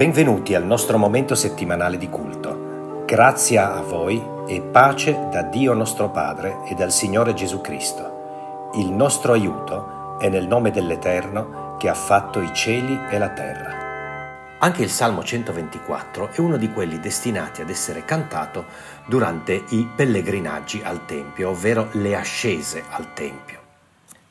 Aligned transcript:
Benvenuti 0.00 0.54
al 0.54 0.64
nostro 0.64 0.96
momento 0.96 1.34
settimanale 1.34 1.98
di 1.98 2.08
culto. 2.08 3.04
Grazia 3.04 3.74
a 3.74 3.82
voi 3.82 4.18
e 4.46 4.62
pace 4.62 5.28
da 5.30 5.42
Dio 5.42 5.74
nostro 5.74 6.08
Padre 6.08 6.60
e 6.66 6.74
dal 6.74 6.90
Signore 6.90 7.34
Gesù 7.34 7.60
Cristo. 7.60 8.70
Il 8.76 8.90
nostro 8.90 9.34
aiuto 9.34 10.18
è 10.18 10.30
nel 10.30 10.46
nome 10.46 10.70
dell'Eterno 10.70 11.76
che 11.76 11.90
ha 11.90 11.94
fatto 11.94 12.40
i 12.40 12.50
cieli 12.54 12.98
e 13.10 13.18
la 13.18 13.28
terra. 13.28 14.56
Anche 14.60 14.80
il 14.80 14.88
Salmo 14.88 15.22
124 15.22 16.30
è 16.32 16.40
uno 16.40 16.56
di 16.56 16.72
quelli 16.72 16.98
destinati 16.98 17.60
ad 17.60 17.68
essere 17.68 18.06
cantato 18.06 18.64
durante 19.04 19.64
i 19.68 19.86
pellegrinaggi 19.94 20.80
al 20.82 21.04
Tempio, 21.04 21.50
ovvero 21.50 21.90
le 21.92 22.16
ascese 22.16 22.84
al 22.88 23.12
Tempio. 23.12 23.58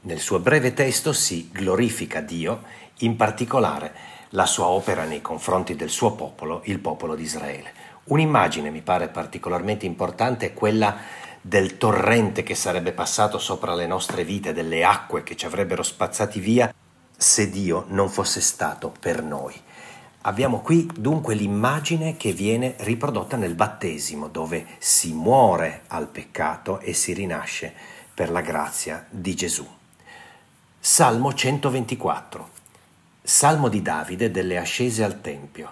Nel 0.02 0.18
suo 0.18 0.40
breve 0.40 0.74
testo 0.74 1.14
si 1.14 1.52
glorifica 1.54 2.22
Dio, 2.22 2.64
in 3.02 3.16
particolare 3.16 4.18
la 4.30 4.46
sua 4.46 4.68
opera 4.68 5.06
nei 5.06 5.22
confronti 5.22 5.76
del 5.76 5.90
suo 5.90 6.14
popolo, 6.14 6.62
il 6.66 6.80
popolo 6.80 7.16
di 7.16 7.24
Israele. 7.24 7.72
Un'immagine 8.06 8.70
mi 8.70 8.82
pare 8.82 9.08
particolarmente 9.08 9.86
importante 9.86 10.48
è 10.48 10.54
quella 10.54 10.98
del 11.42 11.78
torrente 11.78 12.44
che 12.44 12.56
sarebbe 12.56 12.92
passato 12.92 13.38
sopra 13.40 13.74
le 13.74 13.88
nostre 13.88 14.24
vite, 14.24 14.54
delle 14.54 14.84
acque 14.84 15.24
che 15.24 15.36
ci 15.36 15.46
avrebbero 15.46 15.84
spazzati 15.84 16.40
via 16.40 16.74
se 17.16 17.50
Dio 17.50 17.86
non 17.90 18.10
fosse 18.10 18.42
stato 18.42 18.94
per 19.00 19.24
noi. 19.24 19.54
Abbiamo 20.24 20.60
qui 20.60 20.90
dunque 20.94 21.34
l'immagine 21.34 22.18
che 22.18 22.34
viene 22.34 22.76
riprodotta 22.80 23.38
nel 23.38 23.56
battesimo, 23.56 24.28
dove 24.28 24.66
si 24.78 25.14
muore 25.14 25.84
al 25.88 26.08
peccato 26.08 26.80
e 26.80 26.94
si 26.94 27.14
rinasce 27.14 27.74
per 28.14 28.30
la 28.30 28.42
grazia 28.42 29.06
di 29.10 29.34
Gesù. 29.34 29.66
Salmo 30.78 31.34
124. 31.34 32.59
Salmo 33.32 33.70
di 33.70 33.84
Davide 33.84 34.32
delle 34.32 34.58
ascese 34.58 35.04
al 35.04 35.22
Tempio. 35.22 35.72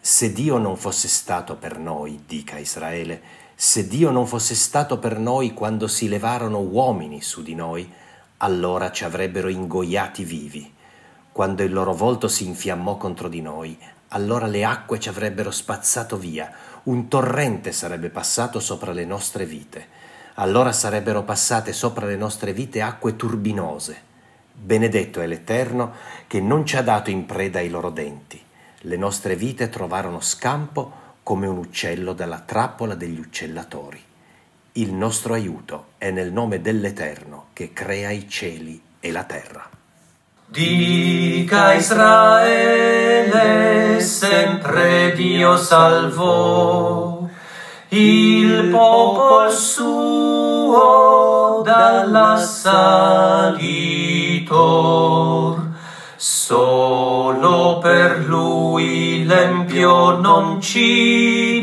Se 0.00 0.32
Dio 0.32 0.56
non 0.56 0.78
fosse 0.78 1.08
stato 1.08 1.56
per 1.56 1.78
noi, 1.78 2.22
dica 2.26 2.56
Israele, 2.56 3.20
se 3.54 3.86
Dio 3.86 4.10
non 4.10 4.26
fosse 4.26 4.54
stato 4.54 4.98
per 4.98 5.18
noi 5.18 5.52
quando 5.52 5.86
si 5.86 6.08
levarono 6.08 6.60
uomini 6.60 7.20
su 7.20 7.42
di 7.42 7.54
noi, 7.54 7.86
allora 8.38 8.90
ci 8.92 9.04
avrebbero 9.04 9.48
ingoiati 9.48 10.24
vivi. 10.24 10.72
Quando 11.30 11.62
il 11.62 11.70
loro 11.70 11.92
volto 11.92 12.28
si 12.28 12.46
infiammò 12.46 12.96
contro 12.96 13.28
di 13.28 13.42
noi, 13.42 13.78
allora 14.08 14.46
le 14.46 14.64
acque 14.64 14.98
ci 14.98 15.10
avrebbero 15.10 15.50
spazzato 15.50 16.16
via, 16.16 16.50
un 16.84 17.08
torrente 17.08 17.72
sarebbe 17.72 18.08
passato 18.08 18.58
sopra 18.58 18.92
le 18.92 19.04
nostre 19.04 19.44
vite. 19.44 19.86
Allora 20.36 20.72
sarebbero 20.72 21.24
passate 21.24 21.74
sopra 21.74 22.06
le 22.06 22.16
nostre 22.16 22.54
vite 22.54 22.80
acque 22.80 23.16
turbinose 23.16 24.08
Benedetto 24.62 25.22
è 25.22 25.26
l'Eterno 25.26 25.94
che 26.26 26.38
non 26.38 26.66
ci 26.66 26.76
ha 26.76 26.82
dato 26.82 27.08
in 27.08 27.24
preda 27.24 27.60
ai 27.60 27.70
loro 27.70 27.88
denti. 27.88 28.38
Le 28.80 28.96
nostre 28.98 29.34
vite 29.34 29.70
trovarono 29.70 30.20
scampo 30.20 30.92
come 31.22 31.46
un 31.46 31.56
uccello 31.56 32.12
dalla 32.12 32.42
trappola 32.44 32.94
degli 32.94 33.18
uccellatori. 33.18 33.98
Il 34.72 34.92
nostro 34.92 35.32
aiuto 35.32 35.92
è 35.96 36.10
nel 36.10 36.30
nome 36.30 36.60
dell'Eterno 36.60 37.46
che 37.54 37.72
crea 37.72 38.10
i 38.10 38.28
cieli 38.28 38.78
e 39.00 39.10
la 39.10 39.24
terra. 39.24 39.66
Dica 40.44 41.72
Israele, 41.72 43.98
sempre 44.00 45.14
Dio 45.14 45.56
salvò 45.56 47.26
il 47.88 48.68
popolo 48.68 49.50
suo 49.50 51.62
dalla 51.64 52.36
salita 52.36 54.19
vincitor. 54.50 55.68
Solo 56.16 57.78
per 57.78 58.24
lui 58.26 59.24
l'empio 59.24 60.18
non 60.18 60.60
ci 60.60 61.62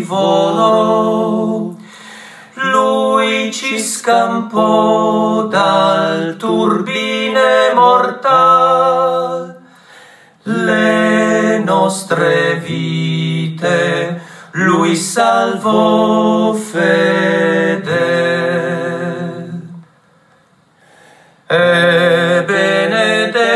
divorò. 0.00 1.72
Lui 2.54 3.52
ci 3.52 3.78
scampò 3.80 5.46
dal 5.48 6.36
turbine 6.38 7.72
mortal. 7.74 9.60
Le 10.44 11.58
nostre 11.58 12.62
vite 12.64 14.22
lui 14.52 14.94
salvò 14.94 16.52
fedele. 16.52 18.33
E 21.46 22.42
benedetto 22.46 23.52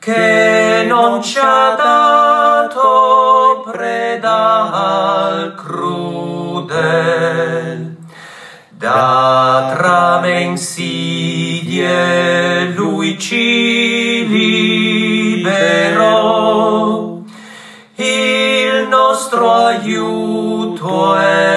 che 0.00 0.84
non 0.88 1.22
ci 1.22 1.38
ha 1.38 1.76
dato 1.76 3.62
preda 3.70 4.72
al 4.72 5.54
crudel. 5.54 6.74
Da 8.70 9.72
trame 9.76 10.40
insidie 10.40 11.84
lui 12.74 13.16
ci 13.20 14.26
liberò, 15.36 15.62
il 17.94 18.88
nostro 18.88 19.52
aiuto 19.52 21.14
è 21.14 21.53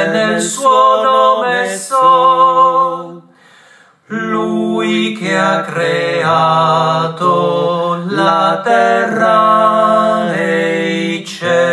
lui 4.87 5.11
che 5.11 5.37
ha 5.37 5.63
creato 5.63 6.25
la 8.07 8.61
terra 8.63 10.33
e 10.33 11.15
i 11.15 11.25
cieli. 11.25 11.66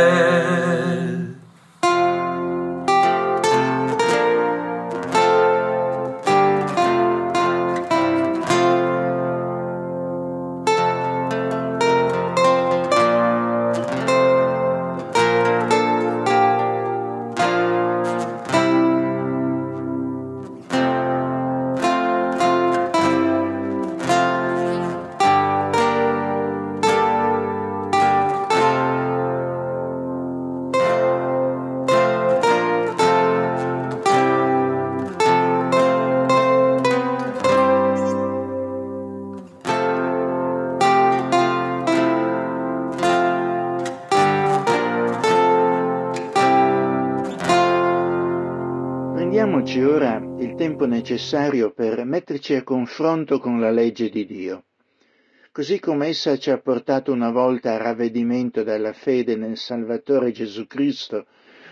Necessario 51.14 51.70
per 51.70 52.04
metterci 52.04 52.54
a 52.54 52.64
confronto 52.64 53.38
con 53.38 53.60
la 53.60 53.70
legge 53.70 54.08
di 54.08 54.26
Dio. 54.26 54.64
Così 55.52 55.78
come 55.78 56.08
essa 56.08 56.36
ci 56.36 56.50
ha 56.50 56.58
portato 56.58 57.12
una 57.12 57.30
volta 57.30 57.72
a 57.72 57.76
ravvedimento 57.76 58.64
dalla 58.64 58.92
fede 58.92 59.36
nel 59.36 59.56
Salvatore 59.56 60.32
Gesù 60.32 60.66
Cristo, 60.66 61.26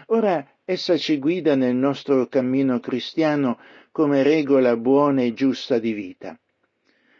ora 0.07 0.49
essa 0.65 0.97
ci 0.97 1.19
guida 1.19 1.57
nel 1.57 1.75
nostro 1.75 2.29
cammino 2.29 2.79
cristiano 2.79 3.59
come 3.91 4.23
regola 4.23 4.77
buona 4.77 5.23
e 5.23 5.35
giusta 5.35 5.81
di 5.81 5.93
vita. 5.93 6.39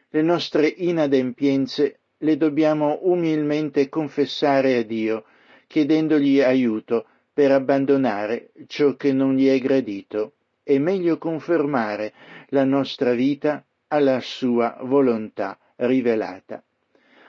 Le 0.09 0.23
nostre 0.23 0.69
inadempienze 0.69 2.03
le 2.19 2.37
dobbiamo 2.37 3.01
umilmente 3.03 3.89
confessare 3.89 4.77
a 4.77 4.83
Dio, 4.83 5.25
chiedendogli 5.67 6.41
aiuto 6.41 7.07
per 7.33 7.51
abbandonare 7.51 8.53
ciò 8.69 8.95
che 8.95 9.13
non 9.13 9.35
gli 9.35 9.49
è 9.49 9.59
gradito 9.59 10.35
e 10.63 10.79
meglio 10.79 11.19
confermare 11.19 12.13
la 12.49 12.65
nostra 12.65 13.13
vita 13.13 13.65
alla 13.89 14.21
sua 14.21 14.79
volontà 14.83 15.59
rivelata. 15.77 16.63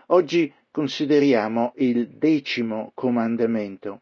Oggi 0.07 0.51
consideriamo 0.71 1.73
il 1.77 2.09
decimo 2.09 2.91
comandamento. 2.93 4.01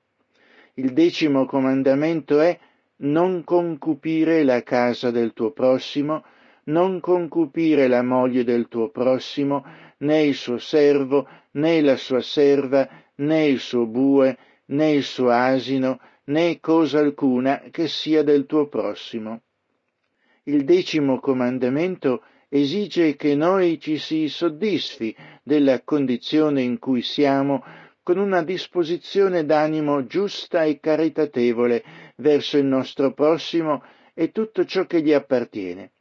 Il 0.75 0.93
decimo 0.93 1.45
comandamento 1.45 2.39
è 2.39 2.57
non 2.97 3.43
concupire 3.43 4.43
la 4.43 4.61
casa 4.63 5.11
del 5.11 5.33
tuo 5.33 5.51
prossimo, 5.51 6.23
non 6.65 6.99
concupire 6.99 7.87
la 7.87 8.03
moglie 8.03 8.43
del 8.43 8.67
tuo 8.67 8.89
prossimo, 8.89 9.65
né 9.97 10.23
il 10.23 10.35
suo 10.35 10.57
servo, 10.57 11.27
né 11.51 11.81
la 11.81 11.95
sua 11.95 12.21
serva, 12.21 12.87
né 13.15 13.47
il 13.47 13.59
suo 13.59 13.85
bue, 13.85 14.37
né 14.67 14.91
il 14.91 15.03
suo 15.03 15.29
asino, 15.29 15.99
né 16.31 16.59
cosa 16.59 16.99
alcuna 16.99 17.63
che 17.69 17.87
sia 17.87 18.23
del 18.23 18.45
tuo 18.45 18.67
prossimo. 18.67 19.41
Il 20.43 20.63
decimo 20.63 21.19
comandamento 21.19 22.23
esige 22.47 23.15
che 23.15 23.35
noi 23.35 23.79
ci 23.79 23.97
si 23.97 24.27
soddisfi 24.27 25.15
della 25.43 25.81
condizione 25.83 26.61
in 26.61 26.79
cui 26.79 27.01
siamo 27.01 27.63
con 28.03 28.17
una 28.17 28.41
disposizione 28.43 29.45
d'animo 29.45 30.05
giusta 30.07 30.63
e 30.63 30.79
caritatevole 30.79 31.83
verso 32.15 32.57
il 32.57 32.65
nostro 32.65 33.13
prossimo 33.13 33.83
e 34.13 34.31
tutto 34.31 34.65
ciò 34.65 34.85
che 34.85 35.01
gli 35.01 35.13
appartiene. 35.13 35.91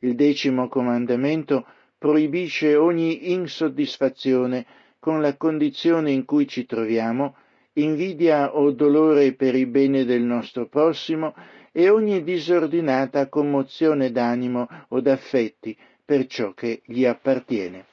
Il 0.00 0.14
decimo 0.14 0.68
comandamento 0.68 1.66
proibisce 1.98 2.76
ogni 2.76 3.32
insoddisfazione 3.32 4.66
con 4.98 5.20
la 5.20 5.36
condizione 5.36 6.10
in 6.10 6.24
cui 6.24 6.48
ci 6.48 6.66
troviamo, 6.66 7.36
invidia 7.74 8.56
o 8.56 8.70
dolore 8.72 9.32
per 9.34 9.54
il 9.54 9.66
bene 9.66 10.04
del 10.04 10.22
nostro 10.22 10.66
prossimo 10.66 11.34
e 11.72 11.88
ogni 11.88 12.24
disordinata 12.24 13.28
commozione 13.28 14.10
d'animo 14.10 14.68
o 14.88 15.00
d'affetti 15.00 15.76
per 16.04 16.26
ciò 16.26 16.52
che 16.52 16.82
gli 16.84 17.04
appartiene. 17.04 17.84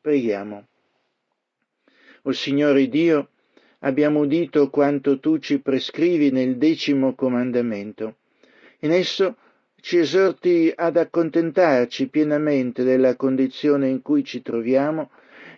Preghiamo. 0.00 0.66
O 2.22 2.32
Signore 2.32 2.88
Dio, 2.88 3.28
abbiamo 3.80 4.20
udito 4.20 4.68
quanto 4.68 5.20
tu 5.20 5.38
ci 5.38 5.60
prescrivi 5.60 6.30
nel 6.30 6.56
decimo 6.56 7.14
comandamento. 7.14 8.16
In 8.80 8.90
esso 8.90 9.36
ci 9.80 9.98
esorti 9.98 10.72
ad 10.74 10.96
accontentarci 10.96 12.08
pienamente 12.08 12.82
della 12.82 13.14
condizione 13.14 13.88
in 13.88 14.02
cui 14.02 14.24
ci 14.24 14.42
troviamo 14.42 15.10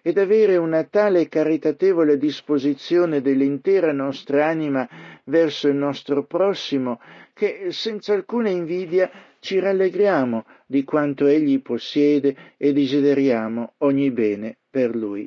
ed 0.06 0.18
avere 0.18 0.58
una 0.58 0.84
tale 0.84 1.28
caritatevole 1.28 2.18
disposizione 2.18 3.22
dell'intera 3.22 3.90
nostra 3.90 4.46
anima 4.46 4.86
verso 5.24 5.66
il 5.68 5.76
nostro 5.76 6.26
prossimo 6.26 7.00
che 7.32 7.68
senza 7.70 8.12
alcuna 8.12 8.50
invidia 8.50 9.10
ci 9.40 9.58
rallegriamo 9.58 10.44
di 10.66 10.84
quanto 10.84 11.24
egli 11.26 11.62
possiede 11.62 12.36
e 12.58 12.74
desideriamo 12.74 13.76
ogni 13.78 14.10
bene 14.10 14.58
per 14.68 14.94
lui. 14.94 15.26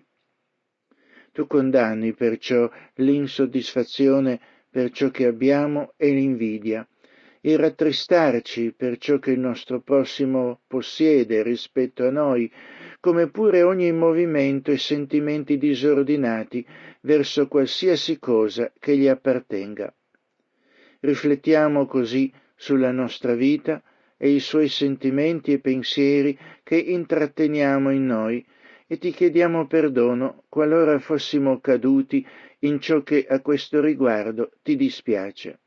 Tu 1.31 1.47
condanni 1.47 2.13
perciò 2.13 2.69
l'insoddisfazione 2.97 4.39
per 4.69 4.91
ciò 4.91 5.09
che 5.09 5.25
abbiamo 5.25 5.93
e 5.97 6.11
l'invidia, 6.11 6.87
il 7.41 7.57
rattristarci 7.57 8.73
per 8.77 8.99
ciò 8.99 9.17
che 9.17 9.31
il 9.31 9.39
nostro 9.39 9.81
prossimo 9.81 10.59
possiede 10.67 11.41
rispetto 11.41 12.05
a 12.05 12.11
noi, 12.11 12.51
come 13.07 13.29
pure 13.29 13.61
ogni 13.61 13.89
movimento 13.93 14.69
e 14.69 14.77
sentimenti 14.77 15.57
disordinati 15.57 16.67
verso 16.99 17.47
qualsiasi 17.47 18.19
cosa 18.19 18.69
che 18.77 18.97
gli 18.97 19.07
appartenga. 19.07 19.95
Riflettiamo 20.99 21.85
così 21.85 22.29
sulla 22.53 22.91
nostra 22.91 23.33
vita 23.33 23.81
e 24.17 24.31
i 24.31 24.41
suoi 24.41 24.67
sentimenti 24.67 25.53
e 25.53 25.59
pensieri 25.59 26.37
che 26.63 26.75
intratteniamo 26.75 27.91
in 27.91 28.07
noi 28.07 28.45
e 28.85 28.97
ti 28.97 29.11
chiediamo 29.11 29.67
perdono 29.67 30.43
qualora 30.49 30.99
fossimo 30.99 31.61
caduti 31.61 32.27
in 32.59 32.81
ciò 32.81 33.03
che 33.03 33.25
a 33.25 33.39
questo 33.39 33.79
riguardo 33.79 34.51
ti 34.61 34.75
dispiace. 34.75 35.61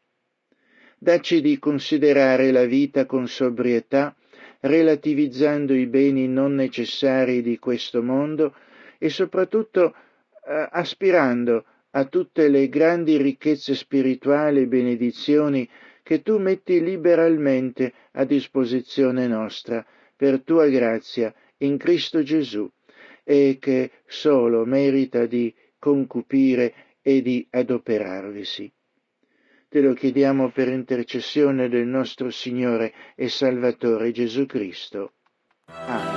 Dacci 0.98 1.40
di 1.40 1.58
considerare 1.58 2.50
la 2.50 2.66
vita 2.66 3.06
con 3.06 3.26
sobrietà, 3.26 4.14
relativizzando 4.60 5.74
i 5.74 5.86
beni 5.86 6.28
non 6.28 6.54
necessari 6.54 7.42
di 7.42 7.58
questo 7.58 8.02
mondo 8.02 8.54
e 8.98 9.08
soprattutto 9.08 9.94
eh, 10.46 10.68
aspirando 10.70 11.64
a 11.92 12.04
tutte 12.04 12.48
le 12.48 12.68
grandi 12.68 13.16
ricchezze 13.16 13.74
spirituali 13.74 14.60
e 14.60 14.66
benedizioni 14.66 15.68
che 16.02 16.22
tu 16.22 16.38
metti 16.38 16.82
liberalmente 16.82 17.92
a 18.12 18.24
disposizione 18.24 19.26
nostra 19.26 19.84
per 20.14 20.42
tua 20.42 20.68
grazia 20.68 21.32
in 21.58 21.76
Cristo 21.78 22.22
Gesù 22.22 22.70
e 23.24 23.58
che 23.60 23.90
solo 24.06 24.64
merita 24.64 25.26
di 25.26 25.54
concupire 25.78 26.74
e 27.00 27.22
di 27.22 27.46
adoperarvisi. 27.50 28.70
Te 29.70 29.80
lo 29.80 29.94
chiediamo 29.94 30.50
per 30.50 30.66
intercessione 30.66 31.68
del 31.68 31.86
nostro 31.86 32.28
Signore 32.30 32.92
e 33.14 33.28
Salvatore 33.28 34.10
Gesù 34.10 34.44
Cristo. 34.44 35.12
Amen. 35.66 36.09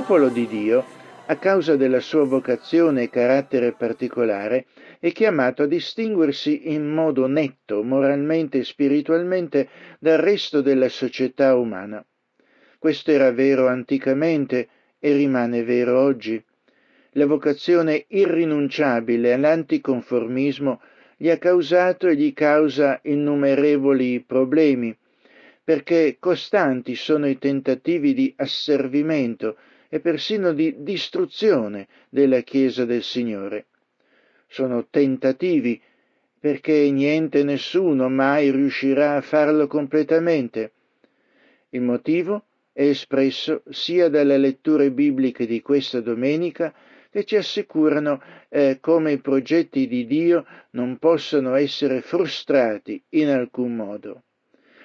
Popolo 0.00 0.30
di 0.30 0.46
Dio, 0.46 0.82
a 1.26 1.36
causa 1.36 1.76
della 1.76 2.00
sua 2.00 2.24
vocazione 2.24 3.02
e 3.02 3.10
carattere 3.10 3.72
particolare, 3.72 4.64
è 4.98 5.12
chiamato 5.12 5.64
a 5.64 5.66
distinguersi 5.66 6.72
in 6.72 6.88
modo 6.88 7.26
netto, 7.26 7.82
moralmente 7.82 8.60
e 8.60 8.64
spiritualmente, 8.64 9.68
dal 9.98 10.16
resto 10.16 10.62
della 10.62 10.88
società 10.88 11.54
umana. 11.54 12.02
Questo 12.78 13.10
era 13.10 13.30
vero 13.30 13.66
anticamente 13.68 14.68
e 14.98 15.12
rimane 15.12 15.64
vero 15.64 16.00
oggi. 16.00 16.42
La 17.10 17.26
vocazione 17.26 18.06
irrinunciabile 18.08 19.34
all'anticonformismo 19.34 20.80
gli 21.18 21.28
ha 21.28 21.36
causato 21.36 22.08
e 22.08 22.16
gli 22.16 22.32
causa 22.32 23.00
innumerevoli 23.02 24.24
problemi, 24.26 24.96
perché 25.62 26.16
costanti 26.18 26.94
sono 26.94 27.28
i 27.28 27.36
tentativi 27.36 28.14
di 28.14 28.32
asservimento 28.38 29.56
e 29.92 29.98
persino 29.98 30.52
di 30.52 30.76
distruzione 30.78 31.88
della 32.08 32.40
Chiesa 32.42 32.84
del 32.84 33.02
Signore. 33.02 33.66
Sono 34.46 34.86
tentativi 34.88 35.82
perché 36.38 36.90
niente 36.90 37.42
nessuno 37.42 38.08
mai 38.08 38.50
riuscirà 38.50 39.16
a 39.16 39.20
farlo 39.20 39.66
completamente. 39.66 40.72
Il 41.70 41.82
motivo 41.82 42.44
è 42.72 42.84
espresso 42.84 43.62
sia 43.68 44.08
dalle 44.08 44.38
letture 44.38 44.92
bibliche 44.92 45.44
di 45.44 45.60
questa 45.60 46.00
domenica 46.00 46.72
che 47.10 47.24
ci 47.24 47.34
assicurano 47.34 48.22
eh, 48.48 48.78
come 48.80 49.12
i 49.12 49.18
progetti 49.18 49.88
di 49.88 50.06
Dio 50.06 50.46
non 50.70 50.98
possono 50.98 51.56
essere 51.56 52.00
frustrati 52.00 53.02
in 53.10 53.28
alcun 53.28 53.74
modo. 53.74 54.22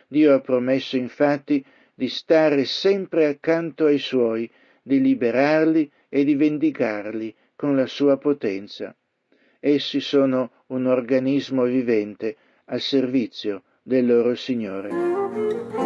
Dio 0.08 0.34
ha 0.34 0.42
promesso 0.42 0.98
infatti 0.98 1.64
di 1.94 2.10
stare 2.10 2.66
sempre 2.66 3.28
accanto 3.28 3.86
ai 3.86 4.00
suoi 4.00 4.52
di 4.86 5.02
liberarli 5.02 5.92
e 6.10 6.24
di 6.24 6.36
vendicarli 6.36 7.34
con 7.56 7.76
la 7.76 7.88
sua 7.88 8.18
potenza. 8.18 8.96
Essi 9.60 10.00
sono 10.00 10.52
un 10.68 10.86
organismo 10.86 11.64
vivente 11.64 12.36
al 12.66 12.82
servizio 12.82 13.64
del 13.82 14.06
loro 14.06 14.36
Signore. 14.36 15.85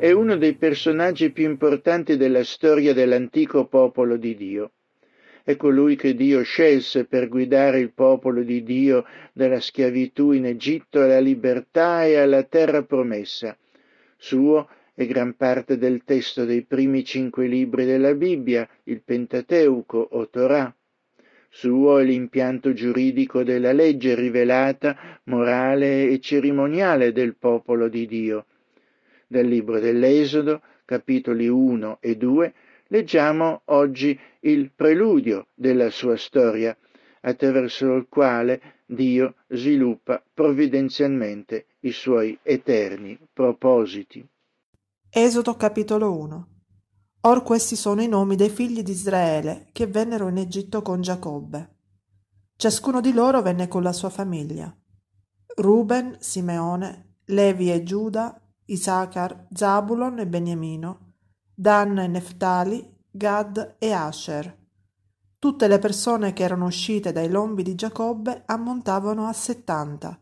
È 0.00 0.12
uno 0.12 0.38
dei 0.38 0.54
personaggi 0.54 1.30
più 1.30 1.44
importanti 1.44 2.16
della 2.16 2.42
storia 2.42 2.94
dell'antico 2.94 3.66
popolo 3.66 4.16
di 4.16 4.34
Dio. 4.34 4.70
È 5.44 5.56
colui 5.56 5.94
che 5.94 6.14
Dio 6.14 6.40
scelse 6.40 7.04
per 7.04 7.28
guidare 7.28 7.80
il 7.80 7.92
popolo 7.92 8.42
di 8.42 8.62
Dio 8.62 9.04
dalla 9.34 9.60
schiavitù 9.60 10.32
in 10.32 10.46
Egitto 10.46 11.02
alla 11.02 11.20
libertà 11.20 12.06
e 12.06 12.16
alla 12.16 12.44
terra 12.44 12.82
promessa. 12.82 13.54
Suo 14.16 14.70
è 14.94 15.04
gran 15.04 15.36
parte 15.36 15.76
del 15.76 16.02
testo 16.04 16.46
dei 16.46 16.62
primi 16.62 17.04
cinque 17.04 17.46
libri 17.46 17.84
della 17.84 18.14
Bibbia, 18.14 18.66
il 18.84 19.02
Pentateuco 19.02 19.98
o 20.12 20.30
Torah. 20.30 20.74
Suo 21.50 21.98
è 21.98 22.04
l'impianto 22.04 22.72
giuridico 22.72 23.42
della 23.42 23.72
legge 23.72 24.14
rivelata, 24.14 25.20
morale 25.24 26.08
e 26.08 26.18
cerimoniale 26.20 27.12
del 27.12 27.36
popolo 27.36 27.88
di 27.88 28.06
Dio 28.06 28.46
del 29.30 29.46
libro 29.46 29.78
dell'Esodo, 29.78 30.60
capitoli 30.84 31.46
1 31.46 31.98
e 32.00 32.16
2, 32.16 32.52
leggiamo 32.88 33.62
oggi 33.66 34.18
il 34.40 34.72
preludio 34.74 35.46
della 35.54 35.88
sua 35.90 36.16
storia, 36.16 36.76
attraverso 37.20 37.94
il 37.94 38.06
quale 38.08 38.60
Dio 38.86 39.36
sviluppa 39.46 40.20
provvidenzialmente 40.34 41.66
i 41.80 41.92
suoi 41.92 42.36
eterni 42.42 43.16
propositi. 43.32 44.26
Esodo 45.08 45.54
capitolo 45.54 46.18
1 46.18 46.48
Or 47.20 47.44
questi 47.44 47.76
sono 47.76 48.02
i 48.02 48.08
nomi 48.08 48.34
dei 48.34 48.50
figli 48.50 48.82
di 48.82 48.90
Israele 48.90 49.68
che 49.70 49.86
vennero 49.86 50.26
in 50.26 50.38
Egitto 50.38 50.82
con 50.82 51.02
Giacobbe. 51.02 51.76
Ciascuno 52.56 53.00
di 53.00 53.12
loro 53.12 53.42
venne 53.42 53.68
con 53.68 53.84
la 53.84 53.92
sua 53.92 54.10
famiglia. 54.10 54.74
Ruben, 55.54 56.16
Simeone, 56.18 57.18
Levi 57.26 57.70
e 57.70 57.84
Giuda, 57.84 58.39
Isachar, 58.70 59.48
Zabulon 59.52 60.20
e 60.20 60.26
Beniamino, 60.28 61.14
Dan 61.52 61.98
e 61.98 62.06
Neftali, 62.06 62.98
Gad 63.10 63.76
e 63.78 63.92
Asher. 63.92 64.58
Tutte 65.40 65.66
le 65.66 65.80
persone 65.80 66.32
che 66.32 66.44
erano 66.44 66.66
uscite 66.66 67.10
dai 67.10 67.28
lombi 67.28 67.64
di 67.64 67.74
Giacobbe 67.74 68.44
ammontavano 68.46 69.26
a 69.26 69.32
settanta. 69.32 70.20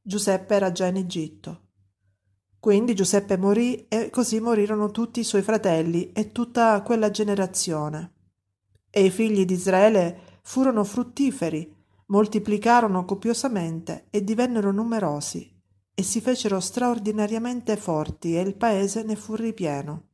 Giuseppe 0.00 0.54
era 0.54 0.70
già 0.70 0.86
in 0.86 0.96
Egitto. 0.96 1.62
Quindi 2.60 2.94
Giuseppe 2.94 3.36
morì 3.36 3.88
e 3.88 4.08
così 4.10 4.38
morirono 4.38 4.90
tutti 4.92 5.18
i 5.20 5.24
suoi 5.24 5.42
fratelli 5.42 6.12
e 6.12 6.30
tutta 6.30 6.80
quella 6.82 7.10
generazione. 7.10 8.12
E 8.88 9.04
i 9.04 9.10
figli 9.10 9.44
di 9.44 9.54
Israele 9.54 10.38
furono 10.42 10.84
fruttiferi, 10.84 11.74
moltiplicarono 12.06 13.04
copiosamente 13.04 14.06
e 14.10 14.22
divennero 14.22 14.70
numerosi 14.70 15.58
e 16.00 16.02
si 16.02 16.22
fecero 16.22 16.60
straordinariamente 16.60 17.76
forti 17.76 18.34
e 18.34 18.40
il 18.40 18.56
paese 18.56 19.02
ne 19.02 19.16
fu 19.16 19.34
ripieno. 19.34 20.04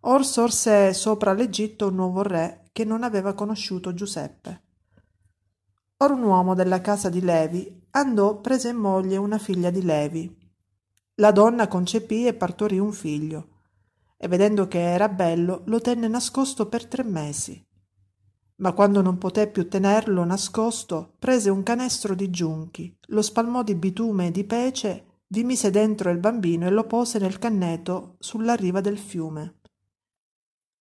Or 0.00 0.24
sorse 0.24 0.92
sopra 0.94 1.32
l'Egitto 1.32 1.86
un 1.86 1.94
nuovo 1.94 2.22
re 2.22 2.64
che 2.72 2.84
non 2.84 3.04
aveva 3.04 3.34
conosciuto 3.34 3.94
Giuseppe. 3.94 4.62
Or 5.98 6.10
un 6.10 6.24
uomo 6.24 6.54
della 6.54 6.80
casa 6.80 7.08
di 7.08 7.20
Levi 7.20 7.86
andò 7.90 8.40
prese 8.40 8.70
in 8.70 8.78
moglie 8.78 9.16
una 9.16 9.38
figlia 9.38 9.70
di 9.70 9.82
Levi. 9.82 10.36
La 11.16 11.30
donna 11.30 11.68
concepì 11.68 12.26
e 12.26 12.34
partorì 12.34 12.80
un 12.80 12.92
figlio, 12.92 13.60
e 14.16 14.26
vedendo 14.26 14.66
che 14.66 14.80
era 14.80 15.08
bello 15.08 15.62
lo 15.66 15.80
tenne 15.80 16.08
nascosto 16.08 16.66
per 16.66 16.86
tre 16.86 17.04
mesi 17.04 17.64
ma 18.60 18.72
quando 18.72 19.02
non 19.02 19.18
poté 19.18 19.48
più 19.48 19.68
tenerlo 19.68 20.24
nascosto, 20.24 21.14
prese 21.18 21.50
un 21.50 21.62
canestro 21.62 22.14
di 22.14 22.30
giunchi, 22.30 22.94
lo 23.08 23.22
spalmò 23.22 23.62
di 23.62 23.74
bitume 23.74 24.28
e 24.28 24.30
di 24.30 24.44
pece, 24.44 25.04
vi 25.28 25.44
mise 25.44 25.70
dentro 25.70 26.10
il 26.10 26.18
bambino 26.18 26.66
e 26.66 26.70
lo 26.70 26.84
pose 26.84 27.18
nel 27.18 27.38
canneto 27.38 28.16
sulla 28.18 28.54
riva 28.54 28.80
del 28.80 28.98
fiume. 28.98 29.60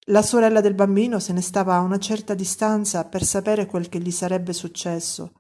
La 0.07 0.21
sorella 0.21 0.59
del 0.59 0.74
bambino 0.74 1.19
se 1.19 1.33
ne 1.33 1.41
stava 1.41 1.75
a 1.75 1.81
una 1.81 2.00
certa 2.00 2.33
distanza 2.33 3.05
per 3.05 3.24
sapere 3.24 3.67
quel 3.67 3.89
che 3.89 4.00
gli 4.00 4.12
sarebbe 4.12 4.53
successo. 4.53 5.33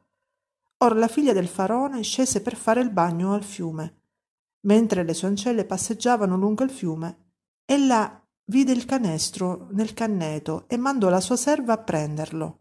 Or 0.77 0.95
la 0.95 1.07
figlia 1.07 1.33
del 1.33 1.47
faraone 1.47 2.03
scese 2.03 2.41
per 2.41 2.55
fare 2.55 2.79
il 2.79 2.91
bagno 2.91 3.33
al 3.33 3.43
fiume. 3.43 4.01
Mentre 4.61 5.03
le 5.03 5.13
sue 5.13 5.27
ancelle 5.27 5.65
passeggiavano 5.65 6.37
lungo 6.37 6.63
il 6.63 6.69
fiume, 6.69 7.31
ella 7.65 8.18
vide 8.49 8.71
il 8.71 8.85
canestro 8.85 9.67
nel 9.71 9.93
canneto 9.93 10.65
e 10.67 10.75
mandò 10.75 11.09
la 11.09 11.21
sua 11.21 11.37
serva 11.37 11.73
a 11.73 11.77
prenderlo. 11.77 12.59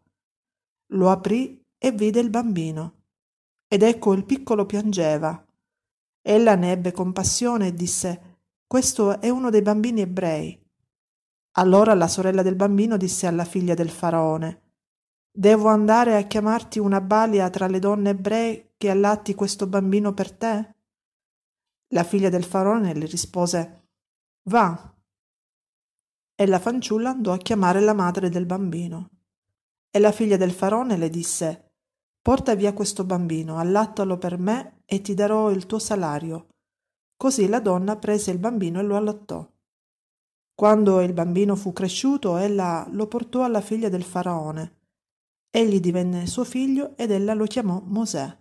Lo 0.92 1.10
aprì 1.10 1.62
e 1.76 1.92
vide 1.92 2.20
il 2.20 2.30
bambino. 2.30 2.94
Ed 3.66 3.82
ecco 3.82 4.12
il 4.12 4.24
piccolo 4.24 4.66
piangeva. 4.66 5.44
Ella 6.22 6.54
ne 6.56 6.72
ebbe 6.72 6.92
compassione 6.92 7.68
e 7.68 7.74
disse 7.74 8.40
Questo 8.66 9.20
è 9.20 9.30
uno 9.30 9.50
dei 9.50 9.62
bambini 9.62 10.02
ebrei. 10.02 10.62
Allora 11.52 11.94
la 11.94 12.08
sorella 12.08 12.42
del 12.42 12.54
bambino 12.54 12.96
disse 12.96 13.26
alla 13.26 13.44
figlia 13.44 13.74
del 13.74 13.90
faraone 13.90 14.62
Devo 15.30 15.68
andare 15.68 16.16
a 16.16 16.22
chiamarti 16.22 16.78
una 16.78 17.00
balia 17.00 17.48
tra 17.48 17.66
le 17.66 17.78
donne 17.78 18.10
ebree 18.10 18.74
che 18.76 18.90
allatti 18.90 19.34
questo 19.34 19.66
bambino 19.66 20.12
per 20.12 20.32
te? 20.32 20.74
La 21.88 22.04
figlia 22.04 22.28
del 22.28 22.44
faraone 22.44 22.92
le 22.94 23.06
rispose 23.06 23.88
Va, 24.48 24.97
e 26.40 26.46
la 26.46 26.60
fanciulla 26.60 27.10
andò 27.10 27.32
a 27.32 27.36
chiamare 27.36 27.80
la 27.80 27.94
madre 27.94 28.28
del 28.28 28.46
bambino. 28.46 29.10
E 29.90 29.98
la 29.98 30.12
figlia 30.12 30.36
del 30.36 30.52
faraone 30.52 30.96
le 30.96 31.10
disse 31.10 31.72
Porta 32.22 32.54
via 32.54 32.72
questo 32.72 33.02
bambino, 33.02 33.58
allattalo 33.58 34.18
per 34.18 34.38
me 34.38 34.82
e 34.84 35.00
ti 35.00 35.14
darò 35.14 35.50
il 35.50 35.66
tuo 35.66 35.80
salario. 35.80 36.46
Così 37.16 37.48
la 37.48 37.58
donna 37.58 37.96
prese 37.96 38.30
il 38.30 38.38
bambino 38.38 38.78
e 38.78 38.84
lo 38.84 38.94
allattò. 38.94 39.44
Quando 40.54 41.00
il 41.00 41.12
bambino 41.12 41.56
fu 41.56 41.72
cresciuto, 41.72 42.36
ella 42.36 42.86
lo 42.88 43.08
portò 43.08 43.42
alla 43.42 43.60
figlia 43.60 43.88
del 43.88 44.04
faraone. 44.04 44.76
Egli 45.50 45.80
divenne 45.80 46.28
suo 46.28 46.44
figlio 46.44 46.96
ed 46.96 47.10
ella 47.10 47.34
lo 47.34 47.46
chiamò 47.46 47.82
Mosè, 47.84 48.36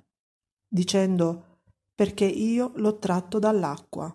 dicendo 0.67 1.61
perché 1.95 2.25
io 2.25 2.73
l'ho 2.75 2.99
tratto 2.99 3.39
dall'acqua. 3.39 4.13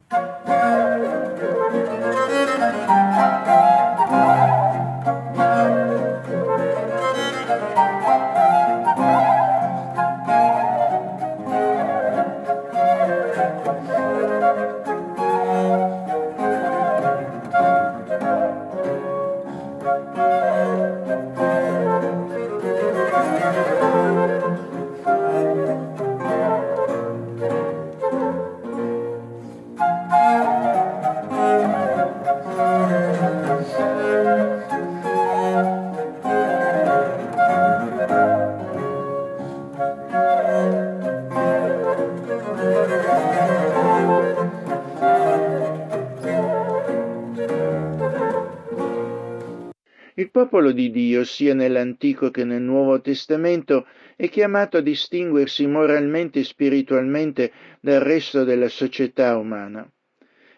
Popolo 50.33 50.73
di 50.73 50.91
Dio, 50.91 51.23
sia 51.25 51.55
nell'Antico 51.55 52.31
che 52.31 52.43
nel 52.45 52.63
Nuovo 52.63 53.01
Testamento, 53.01 53.87
è 54.17 54.29
chiamato 54.29 54.79
a 54.79 54.81
distinguersi 54.81 55.67
moralmente 55.67 56.41
e 56.41 56.45
spiritualmente 56.45 57.53
dal 57.81 58.01
resto 58.01 58.43
della 58.43 58.69
società 58.69 59.37
umana. 59.37 59.89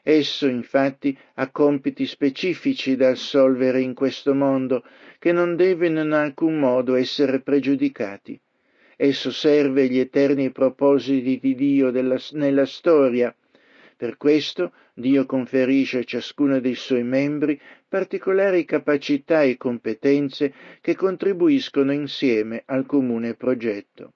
Esso 0.06 0.46
infatti 0.46 1.16
ha 1.34 1.50
compiti 1.50 2.06
specifici 2.06 2.94
da 2.94 3.08
assolvere 3.08 3.80
in 3.80 3.94
questo 3.94 4.34
mondo 4.34 4.84
che 5.18 5.32
non 5.32 5.56
devono 5.56 6.02
in 6.02 6.12
alcun 6.12 6.58
modo 6.58 6.94
essere 6.94 7.40
pregiudicati. 7.40 8.40
Esso 8.96 9.32
serve 9.32 9.88
gli 9.88 9.98
eterni 9.98 10.52
propositi 10.52 11.40
di 11.40 11.54
Dio 11.54 11.90
della, 11.90 12.18
nella 12.32 12.66
storia. 12.66 13.34
Per 13.96 14.16
questo 14.16 14.72
Dio 14.92 15.24
conferisce 15.26 15.98
a 15.98 16.04
ciascuno 16.04 16.60
dei 16.60 16.74
suoi 16.74 17.04
membri 17.04 17.60
particolari 17.88 18.64
capacità 18.64 19.42
e 19.42 19.56
competenze 19.56 20.52
che 20.80 20.96
contribuiscono 20.96 21.92
insieme 21.92 22.62
al 22.66 22.86
comune 22.86 23.34
progetto. 23.34 24.14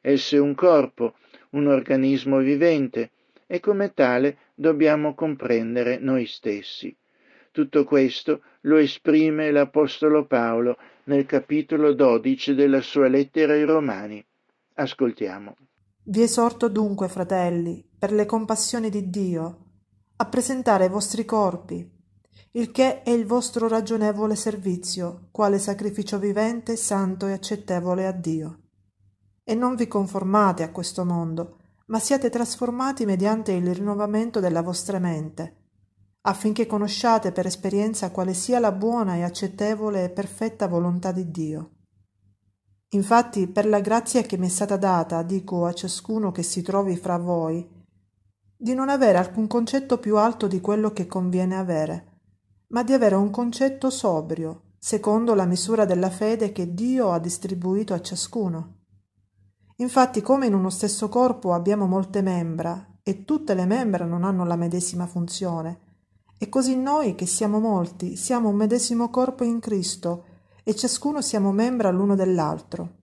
Esso 0.00 0.36
è 0.36 0.38
un 0.38 0.54
corpo, 0.54 1.14
un 1.50 1.66
organismo 1.66 2.38
vivente 2.38 3.10
e 3.46 3.60
come 3.60 3.94
tale 3.94 4.38
dobbiamo 4.54 5.14
comprendere 5.14 5.98
noi 5.98 6.26
stessi. 6.26 6.94
Tutto 7.50 7.84
questo 7.84 8.42
lo 8.62 8.76
esprime 8.76 9.50
l'Apostolo 9.50 10.26
Paolo 10.26 10.76
nel 11.04 11.24
capitolo 11.24 11.92
12 11.92 12.54
della 12.54 12.80
sua 12.80 13.08
lettera 13.08 13.52
ai 13.52 13.64
Romani. 13.64 14.24
Ascoltiamo. 14.74 15.56
Vi 16.06 16.20
esorto 16.20 16.68
dunque, 16.68 17.08
fratelli, 17.08 17.82
per 18.04 18.12
le 18.12 18.26
compassioni 18.26 18.90
di 18.90 19.08
Dio, 19.08 19.58
a 20.16 20.26
presentare 20.26 20.84
i 20.84 20.88
vostri 20.90 21.24
corpi, 21.24 21.90
il 22.50 22.70
che 22.70 23.02
è 23.02 23.08
il 23.08 23.24
vostro 23.24 23.66
ragionevole 23.66 24.36
servizio, 24.36 25.28
quale 25.30 25.58
sacrificio 25.58 26.18
vivente, 26.18 26.76
santo 26.76 27.26
e 27.26 27.32
accettevole 27.32 28.06
a 28.06 28.12
Dio. 28.12 28.58
E 29.42 29.54
non 29.54 29.74
vi 29.74 29.88
conformate 29.88 30.62
a 30.62 30.70
questo 30.70 31.06
mondo, 31.06 31.60
ma 31.86 31.98
siate 31.98 32.28
trasformati 32.28 33.06
mediante 33.06 33.52
il 33.52 33.74
rinnovamento 33.74 34.38
della 34.38 34.60
vostra 34.60 34.98
mente, 34.98 35.68
affinché 36.20 36.66
conosciate 36.66 37.32
per 37.32 37.46
esperienza 37.46 38.10
quale 38.10 38.34
sia 38.34 38.58
la 38.58 38.72
buona 38.72 39.14
e 39.14 39.22
accettevole 39.22 40.04
e 40.04 40.10
perfetta 40.10 40.68
volontà 40.68 41.10
di 41.10 41.30
Dio. 41.30 41.70
Infatti, 42.88 43.46
per 43.46 43.66
la 43.66 43.80
grazia 43.80 44.20
che 44.20 44.36
mi 44.36 44.48
è 44.48 44.50
stata 44.50 44.76
data, 44.76 45.22
dico 45.22 45.64
a 45.64 45.72
ciascuno 45.72 46.32
che 46.32 46.42
si 46.42 46.60
trovi 46.60 46.96
fra 46.96 47.16
voi, 47.16 47.73
di 48.64 48.72
non 48.72 48.88
avere 48.88 49.18
alcun 49.18 49.46
concetto 49.46 49.98
più 49.98 50.16
alto 50.16 50.46
di 50.46 50.58
quello 50.62 50.90
che 50.90 51.06
conviene 51.06 51.54
avere, 51.54 52.12
ma 52.68 52.82
di 52.82 52.94
avere 52.94 53.14
un 53.14 53.28
concetto 53.28 53.90
sobrio, 53.90 54.76
secondo 54.78 55.34
la 55.34 55.44
misura 55.44 55.84
della 55.84 56.08
fede 56.08 56.50
che 56.50 56.72
Dio 56.72 57.12
ha 57.12 57.18
distribuito 57.18 57.92
a 57.92 58.00
ciascuno. 58.00 58.76
Infatti, 59.76 60.22
come 60.22 60.46
in 60.46 60.54
uno 60.54 60.70
stesso 60.70 61.10
corpo 61.10 61.52
abbiamo 61.52 61.86
molte 61.86 62.22
membra, 62.22 63.00
e 63.02 63.26
tutte 63.26 63.52
le 63.52 63.66
membra 63.66 64.06
non 64.06 64.24
hanno 64.24 64.46
la 64.46 64.56
medesima 64.56 65.06
funzione, 65.06 65.80
e 66.38 66.48
così 66.48 66.74
noi, 66.74 67.14
che 67.14 67.26
siamo 67.26 67.60
molti, 67.60 68.16
siamo 68.16 68.48
un 68.48 68.56
medesimo 68.56 69.10
corpo 69.10 69.44
in 69.44 69.60
Cristo, 69.60 70.24
e 70.64 70.74
ciascuno 70.74 71.20
siamo 71.20 71.52
membra 71.52 71.90
l'uno 71.90 72.14
dell'altro. 72.14 72.94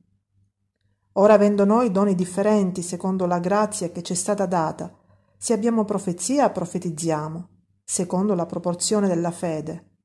Ora 1.13 1.35
avendo 1.35 1.65
noi 1.65 1.91
doni 1.91 2.15
differenti 2.15 2.81
secondo 2.81 3.27
la 3.27 3.37
grazia 3.37 3.91
che 3.91 4.01
ci 4.01 4.13
è 4.13 4.15
stata 4.15 4.47
data, 4.47 4.95
se 5.41 5.53
abbiamo 5.53 5.85
profezia, 5.85 6.51
profetizziamo, 6.51 7.49
secondo 7.83 8.35
la 8.35 8.45
proporzione 8.45 9.07
della 9.07 9.31
fede. 9.31 9.95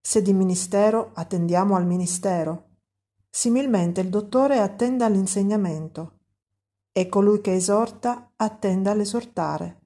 Se 0.00 0.22
di 0.22 0.32
ministero, 0.32 1.10
attendiamo 1.14 1.74
al 1.74 1.84
ministero. 1.84 2.76
Similmente 3.28 4.02
il 4.02 4.08
dottore 4.08 4.60
attenda 4.60 5.06
all'insegnamento. 5.06 6.20
E 6.92 7.08
colui 7.08 7.40
che 7.40 7.54
esorta 7.54 8.34
attenda 8.36 8.92
all'esortare. 8.92 9.80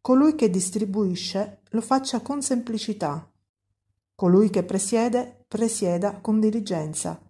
Colui 0.00 0.34
che 0.34 0.50
distribuisce 0.50 1.60
lo 1.68 1.80
faccia 1.80 2.20
con 2.20 2.42
semplicità. 2.42 3.30
Colui 4.16 4.50
che 4.50 4.64
presiede, 4.64 5.44
presieda 5.46 6.18
con 6.20 6.40
diligenza. 6.40 7.22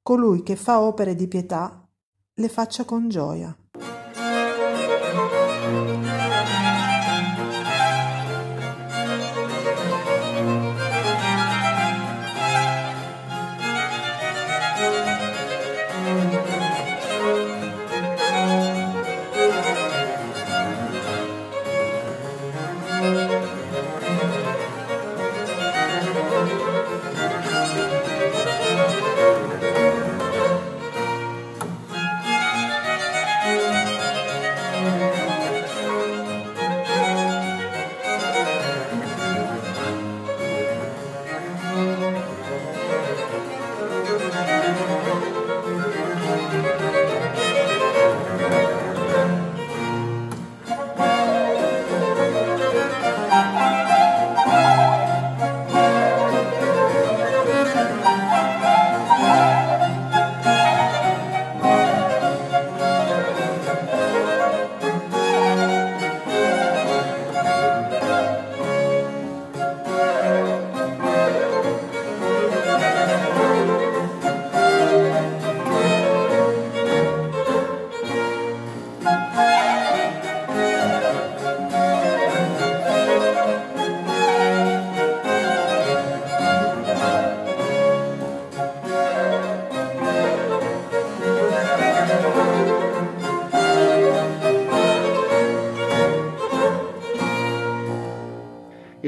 Colui 0.00 0.44
che 0.44 0.54
fa 0.54 0.82
opere 0.82 1.16
di 1.16 1.26
pietà, 1.26 1.84
le 2.32 2.48
faccia 2.48 2.84
con 2.84 3.08
gioia. 3.08 3.52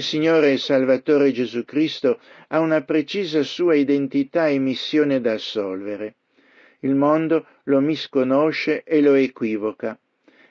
Il 0.00 0.06
Signore 0.06 0.52
e 0.52 0.56
Salvatore 0.56 1.30
Gesù 1.30 1.66
Cristo 1.66 2.20
ha 2.48 2.60
una 2.60 2.80
precisa 2.80 3.42
sua 3.42 3.74
identità 3.74 4.48
e 4.48 4.58
missione 4.58 5.20
da 5.20 5.32
assolvere. 5.32 6.14
Il 6.78 6.94
mondo 6.94 7.44
lo 7.64 7.80
misconosce 7.80 8.82
e 8.82 9.02
lo 9.02 9.12
equivoca. 9.12 9.98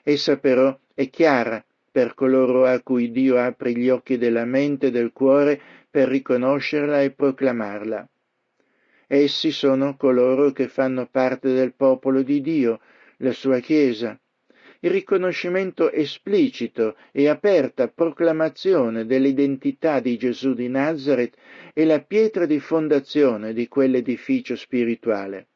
Essa 0.04 0.38
però 0.38 0.78
è 0.94 1.10
chiara 1.10 1.66
per 1.92 2.14
coloro 2.14 2.68
a 2.68 2.80
cui 2.82 3.10
Dio 3.10 3.40
apre 3.40 3.72
gli 3.72 3.90
occhi 3.90 4.20
della 4.20 4.46
mente 4.46 4.86
e 4.88 4.92
del 4.92 5.12
cuore 5.12 5.60
per 5.90 6.10
riconoscerla 6.10 7.02
e 7.02 7.10
proclamarla. 7.10 8.08
Essi 9.08 9.50
sono 9.50 9.98
coloro 9.98 10.52
che 10.52 10.68
fanno 10.68 11.08
parte 11.08 11.54
del 11.54 11.74
popolo 11.74 12.22
di 12.22 12.40
Dio, 12.42 12.82
la 13.18 13.32
sua 13.32 13.58
Chiesa, 13.58 14.16
il 14.82 14.92
riconoscimento 14.92 15.92
esplicito 15.92 16.96
e 17.12 17.28
aperta 17.28 17.90
proclamazione 17.90 19.06
dell'identità 19.06 20.00
di 20.00 20.18
Gesù 20.18 20.54
di 20.54 20.70
Nazareth 20.70 21.36
è 21.74 21.84
la 21.84 22.02
pietra 22.02 22.46
di 22.46 22.60
fondazione 22.60 23.54
di 23.54 23.68
quell'edificio 23.68 24.56
spirituale. 24.56 25.48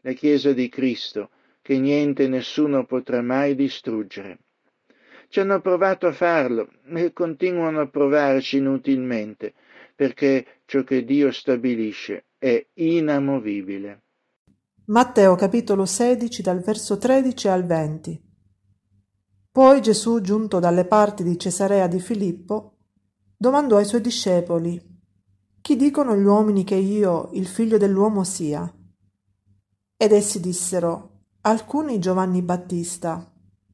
La 0.00 0.12
Chiesa 0.12 0.52
di 0.52 0.68
Cristo, 0.68 1.30
che 1.62 1.78
niente 1.78 2.24
e 2.24 2.28
nessuno 2.28 2.84
potrà 2.84 3.22
mai 3.22 3.54
distruggere. 3.54 4.38
Ci 5.28 5.38
hanno 5.38 5.60
provato 5.60 6.08
a 6.08 6.12
farlo 6.12 6.68
e 6.92 7.12
continuano 7.12 7.80
a 7.80 7.86
provarci 7.86 8.56
inutilmente, 8.56 9.52
perché 9.94 10.62
ciò 10.64 10.82
che 10.82 11.04
Dio 11.04 11.30
stabilisce 11.30 12.24
è 12.38 12.66
inamovibile. 12.74 14.00
Matteo 14.90 15.36
capitolo 15.36 15.86
16 15.86 16.42
dal 16.42 16.58
verso 16.58 16.98
13 16.98 17.46
al 17.46 17.64
20. 17.64 18.20
Poi 19.52 19.80
Gesù, 19.80 20.20
giunto 20.20 20.58
dalle 20.58 20.84
parti 20.84 21.22
di 21.22 21.38
Cesarea 21.38 21.86
di 21.86 22.00
Filippo, 22.00 22.78
domandò 23.36 23.76
ai 23.76 23.84
suoi 23.84 24.00
discepoli, 24.00 24.84
chi 25.60 25.76
dicono 25.76 26.16
gli 26.16 26.24
uomini 26.24 26.64
che 26.64 26.74
io, 26.74 27.30
il 27.34 27.46
figlio 27.46 27.78
dell'uomo, 27.78 28.24
sia? 28.24 28.68
Ed 29.96 30.10
essi 30.10 30.40
dissero, 30.40 31.20
alcuni 31.42 32.00
Giovanni 32.00 32.42
Battista, 32.42 33.32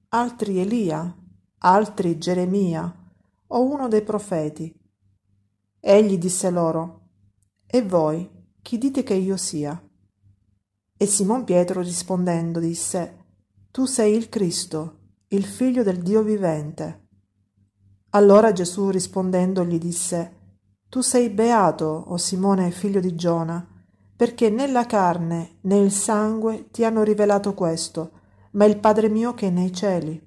altri 0.09 0.59
Elia, 0.59 1.17
altri 1.61 2.19
Geremia, 2.19 2.95
o 3.47 3.65
uno 3.65 3.89
dei 3.89 4.03
profeti. 4.03 4.71
Egli 5.81 6.19
disse 6.19 6.51
loro, 6.51 7.09
E 7.65 7.81
voi, 7.81 8.31
chi 8.61 8.77
dite 8.77 9.03
che 9.03 9.15
io 9.15 9.39
sia? 9.39 9.81
E 10.99 11.05
Simon 11.05 11.45
Pietro 11.45 11.83
rispondendo 11.83 12.59
disse, 12.59 13.25
Tu 13.71 13.85
sei 13.85 14.17
il 14.17 14.31
Cristo, 14.31 15.01
il 15.29 15.45
figlio 15.45 15.83
del 15.83 15.99
Dio 15.99 16.23
vivente. 16.23 17.09
Allora 18.11 18.51
Gesù 18.53 18.89
rispondendo 18.89 19.63
gli 19.63 19.79
disse, 19.79 20.37
Tu 20.89 21.03
sei 21.03 21.29
beato, 21.29 21.85
o 21.85 22.17
Simone 22.17 22.71
figlio 22.71 23.01
di 23.01 23.15
Giona, 23.15 23.67
perché 24.17 24.49
né 24.49 24.67
la 24.69 24.87
carne 24.87 25.59
né 25.63 25.77
il 25.77 25.93
sangue 25.93 26.71
ti 26.71 26.83
hanno 26.83 27.03
rivelato 27.03 27.53
questo, 27.53 28.13
ma 28.53 28.65
il 28.65 28.79
Padre 28.79 29.11
mio 29.11 29.35
che 29.35 29.49
è 29.49 29.51
nei 29.51 29.75
cieli. 29.75 30.19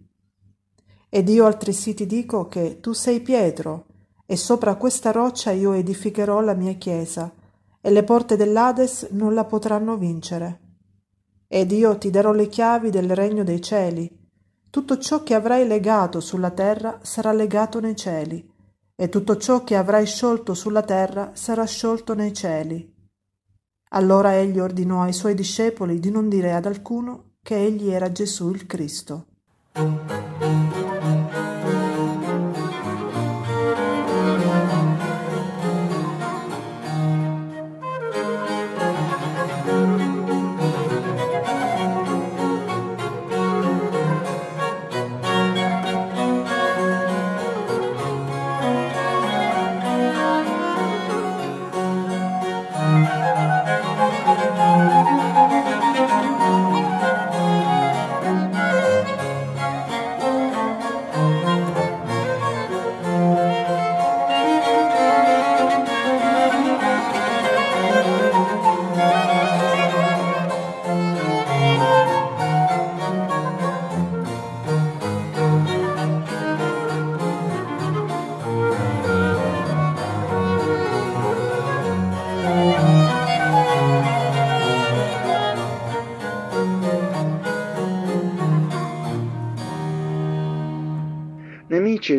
Ed 1.10 1.29
io 1.29 1.47
altresì 1.47 1.95
ti 1.95 2.05
dico 2.05 2.47
che 2.47 2.79
tu 2.79 2.93
sei 2.93 3.21
Pietro, 3.21 3.88
e 4.27 4.38
sopra 4.38 4.75
questa 4.75 5.10
roccia 5.10 5.49
io 5.49 5.73
edificherò 5.73 6.41
la 6.41 6.53
mia 6.53 6.73
chiesa, 6.73 7.34
e 7.81 7.89
le 7.91 8.03
porte 8.03 8.35
dell'Ades 8.35 9.07
non 9.11 9.33
la 9.33 9.45
potranno 9.45 9.97
vincere. 9.97 10.59
Ed 11.47 11.71
io 11.71 11.97
ti 11.97 12.09
darò 12.09 12.31
le 12.31 12.47
chiavi 12.47 12.89
del 12.89 13.15
regno 13.15 13.43
dei 13.43 13.61
cieli. 13.61 14.17
Tutto 14.69 14.97
ciò 14.97 15.23
che 15.23 15.33
avrai 15.33 15.67
legato 15.67 16.19
sulla 16.19 16.51
terra 16.51 16.99
sarà 17.01 17.31
legato 17.31 17.79
nei 17.79 17.95
cieli, 17.95 18.47
e 18.95 19.09
tutto 19.09 19.37
ciò 19.37 19.63
che 19.63 19.75
avrai 19.75 20.05
sciolto 20.05 20.53
sulla 20.53 20.83
terra 20.83 21.31
sarà 21.33 21.65
sciolto 21.65 22.13
nei 22.13 22.33
cieli. 22.33 22.93
Allora 23.91 24.35
egli 24.35 24.59
ordinò 24.59 25.01
ai 25.01 25.13
suoi 25.13 25.33
discepoli 25.33 25.99
di 25.99 26.11
non 26.11 26.29
dire 26.29 26.53
ad 26.53 26.65
alcuno 26.65 27.37
che 27.41 27.55
egli 27.55 27.89
era 27.89 28.11
Gesù 28.11 28.49
il 28.51 28.67
Cristo. 28.67 29.25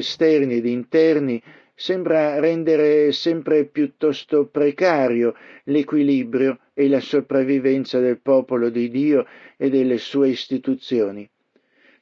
Esterni 0.01 0.57
ed 0.57 0.67
interni 0.67 1.43
sembra 1.81 2.39
rendere 2.39 3.11
sempre 3.11 3.65
piuttosto 3.65 4.45
precario 4.49 5.35
l'equilibrio 5.65 6.59
e 6.75 6.91
la 6.91 7.01
sopravvivenza 7.01 7.99
del 8.01 8.21
popolo 8.21 8.69
di 8.69 8.91
Dio 8.91 9.25
e 9.57 9.71
delle 9.71 9.97
sue 9.97 10.29
istituzioni. 10.29 11.27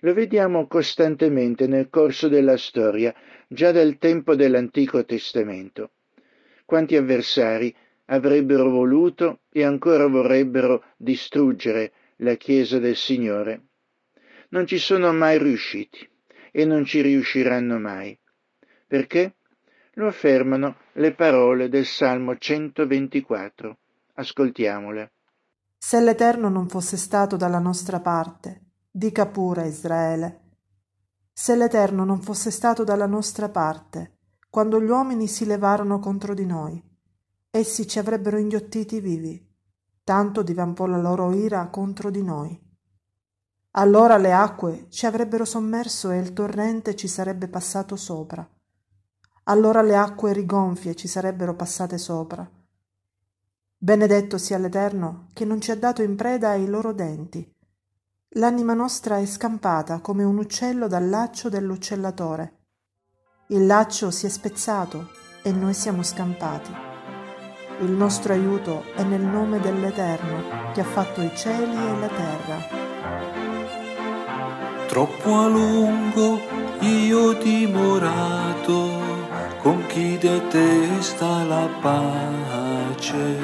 Lo 0.01 0.15
vediamo 0.15 0.67
costantemente 0.67 1.69
nel 1.69 1.91
corso 1.91 2.27
della 2.27 2.57
storia, 2.57 3.15
già 3.47 3.71
dal 3.71 3.99
tempo 3.99 4.35
dell'Antico 4.35 5.05
Testamento. 5.05 5.91
Quanti 6.65 6.97
avversari 6.97 7.73
avrebbero 8.07 8.69
voluto 8.71 9.43
e 9.53 9.63
ancora 9.63 10.09
vorrebbero 10.09 10.83
distruggere 10.97 11.93
la 12.17 12.35
Chiesa 12.35 12.81
del 12.81 12.97
Signore. 12.97 13.61
Non 14.49 14.67
ci 14.67 14.79
sono 14.79 15.13
mai 15.13 15.39
riusciti 15.39 16.05
e 16.59 16.65
non 16.65 16.85
ci 16.85 17.01
riusciranno 17.03 17.79
mai. 17.79 18.19
Perché? 18.89 19.37
Lo 19.93 20.09
affermano 20.09 20.79
le 20.95 21.15
parole 21.15 21.69
del 21.69 21.87
Salmo 21.87 22.37
124. 22.37 23.79
Ascoltiamole. 24.15 25.13
Se 25.79 26.01
l'Eterno 26.01 26.49
non 26.49 26.69
fosse 26.69 26.97
stato 26.97 27.37
dalla 27.37 27.61
nostra 27.61 28.01
parte, 28.01 28.71
dica 28.91 29.27
pure 29.27 29.69
Israele. 29.69 30.41
Se 31.33 31.55
l'Eterno 31.55 32.05
non 32.05 32.21
fosse 32.23 32.51
stato 32.51 32.83
dalla 32.83 33.07
nostra 33.07 33.49
parte, 33.49 34.17
quando 34.51 34.83
gli 34.83 34.89
uomini 34.89 35.29
si 35.29 35.47
levarono 35.47 36.01
contro 36.01 36.35
di 36.35 36.45
noi, 36.45 36.83
essi 37.51 37.87
ci 37.87 38.01
avrebbero 38.01 38.37
inghiottiti 38.37 38.99
vivi, 38.99 39.41
tanto 40.03 40.43
divampò 40.43 40.87
la 40.87 40.99
loro 40.99 41.33
ira 41.33 41.69
contro 41.69 42.11
di 42.11 42.25
noi. 42.25 42.68
Allora 43.79 44.17
le 44.17 44.33
acque 44.33 44.87
ci 44.89 45.07
avrebbero 45.07 45.45
sommerso 45.45 46.11
e 46.11 46.19
il 46.19 46.33
torrente 46.33 46.97
ci 46.97 47.07
sarebbe 47.07 47.47
passato 47.47 47.95
sopra. 47.95 48.45
Allora 49.45 49.83
le 49.83 49.95
acque 49.95 50.33
rigonfie 50.33 50.97
ci 50.97 51.07
sarebbero 51.07 51.55
passate 51.55 51.97
sopra. 51.97 52.49
Benedetto 53.77 54.37
sia 54.37 54.59
l'Eterno 54.59 55.29
che 55.33 55.45
non 55.45 55.61
ci 55.61 55.71
ha 55.71 55.77
dato 55.77 56.03
in 56.03 56.17
preda 56.17 56.51
ai 56.51 56.67
loro 56.67 56.93
denti. 56.93 57.49
L'anima 58.31 58.75
nostra 58.75 59.19
è 59.19 59.27
scampata 59.27 60.01
come 60.01 60.25
un 60.25 60.39
uccello 60.39 60.89
dal 60.89 61.09
laccio 61.09 61.49
dell'uccellatore. 61.49 62.57
Il 63.51 63.65
laccio 63.65 64.11
si 64.11 64.27
è 64.27 64.29
spezzato 64.29 65.11
e 65.43 65.53
noi 65.53 65.73
siamo 65.73 66.03
scampati. 66.03 66.73
Il 67.83 67.93
nostro 67.93 68.33
aiuto 68.33 68.83
è 68.97 69.05
nel 69.05 69.23
nome 69.23 69.61
dell'Eterno 69.61 70.73
che 70.73 70.81
ha 70.81 70.85
fatto 70.85 71.23
i 71.23 71.31
cieli 71.37 71.77
e 71.77 72.01
la 72.01 72.09
terra. 72.09 73.48
Troppo 74.89 75.35
a 75.35 75.47
lungo 75.47 76.41
io 76.81 77.19
ho 77.19 77.33
dimorato 77.35 78.91
con 79.61 79.85
chi 79.87 80.17
detesta 80.17 81.45
la 81.45 81.69
pace. 81.83 83.37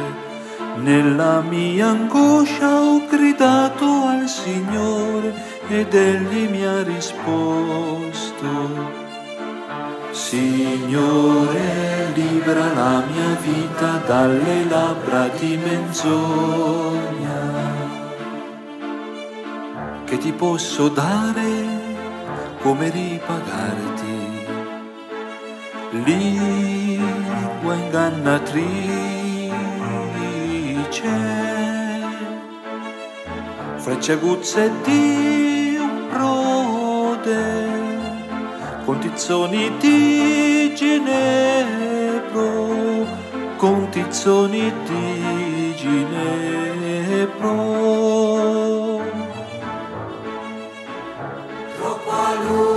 Nella 0.76 1.42
mia 1.42 1.88
angoscia 1.88 2.80
ho 2.80 3.06
gridato 3.06 3.84
al 3.84 4.26
Signore 4.26 5.34
ed 5.68 5.92
Egli 5.92 6.48
mi 6.48 6.64
ha 6.64 6.82
risposto. 6.82 8.46
Signore, 10.12 11.60
libera 12.14 12.72
la 12.72 13.04
mia 13.06 13.36
vita 13.42 14.00
dalle 14.06 14.64
labbra 14.64 15.28
di 15.38 15.58
menzogna 15.58 17.43
che 20.14 20.20
ti 20.20 20.32
posso 20.32 20.88
dare 20.88 21.42
come 22.60 22.88
ripagarti. 22.88 24.46
Lingua 26.04 27.74
ingannatrice, 27.74 28.62
frecce 33.76 34.12
aguzze 34.12 34.70
di 34.84 35.76
un 35.80 36.06
prode, 36.08 37.66
con 38.84 38.98
tizzoni 39.00 39.72
di 39.78 40.72
ginepro, 40.76 42.36
con 43.56 43.88
tizzoni 43.90 44.72
di 44.84 45.74
ginepro. 45.76 46.84
Hallelujah. 52.34 52.73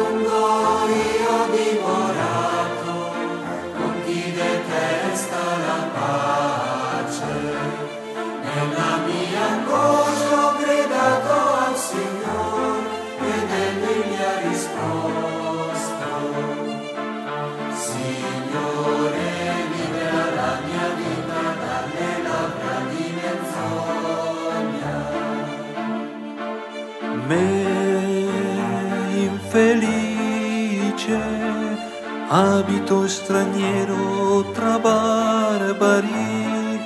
Abito 32.30 33.08
straniero 33.08 34.44
tra 34.52 34.78
barbari, 34.80 36.82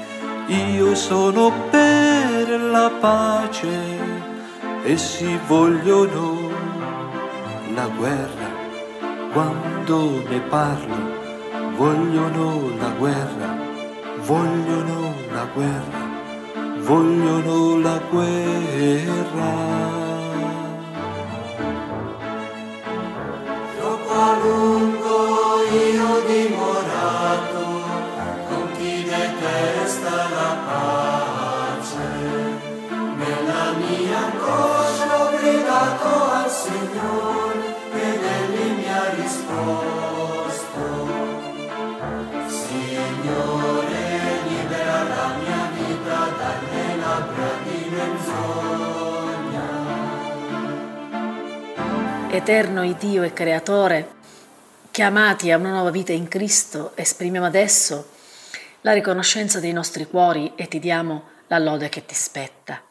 io 0.47 0.95
sono 0.95 1.51
per 1.71 2.59
la 2.59 2.91
pace, 2.99 3.97
essi 4.83 5.39
vogliono 5.47 6.49
la 7.73 7.87
guerra, 7.87 8.49
quando 9.33 10.23
ne 10.29 10.39
parlo, 10.41 11.09
vogliono 11.75 12.69
la 12.77 12.89
guerra, 12.99 13.57
vogliono 14.25 15.13
la 15.31 15.47
guerra, 15.53 16.09
vogliono 16.83 17.79
la 17.79 17.99
guerra. 18.11 19.81
Eterno 52.33 52.83
Dio 52.97 53.23
e 53.23 53.33
Creatore, 53.33 54.07
chiamati 54.91 55.51
a 55.51 55.57
una 55.57 55.71
nuova 55.71 55.89
vita 55.89 56.11
in 56.11 56.27
Cristo, 56.27 56.91
esprimiamo 56.95 57.45
adesso 57.45 58.09
la 58.81 58.93
riconoscenza 58.93 59.59
dei 59.59 59.73
nostri 59.73 60.07
cuori 60.07 60.53
e 60.55 60.67
ti 60.67 60.79
diamo 60.79 61.23
la 61.47 61.59
lode 61.59 61.89
che 61.89 62.05
ti 62.05 62.15
spetta. 62.15 62.90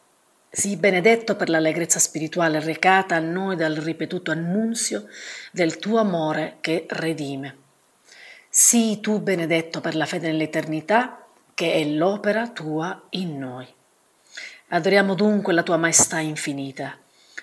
Sii 0.53 0.75
benedetto 0.75 1.37
per 1.37 1.47
l'allegrezza 1.47 1.97
spirituale 1.97 2.59
recata 2.59 3.15
a 3.15 3.19
noi 3.19 3.55
dal 3.55 3.73
ripetuto 3.73 4.31
annunzio 4.31 5.07
del 5.53 5.77
tuo 5.77 5.97
amore 5.97 6.57
che 6.59 6.85
redime. 6.89 7.57
Sii 8.49 8.99
tu 8.99 9.21
benedetto 9.21 9.79
per 9.79 9.95
la 9.95 10.05
fede 10.05 10.27
nell'eternità 10.27 11.25
che 11.53 11.71
è 11.75 11.85
l'opera 11.85 12.49
tua 12.49 13.01
in 13.11 13.39
noi. 13.39 13.65
Adoriamo 14.67 15.15
dunque 15.15 15.53
la 15.53 15.63
tua 15.63 15.77
maestà 15.77 16.19
infinita 16.19 16.97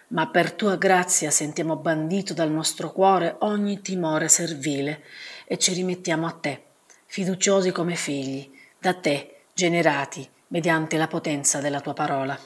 ma 0.08 0.28
per 0.28 0.52
tua 0.52 0.76
grazia 0.76 1.30
sentiamo 1.30 1.76
bandito 1.76 2.34
dal 2.34 2.50
nostro 2.50 2.92
cuore 2.92 3.36
ogni 3.40 3.80
timore 3.80 4.28
servile 4.28 5.02
e 5.46 5.56
ci 5.56 5.72
rimettiamo 5.72 6.26
a 6.26 6.32
te, 6.32 6.62
fiduciosi 7.06 7.72
come 7.72 7.94
figli, 7.94 8.50
da 8.78 8.92
te 8.92 9.44
generati 9.54 10.28
mediante 10.48 10.98
la 10.98 11.08
potenza 11.08 11.60
della 11.60 11.80
tua 11.80 11.94
parola. 11.94 12.38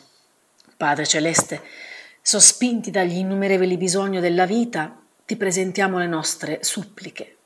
Padre 0.82 1.06
celeste, 1.06 1.62
sospinti 2.20 2.90
dagli 2.90 3.18
innumerevoli 3.18 3.76
bisogni 3.76 4.18
della 4.18 4.46
vita, 4.46 5.00
ti 5.24 5.36
presentiamo 5.36 5.96
le 5.96 6.08
nostre 6.08 6.64
suppliche. 6.64 7.36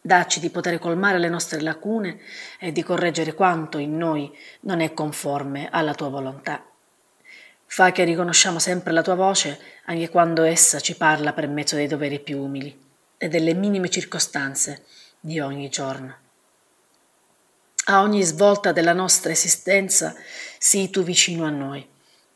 Dacci 0.00 0.38
di 0.38 0.50
poter 0.50 0.78
colmare 0.78 1.18
le 1.18 1.28
nostre 1.28 1.60
lacune 1.62 2.20
e 2.60 2.70
di 2.70 2.84
correggere 2.84 3.34
quanto 3.34 3.78
in 3.78 3.96
noi 3.96 4.32
non 4.60 4.78
è 4.78 4.94
conforme 4.94 5.68
alla 5.68 5.94
tua 5.94 6.10
volontà. 6.10 6.64
Fa 7.66 7.90
che 7.90 8.04
riconosciamo 8.04 8.60
sempre 8.60 8.92
la 8.92 9.02
tua 9.02 9.16
voce 9.16 9.58
anche 9.86 10.08
quando 10.08 10.44
essa 10.44 10.78
ci 10.78 10.96
parla 10.96 11.32
per 11.32 11.48
mezzo 11.48 11.74
dei 11.74 11.88
doveri 11.88 12.20
più 12.20 12.40
umili 12.40 12.80
e 13.18 13.26
delle 13.26 13.54
minime 13.54 13.90
circostanze 13.90 14.84
di 15.18 15.40
ogni 15.40 15.68
giorno. 15.70 16.16
A 17.86 18.02
ogni 18.02 18.22
svolta 18.22 18.70
della 18.70 18.92
nostra 18.92 19.32
esistenza 19.32 20.14
sii 20.56 20.88
tu 20.88 21.02
vicino 21.02 21.44
a 21.44 21.50
noi 21.50 21.89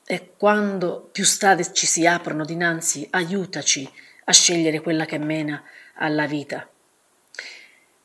e 0.06 0.32
quando 0.36 1.08
più 1.12 1.24
strade 1.24 1.72
ci 1.72 1.86
si 1.86 2.06
aprono 2.06 2.44
dinanzi, 2.44 3.06
aiutaci 3.10 3.90
a 4.24 4.32
scegliere 4.32 4.80
quella 4.80 5.06
che 5.06 5.18
mena 5.18 5.62
alla 5.96 6.26
vita. 6.26 6.68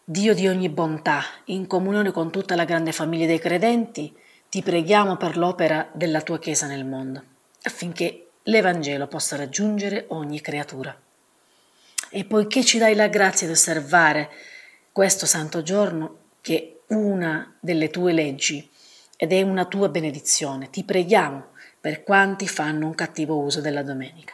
Dio 0.04 0.34
di 0.34 0.48
ogni 0.48 0.70
bontà, 0.70 1.24
in 1.46 1.68
comunione 1.68 2.12
con 2.12 2.32
tutta 2.32 2.56
la 2.56 2.66
grande 2.66 2.92
famiglia 2.92 3.26
dei 3.26 3.40
credenti, 3.40 4.16
ti 4.50 4.64
preghiamo 4.64 5.18
per 5.18 5.38
l'opera 5.38 5.90
della 5.94 6.22
tua 6.22 6.40
Chiesa 6.40 6.66
nel 6.66 6.86
mondo, 6.86 7.24
affinché 7.64 8.30
l'Evangelo 8.44 9.08
possa 9.08 9.36
raggiungere 9.36 10.06
ogni 10.10 10.42
creatura. 10.42 10.98
E 12.10 12.26
poiché 12.26 12.64
ci 12.64 12.80
dai 12.80 12.96
la 12.96 13.08
grazia 13.08 13.46
di 13.46 13.54
osservare 13.54 14.30
questo 14.92 15.28
santo 15.28 15.62
giorno, 15.62 16.18
che 16.42 16.82
è 16.88 16.94
una 16.94 17.56
delle 17.60 17.92
tue 17.92 18.12
leggi 18.12 18.68
ed 19.16 19.32
è 19.32 19.44
una 19.44 19.66
tua 19.66 19.90
benedizione, 19.90 20.72
ti 20.72 20.84
preghiamo 20.84 21.50
per 21.82 22.04
quanti 22.04 22.48
fanno 22.48 22.86
un 22.86 22.96
cattivo 22.96 23.38
uso 23.40 23.62
della 23.62 23.84
domenica, 23.84 24.34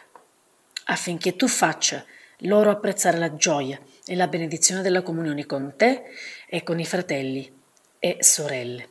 affinché 0.86 1.36
tu 1.36 1.46
faccia 1.46 2.04
loro 2.40 2.70
apprezzare 2.70 3.18
la 3.18 3.34
gioia 3.34 3.80
e 4.04 4.14
la 4.14 4.26
benedizione 4.26 4.82
della 4.82 5.02
comunione 5.02 5.46
con 5.46 5.74
te 5.76 6.04
e 6.46 6.62
con 6.62 6.78
i 6.80 6.84
fratelli 6.84 7.50
e 7.98 8.18
sorelle. 8.20 8.88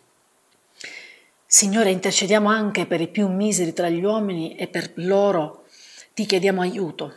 Signore, 1.46 1.92
intercediamo 1.92 2.50
anche 2.50 2.86
per 2.86 3.02
i 3.02 3.08
più 3.08 3.28
miseri 3.28 3.72
tra 3.72 3.88
gli 3.88 4.04
uomini 4.04 4.56
e 4.56 4.68
per 4.68 4.92
loro 4.96 5.66
ti 6.14 6.26
chiediamo 6.26 6.62
aiuto, 6.62 7.16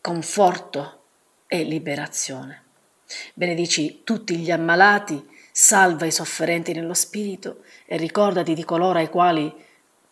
conforto 0.00 1.02
e 1.46 1.62
liberazione. 1.62 2.62
Benedici 3.34 4.02
tutti 4.04 4.36
gli 4.36 4.50
ammalati, 4.50 5.26
salva 5.52 6.06
i 6.06 6.12
sofferenti 6.12 6.72
nello 6.72 6.94
spirito 6.94 7.64
e 7.86 7.96
ricordati 7.96 8.54
di 8.54 8.64
coloro 8.64 8.98
ai 8.98 9.08
quali 9.08 9.52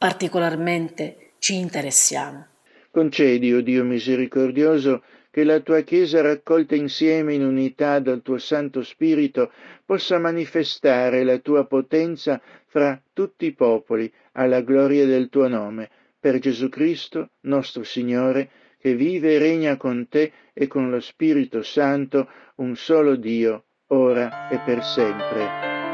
particolarmente 0.05 1.31
ci 1.39 1.55
interessiamo. 1.55 2.47
Concedi, 2.91 3.55
o 3.55 3.57
oh 3.57 3.61
Dio 3.63 3.85
misericordioso, 3.85 5.03
che 5.31 5.45
la 5.45 5.61
tua 5.61 5.81
Chiesa 5.81 6.21
raccolta 6.21 6.75
insieme 6.75 7.33
in 7.33 7.43
unità 7.43 8.01
dal 8.01 8.21
tuo 8.21 8.37
Santo 8.37 8.83
Spirito 8.83 9.51
possa 9.83 10.19
manifestare 10.19 11.25
la 11.25 11.39
tua 11.39 11.65
potenza 11.65 12.39
fra 12.67 13.01
tutti 13.15 13.47
i 13.47 13.55
popoli 13.55 14.13
alla 14.33 14.61
gloria 14.61 15.07
del 15.07 15.31
tuo 15.31 15.49
nome, 15.49 15.89
per 16.21 16.39
Gesù 16.39 16.69
Cristo, 16.69 17.31
nostro 17.45 17.83
Signore, 17.83 18.51
che 18.79 18.95
vive 18.95 19.37
e 19.37 19.39
regna 19.39 19.79
con 19.79 20.07
te 20.11 20.31
e 20.53 20.67
con 20.67 20.91
lo 20.91 21.01
Spirito 21.01 21.63
Santo, 21.63 22.29
un 22.57 22.77
solo 22.77 23.17
Dio, 23.17 23.65
ora 23.87 24.51
e 24.51 24.59
per 24.59 24.85
sempre. 24.85 25.49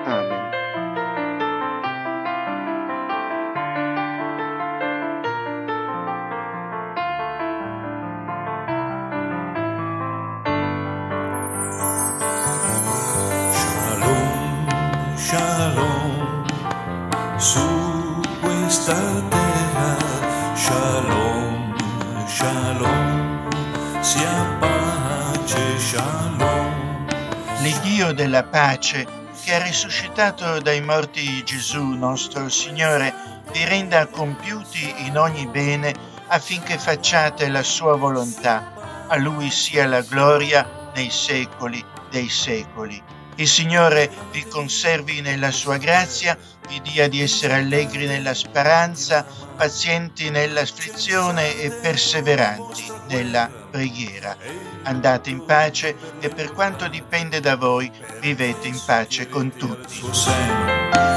Amen. 0.04 0.39
Sia 24.20 24.58
pace, 24.60 25.78
shalom. 25.78 27.06
L'Iddio 27.62 28.12
della 28.12 28.42
pace, 28.42 29.06
che 29.42 29.54
ha 29.54 29.62
risuscitato 29.62 30.60
dai 30.60 30.82
morti 30.82 31.42
Gesù 31.42 31.82
nostro 31.92 32.50
Signore, 32.50 33.14
vi 33.52 33.64
renda 33.64 34.06
compiuti 34.06 35.06
in 35.06 35.16
ogni 35.16 35.46
bene 35.46 35.94
affinché 36.26 36.76
facciate 36.76 37.48
la 37.48 37.62
sua 37.62 37.96
volontà. 37.96 39.06
A 39.08 39.16
Lui 39.16 39.50
sia 39.50 39.86
la 39.86 40.02
gloria 40.02 40.90
nei 40.94 41.10
secoli 41.10 41.82
dei 42.10 42.28
secoli. 42.28 43.02
Il 43.40 43.48
Signore 43.48 44.10
vi 44.32 44.44
conservi 44.46 45.22
nella 45.22 45.50
sua 45.50 45.78
grazia, 45.78 46.36
vi 46.68 46.78
dia 46.82 47.08
di 47.08 47.22
essere 47.22 47.54
allegri 47.54 48.06
nella 48.06 48.34
speranza, 48.34 49.24
pazienti 49.56 50.28
nell'afflizione 50.28 51.58
e 51.58 51.70
perseveranti 51.70 52.92
nella 53.08 53.48
preghiera. 53.70 54.36
Andate 54.82 55.30
in 55.30 55.42
pace 55.46 55.96
e 56.20 56.28
per 56.28 56.52
quanto 56.52 56.86
dipende 56.88 57.40
da 57.40 57.56
voi 57.56 57.90
vivete 58.20 58.68
in 58.68 58.78
pace 58.84 59.26
con 59.30 59.50
tutti. 59.56 60.02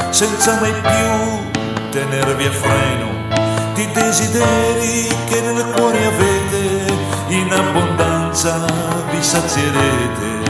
Senza 0.10 0.62
mai 0.62 0.72
più 0.72 1.90
tenervi 1.90 2.46
a 2.46 2.52
freno 2.54 3.74
di 3.74 3.86
desideri 3.92 5.14
che 5.28 5.42
nel 5.42 5.74
cuore 5.74 6.06
avete, 6.06 6.94
in 7.34 7.52
abbondanza 7.52 8.66
vi 9.12 9.22
sazierete 9.22 10.43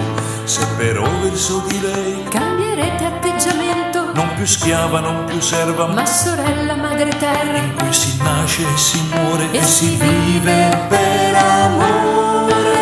se 0.46 0.66
però 0.78 1.08
verso 1.22 1.64
di 1.68 1.80
lei. 1.80 2.24
Cambierete 2.30 3.06
atteggiamento, 3.06 4.12
non 4.14 4.34
più 4.36 4.46
schiava, 4.46 5.00
non 5.00 5.26
più 5.26 5.40
serva, 5.40 5.88
ma 5.88 6.06
sorella, 6.06 6.76
madre 6.76 7.10
terra, 7.18 7.58
in 7.58 7.74
cui 7.76 7.94
si 7.94 8.18
nasce 8.22 8.64
e 8.64 8.78
si 8.78 9.02
muore 9.14 9.52
e, 9.52 9.58
e 9.58 9.64
si 9.64 9.96
vive 9.96 10.86
per 10.90 11.36
amore. 11.36 12.73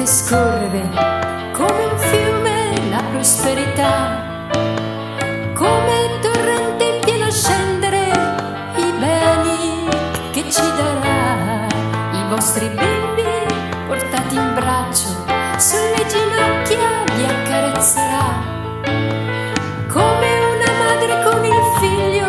Vedrete 0.00 0.06
scorrere 0.06 0.88
come 1.52 1.84
un 1.84 1.98
fiume 1.98 2.88
la 2.90 3.02
prosperità, 3.10 4.48
come 5.54 6.18
torrente 6.20 6.84
in 6.84 7.00
pieno 7.00 7.30
scendere 7.30 8.08
i 8.76 8.92
beni 8.98 9.88
che 10.32 10.50
ci 10.50 10.62
darà 10.76 11.66
i 12.12 12.28
vostri 12.28 12.68
bimbi 12.68 13.22
portati 13.86 14.36
in 14.36 14.54
braccio 14.54 15.08
sulle 15.58 16.06
ginocchia 16.08 17.04
li 17.16 17.24
accarezzerà. 17.24 18.48
Come 19.88 20.28
una 20.54 20.72
madre 20.78 21.22
con 21.24 21.44
il 21.44 21.62
figlio 21.78 22.28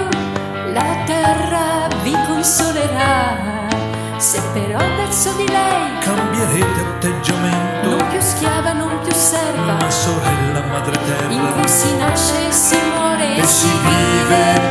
la 0.73 1.03
terra 1.05 1.87
vi 2.03 2.15
consolerà. 2.27 3.49
Se 4.17 4.41
però 4.53 4.77
verso 4.77 5.31
di 5.33 5.47
lei 5.47 5.91
Cambierete 5.99 6.80
sorella 10.01 10.63
madre 10.63 10.99
in 11.29 11.39
cui 11.41 11.51
terra. 11.51 11.67
si 11.67 11.95
nasce 11.97 12.47
e 12.47 12.51
si 12.51 12.77
muore 12.95 13.35
E 13.35 13.45
si 13.45 13.67
vive 13.67 14.70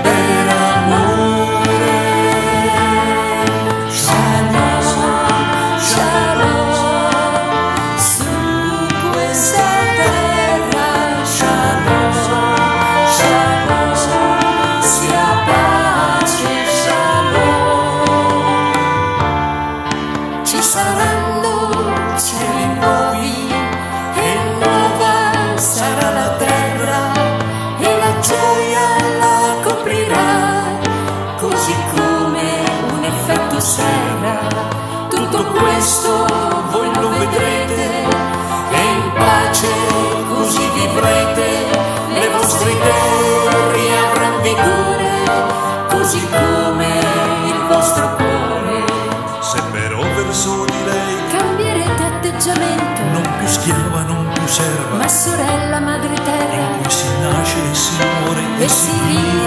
schiava, 54.50 54.70
non 54.70 54.88
più 54.88 54.88
serva, 54.90 54.96
ma 54.96 55.08
sorella 55.08 55.80
madre 55.80 56.14
terra. 56.14 56.60
in 56.60 56.82
cui 56.82 56.90
si 56.90 57.08
nasce 57.20 57.70
e 57.70 57.74
si 57.74 57.92
muore 58.22 58.42
e 58.58 58.68
si 58.68 58.90
vive 59.06 59.39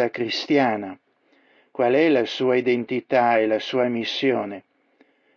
Chiesa 0.00 0.10
cristiana? 0.10 0.98
Qual 1.70 1.92
è 1.92 2.08
la 2.08 2.24
sua 2.24 2.56
identità 2.56 3.36
e 3.36 3.46
la 3.46 3.58
sua 3.58 3.86
missione? 3.88 4.64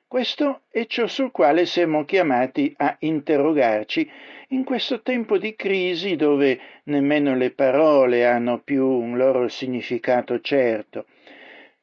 Questo 0.08 0.62
è 0.70 0.86
ciò 0.86 1.06
sul 1.06 1.32
quale 1.32 1.66
siamo 1.66 2.06
chiamati 2.06 2.74
a 2.78 2.96
interrogarci 3.00 4.10
in 4.50 4.64
questo 4.64 5.02
tempo 5.02 5.38
di 5.38 5.54
crisi 5.56 6.16
dove 6.16 6.58
nemmeno 6.84 7.36
le 7.36 7.52
parole 7.52 8.26
hanno 8.26 8.62
più 8.62 8.88
un 8.88 9.18
loro 9.18 9.50
significato 9.50 10.40
certo. 10.40 11.08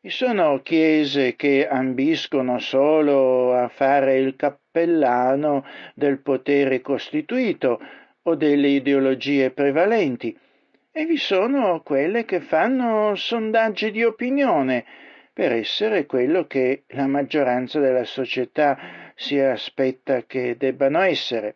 Vi 0.01 0.09
sono 0.09 0.63
chiese 0.63 1.37
che 1.37 1.69
ambiscono 1.69 2.59
solo 2.61 3.53
a 3.53 3.69
fare 3.69 4.17
il 4.17 4.37
cappellano 4.37 5.67
del 5.95 6.19
potere 6.21 6.81
costituito 6.81 7.79
o 8.23 8.35
delle 8.37 8.69
ideologie 8.69 9.51
prevalenti 9.51 10.35
e 10.93 11.07
vi 11.07 11.17
sono 11.17 11.83
quelle 11.83 12.25
che 12.25 12.41
fanno 12.41 13.15
sondaggi 13.15 13.91
di 13.93 14.03
opinione 14.03 14.85
per 15.33 15.53
essere 15.53 16.05
quello 16.05 16.47
che 16.47 16.83
la 16.89 17.07
maggioranza 17.07 17.79
della 17.79 18.05
società 18.05 19.13
si 19.15 19.39
aspetta 19.39 20.25
che 20.25 20.57
debbano 20.57 21.01
essere. 21.01 21.55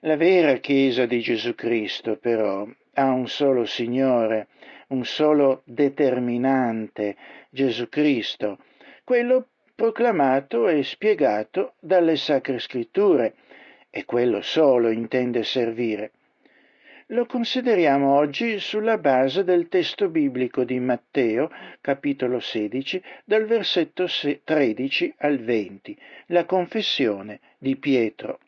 La 0.00 0.16
vera 0.16 0.54
Chiesa 0.54 1.06
di 1.06 1.20
Gesù 1.20 1.54
Cristo, 1.54 2.16
però, 2.16 2.66
ha 2.94 3.10
un 3.10 3.28
solo 3.28 3.64
Signore, 3.64 4.46
un 4.88 5.04
solo 5.04 5.62
determinante, 5.64 7.16
Gesù 7.50 7.88
Cristo, 7.88 8.58
quello 9.04 9.48
proclamato 9.74 10.68
e 10.68 10.82
spiegato 10.84 11.74
dalle 11.80 12.16
Sacre 12.16 12.58
Scritture, 12.58 13.34
e 13.90 14.04
quello 14.04 14.40
solo 14.40 14.88
intende 14.90 15.42
servire. 15.42 16.12
Lo 17.12 17.26
consideriamo 17.26 18.14
oggi 18.14 18.60
sulla 18.60 18.96
base 18.96 19.42
del 19.42 19.66
testo 19.66 20.08
biblico 20.08 20.62
di 20.62 20.78
Matteo, 20.78 21.50
capitolo 21.80 22.38
16, 22.38 23.02
dal 23.24 23.46
versetto 23.46 24.06
13 24.44 25.14
al 25.18 25.38
20, 25.40 25.98
la 26.26 26.44
confessione 26.44 27.40
di 27.58 27.74
Pietro. 27.74 28.38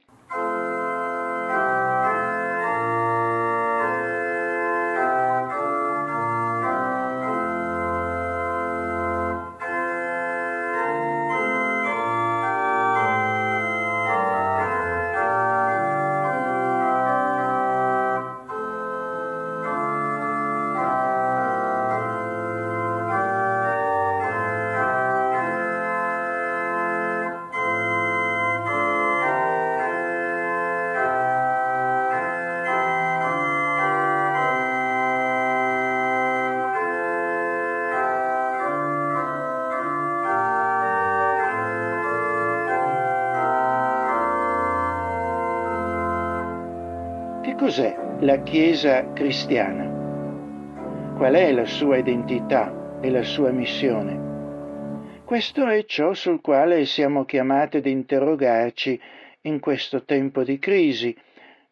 Cos'è 47.63 47.97
la 48.19 48.43
Chiesa 48.43 49.13
cristiana? 49.13 51.15
Qual 51.17 51.33
è 51.33 51.53
la 51.53 51.65
sua 51.65 51.97
identità 51.97 52.99
e 53.01 53.09
la 53.09 53.23
sua 53.23 53.53
missione? 53.53 55.21
questo 55.25 55.69
è 55.69 55.85
ciò 55.85 56.13
sul 56.13 56.41
quale 56.41 56.85
siamo 56.85 57.25
chiamati 57.25 57.77
ad 57.77 57.87
interrogarci 57.87 59.01
in 59.43 59.61
questo 59.61 60.03
tempo 60.03 60.43
di 60.43 60.59
crisi, 60.59 61.17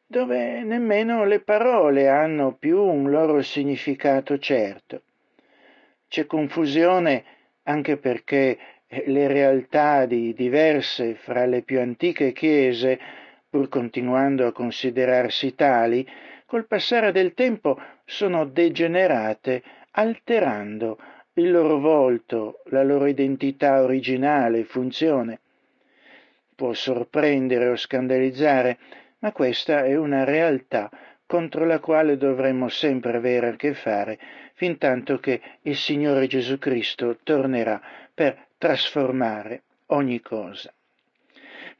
dove 0.06 0.62
nemmeno 0.62 1.24
le 1.24 1.40
parole 1.40 2.08
hanno 2.08 2.52
più 2.52 2.80
un 2.80 3.10
loro 3.10 3.42
significato 3.42 4.38
certo. 4.38 5.02
C'è 6.08 6.24
confusione 6.24 7.24
anche 7.64 7.96
perché 7.96 8.56
le 8.86 9.26
realtà 9.26 10.06
di 10.06 10.32
diverse 10.32 11.16
fra 11.16 11.44
le 11.44 11.62
più 11.62 11.80
antiche 11.80 12.32
chiese, 12.32 12.98
pur 13.50 13.68
continuando 13.68 14.46
a 14.46 14.52
considerarsi 14.52 15.54
tali, 15.54 16.08
col 16.46 16.66
passare 16.66 17.12
del 17.12 17.34
tempo 17.34 17.78
sono 18.04 18.44
degenerate, 18.44 19.62
alterando 19.92 20.98
il 21.34 21.50
loro 21.50 21.78
volto, 21.78 22.62
la 22.66 22.82
loro 22.82 23.06
identità 23.06 23.82
originale 23.82 24.60
e 24.60 24.64
funzione. 24.64 25.40
Può 26.54 26.72
sorprendere 26.72 27.68
o 27.68 27.76
scandalizzare, 27.76 28.78
ma 29.18 29.32
questa 29.32 29.84
è 29.84 29.96
una 29.96 30.24
realtà 30.24 30.90
contro 31.26 31.64
la 31.64 31.78
quale 31.78 32.16
dovremmo 32.16 32.68
sempre 32.68 33.16
avere 33.16 33.48
a 33.48 33.56
che 33.56 33.74
fare 33.74 34.18
fin 34.54 34.76
tanto 34.78 35.18
che 35.18 35.40
il 35.62 35.76
Signore 35.76 36.26
Gesù 36.26 36.58
Cristo 36.58 37.18
tornerà 37.22 37.80
per 38.12 38.48
trasformare 38.58 39.62
ogni 39.86 40.20
cosa. 40.20 40.72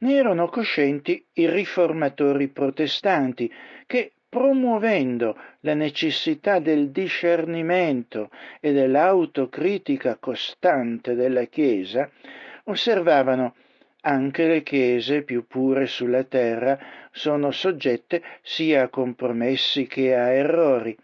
Ne 0.03 0.15
erano 0.15 0.47
coscienti 0.47 1.23
i 1.33 1.47
riformatori 1.47 2.47
protestanti 2.47 3.51
che, 3.85 4.13
promuovendo 4.27 5.37
la 5.59 5.75
necessità 5.75 6.57
del 6.57 6.89
discernimento 6.89 8.31
e 8.59 8.71
dell'autocritica 8.71 10.17
costante 10.19 11.13
della 11.13 11.43
Chiesa, 11.43 12.09
osservavano 12.63 13.53
anche 14.01 14.47
le 14.47 14.63
chiese 14.63 15.21
più 15.21 15.45
pure 15.45 15.85
sulla 15.85 16.23
terra 16.23 16.79
sono 17.11 17.51
soggette 17.51 18.23
sia 18.41 18.83
a 18.83 18.89
compromessi 18.89 19.85
che 19.85 20.15
a 20.15 20.31
errori, 20.31 20.97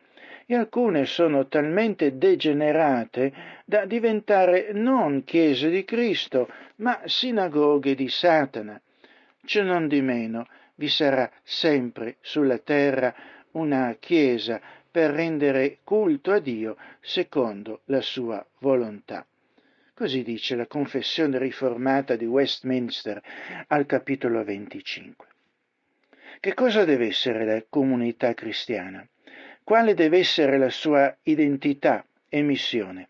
e 0.48 0.56
alcune 0.56 1.06
sono 1.06 1.48
talmente 1.48 2.18
degenerate 2.18 3.32
da 3.64 3.86
diventare 3.86 4.72
non 4.72 5.24
chiese 5.24 5.70
di 5.70 5.86
Cristo, 5.86 6.50
ma 6.78 7.00
sinagoghe 7.06 7.94
di 7.94 8.10
Satana. 8.10 8.82
Ciò 9.48 9.64
non 9.64 9.88
di 9.88 10.02
meno 10.02 10.46
vi 10.76 10.90
sarà 10.90 11.32
sempre 11.42 12.18
sulla 12.20 12.58
terra 12.58 13.16
una 13.52 13.96
chiesa 13.98 14.60
per 14.92 15.12
rendere 15.12 15.78
culto 15.86 16.34
a 16.34 16.40
Dio 16.40 16.76
secondo 17.00 17.80
la 17.86 18.02
sua 18.02 18.46
volontà. 18.60 19.26
Così 19.94 20.22
dice 20.24 20.58
la 20.58 20.68
confessione 20.68 21.38
riformata 21.38 22.18
di 22.18 22.26
Westminster 22.26 23.24
al 23.68 23.86
capitolo 23.86 24.44
25. 24.44 25.28
Che 26.42 26.54
cosa 26.54 26.84
deve 26.84 27.08
essere 27.08 27.46
la 27.46 27.64
comunità 27.70 28.34
cristiana? 28.34 29.08
Quale 29.64 29.94
deve 29.94 30.18
essere 30.18 30.58
la 30.58 30.70
sua 30.70 31.16
identità 31.24 32.06
e 32.28 32.42
missione? 32.42 33.08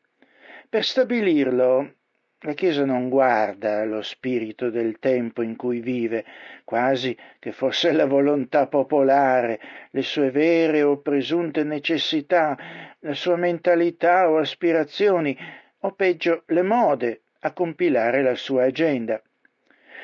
Per 0.69 0.85
stabilirlo, 0.85 1.95
la 2.41 2.53
Chiesa 2.53 2.85
non 2.85 3.09
guarda 3.09 3.83
lo 3.83 4.03
spirito 4.03 4.69
del 4.69 4.99
tempo 4.99 5.41
in 5.41 5.55
cui 5.55 5.79
vive, 5.79 6.23
quasi 6.63 7.17
che 7.39 7.51
fosse 7.51 7.91
la 7.91 8.05
volontà 8.05 8.67
popolare, 8.67 9.59
le 9.89 10.03
sue 10.03 10.29
vere 10.29 10.83
o 10.83 10.97
presunte 10.99 11.63
necessità, 11.63 12.55
la 12.99 13.15
sua 13.15 13.37
mentalità 13.37 14.29
o 14.29 14.37
aspirazioni, 14.37 15.35
o 15.79 15.91
peggio 15.93 16.43
le 16.47 16.61
mode 16.61 17.21
a 17.39 17.53
compilare 17.53 18.21
la 18.21 18.35
sua 18.35 18.65
agenda. 18.65 19.19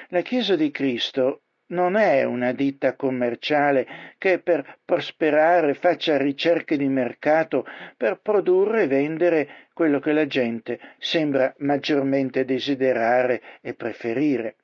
La 0.10 0.22
Chiesa 0.22 0.56
di 0.56 0.72
Cristo 0.72 1.43
non 1.74 1.96
è 1.96 2.24
una 2.24 2.54
ditta 2.54 2.96
commerciale 2.96 3.86
che 4.18 4.40
per 4.40 4.78
prosperare 4.86 5.74
faccia 5.74 6.18
ricerche 6.18 6.78
di 6.78 6.88
mercato 6.88 7.66
per 7.98 8.20
produrre 8.22 8.84
e 8.84 8.88
vendere 8.88 9.50
quello 9.74 10.00
che 10.00 10.14
la 10.14 10.28
gente 10.28 10.80
sembra 11.00 11.54
maggiormente 11.58 12.46
desiderare 12.46 13.42
e 13.62 13.74
preferire. 13.74 14.56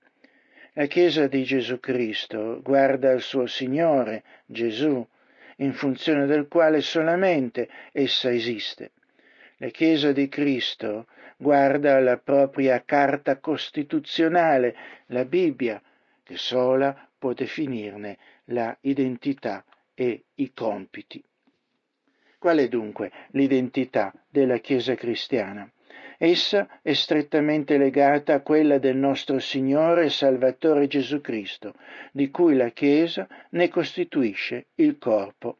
La 0.73 0.85
Chiesa 0.85 1.27
di 1.27 1.43
Gesù 1.43 1.79
Cristo 1.79 2.61
guarda 2.61 3.11
al 3.11 3.21
suo 3.21 3.47
Signore, 3.47 4.23
Gesù, 4.45 5.05
in 5.57 5.73
funzione 5.73 6.25
del 6.25 6.47
quale 6.47 6.79
solamente 6.79 7.67
essa 7.91 8.31
esiste. 8.31 8.91
La 9.57 9.67
Chiesa 9.69 10.11
di 10.13 10.29
Cristo 10.29 11.07
guarda 11.35 11.95
alla 11.95 12.17
propria 12.17 12.81
carta 12.85 13.39
costituzionale, 13.39 14.75
la 15.07 15.25
Bibbia, 15.25 15.81
che 16.29 16.37
sola 16.37 16.95
può 17.17 17.33
definirne 17.33 18.19
la 18.45 18.77
identità 18.81 19.65
e 19.95 20.25
i 20.35 20.53
compiti. 20.53 21.23
Qual 22.37 22.59
è 22.59 22.67
dunque 22.67 23.11
l'identità 23.31 24.13
della 24.29 24.59
Chiesa 24.59 24.93
cristiana? 24.93 25.67
Essa 26.19 26.81
è 26.83 26.93
strettamente 26.93 27.79
legata 27.79 28.35
a 28.35 28.41
quella 28.41 28.77
del 28.77 28.95
nostro 28.95 29.39
Signore 29.39 30.05
e 30.05 30.09
Salvatore 30.11 30.85
Gesù 30.85 31.19
Cristo, 31.19 31.73
di 32.11 32.29
cui 32.29 32.55
la 32.55 32.69
Chiesa 32.69 33.27
ne 33.49 33.67
costituisce 33.69 34.67
il 34.75 34.99
corpo. 34.99 35.57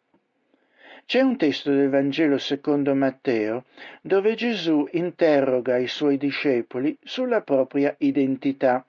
C'è 1.03 1.21
un 1.21 1.35
testo 1.35 1.71
del 1.71 1.89
Vangelo 1.89 2.37
secondo 2.37 2.93
Matteo 2.93 3.65
dove 4.01 4.35
Gesù 4.35 4.87
interroga 4.91 5.77
i 5.77 5.87
suoi 5.87 6.17
discepoli 6.17 6.95
sulla 7.01 7.41
propria 7.41 7.95
identità 7.97 8.85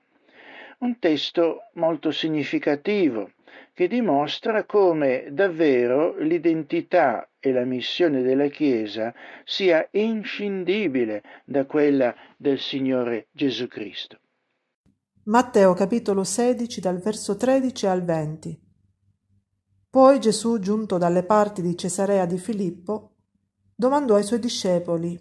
un 0.81 0.97
testo 0.97 1.69
molto 1.73 2.09
significativo 2.11 3.31
che 3.73 3.87
dimostra 3.87 4.65
come 4.65 5.27
davvero 5.31 6.17
l'identità 6.17 7.29
e 7.39 7.51
la 7.51 7.65
missione 7.65 8.21
della 8.23 8.47
Chiesa 8.47 9.13
sia 9.45 9.87
inscindibile 9.91 11.21
da 11.45 11.65
quella 11.65 12.13
del 12.35 12.59
Signore 12.59 13.27
Gesù 13.31 13.67
Cristo. 13.67 14.19
Matteo 15.25 15.73
capitolo 15.73 16.23
16 16.23 16.81
dal 16.81 16.99
verso 16.99 17.35
13 17.35 17.85
al 17.85 18.03
20. 18.03 18.59
Poi 19.89 20.19
Gesù, 20.19 20.57
giunto 20.59 20.97
dalle 20.97 21.23
parti 21.23 21.61
di 21.61 21.77
Cesarea 21.77 22.25
di 22.25 22.39
Filippo, 22.39 23.17
domandò 23.75 24.15
ai 24.15 24.23
suoi 24.23 24.39
discepoli, 24.39 25.19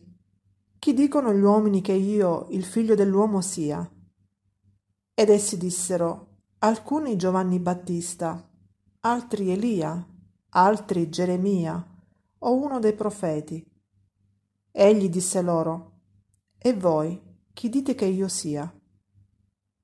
Chi 0.79 0.95
dicono 0.95 1.35
gli 1.35 1.43
uomini 1.43 1.83
che 1.83 1.93
io, 1.93 2.47
il 2.51 2.65
figlio 2.65 2.95
dell'uomo, 2.95 3.43
sia? 3.43 3.87
Ed 5.21 5.29
essi 5.29 5.59
dissero, 5.59 6.29
alcuni 6.61 7.16
Giovanni 7.16 7.59
Battista, 7.59 8.43
altri 9.01 9.51
Elia, 9.51 10.03
altri 10.49 11.11
Geremia 11.11 11.87
o 12.39 12.55
uno 12.55 12.79
dei 12.79 12.95
profeti. 12.95 13.62
Egli 14.71 15.11
disse 15.11 15.43
loro, 15.43 16.01
E 16.57 16.73
voi, 16.73 17.21
chi 17.53 17.68
dite 17.68 17.95
che 17.95 18.07
io 18.07 18.29
sia? 18.29 18.75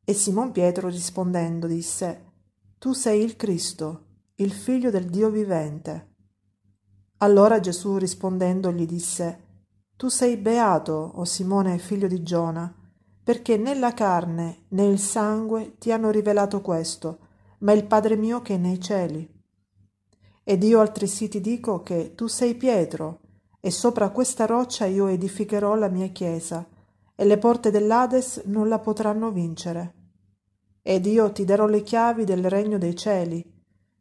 E 0.02 0.12
Simon 0.14 0.52
Pietro 0.52 0.88
rispondendo 0.88 1.66
disse, 1.66 2.32
Tu 2.78 2.94
sei 2.94 3.22
il 3.22 3.36
Cristo, 3.36 4.06
il 4.36 4.52
figlio 4.52 4.88
del 4.88 5.10
Dio 5.10 5.28
vivente. 5.28 6.14
Allora 7.18 7.60
Gesù 7.60 7.98
rispondendo 7.98 8.72
gli 8.72 8.86
disse, 8.86 9.64
Tu 9.96 10.08
sei 10.08 10.38
beato, 10.38 10.94
o 10.94 11.26
Simone 11.26 11.76
figlio 11.76 12.08
di 12.08 12.22
Giona, 12.22 12.85
perché 13.26 13.56
né 13.56 13.74
la 13.74 13.92
carne 13.92 14.66
né 14.68 14.84
il 14.84 15.00
sangue 15.00 15.78
ti 15.78 15.90
hanno 15.90 16.10
rivelato 16.10 16.60
questo, 16.60 17.18
ma 17.58 17.72
il 17.72 17.84
Padre 17.84 18.14
mio 18.14 18.40
che 18.40 18.54
è 18.54 18.56
nei 18.56 18.80
cieli. 18.80 19.28
Ed 20.44 20.62
io 20.62 20.78
altresì 20.78 21.26
ti 21.26 21.40
dico 21.40 21.82
che 21.82 22.14
tu 22.14 22.28
sei 22.28 22.54
Pietro, 22.54 23.22
e 23.58 23.72
sopra 23.72 24.10
questa 24.10 24.46
roccia 24.46 24.84
io 24.84 25.08
edificherò 25.08 25.74
la 25.74 25.88
mia 25.88 26.06
chiesa, 26.06 26.64
e 27.16 27.24
le 27.24 27.36
porte 27.36 27.72
dell'Ades 27.72 28.42
non 28.44 28.68
la 28.68 28.78
potranno 28.78 29.32
vincere. 29.32 29.94
Ed 30.80 31.04
io 31.06 31.32
ti 31.32 31.44
darò 31.44 31.66
le 31.66 31.82
chiavi 31.82 32.22
del 32.22 32.48
regno 32.48 32.78
dei 32.78 32.94
cieli. 32.94 33.44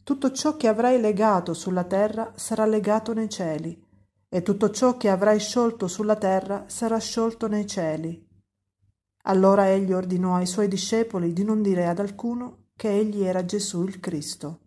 Tutto 0.04 0.32
ciò 0.34 0.56
che 0.56 0.68
avrai 0.68 1.02
legato 1.02 1.56
sulla 1.56 1.86
terra 1.86 2.32
sarà 2.36 2.68
legato 2.68 3.12
nei 3.12 3.30
cieli, 3.30 3.84
e 4.30 4.44
tutto 4.44 4.70
ciò 4.70 4.98
che 4.98 5.10
avrai 5.10 5.40
sciolto 5.40 5.88
sulla 5.88 6.16
terra 6.16 6.66
sarà 6.68 7.00
sciolto 7.00 7.48
nei 7.48 7.66
cieli. 7.66 8.25
Allora 9.28 9.70
egli 9.70 9.92
ordinò 9.92 10.36
ai 10.36 10.46
suoi 10.46 10.68
discepoli 10.68 11.34
di 11.34 11.44
non 11.44 11.62
dire 11.62 11.88
ad 11.88 12.00
alcuno 12.00 12.70
che 12.76 12.90
egli 12.90 13.24
era 13.24 13.44
Gesù 13.44 13.84
il 13.84 14.00
Cristo. 14.00 14.65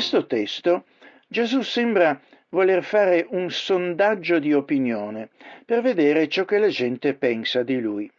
Questo 0.00 0.24
testo 0.24 0.84
Gesù 1.28 1.60
sembra 1.60 2.18
voler 2.48 2.82
fare 2.82 3.26
un 3.32 3.50
sondaggio 3.50 4.38
di 4.38 4.54
opinione 4.54 5.28
per 5.66 5.82
vedere 5.82 6.26
ciò 6.26 6.46
che 6.46 6.56
la 6.56 6.68
gente 6.68 7.12
pensa 7.12 7.62
di 7.62 7.78
lui. 7.78 8.10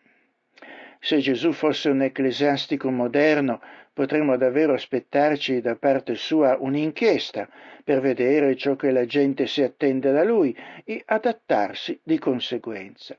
Se 0.99 1.17
Gesù 1.17 1.51
fosse 1.53 1.89
un 1.89 2.03
ecclesiastico 2.03 2.91
moderno, 2.91 3.59
potremmo 3.93 4.37
davvero 4.37 4.75
aspettarci 4.75 5.59
da 5.59 5.75
parte 5.75 6.13
sua 6.13 6.55
un'inchiesta 6.59 7.49
per 7.83 7.99
vedere 7.99 8.55
ciò 8.55 8.75
che 8.75 8.91
la 8.91 9.07
gente 9.07 9.47
si 9.47 9.63
attende 9.63 10.11
da 10.11 10.23
lui 10.23 10.55
e 10.83 11.01
adattarsi 11.03 11.99
di 12.03 12.19
conseguenza. 12.19 13.17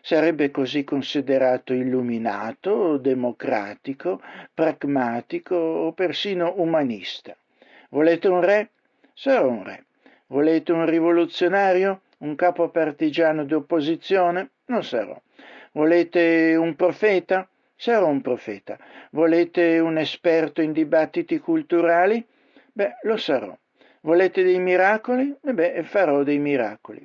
Sarebbe 0.00 0.50
così 0.50 0.82
considerato 0.82 1.72
illuminato, 1.74 2.96
democratico, 2.96 4.20
pragmatico 4.52 5.54
o 5.54 5.92
persino 5.92 6.54
umanista. 6.56 7.36
Volete 7.90 8.28
un 8.28 8.40
re? 8.40 8.70
Sarò 9.14 9.48
un 9.48 9.64
re. 9.64 9.86
Volete 10.28 10.70
un 10.70 10.86
rivoluzionario? 10.86 12.02
Un 12.18 12.36
capo 12.36 12.68
partigiano 12.68 13.44
di 13.44 13.52
opposizione? 13.54 14.50
Non 14.66 14.84
sarò. 14.84 15.20
Volete 15.72 16.54
un 16.54 16.76
profeta? 16.76 17.48
Sarò 17.74 18.06
un 18.06 18.20
profeta. 18.20 18.78
Volete 19.10 19.80
un 19.80 19.98
esperto 19.98 20.62
in 20.62 20.72
dibattiti 20.72 21.40
culturali? 21.40 22.24
Beh, 22.72 22.98
lo 23.02 23.16
sarò. 23.16 23.56
Volete 24.02 24.44
dei 24.44 24.60
miracoli? 24.60 25.36
E 25.42 25.52
beh, 25.52 25.82
farò 25.82 26.22
dei 26.22 26.38
miracoli. 26.38 27.04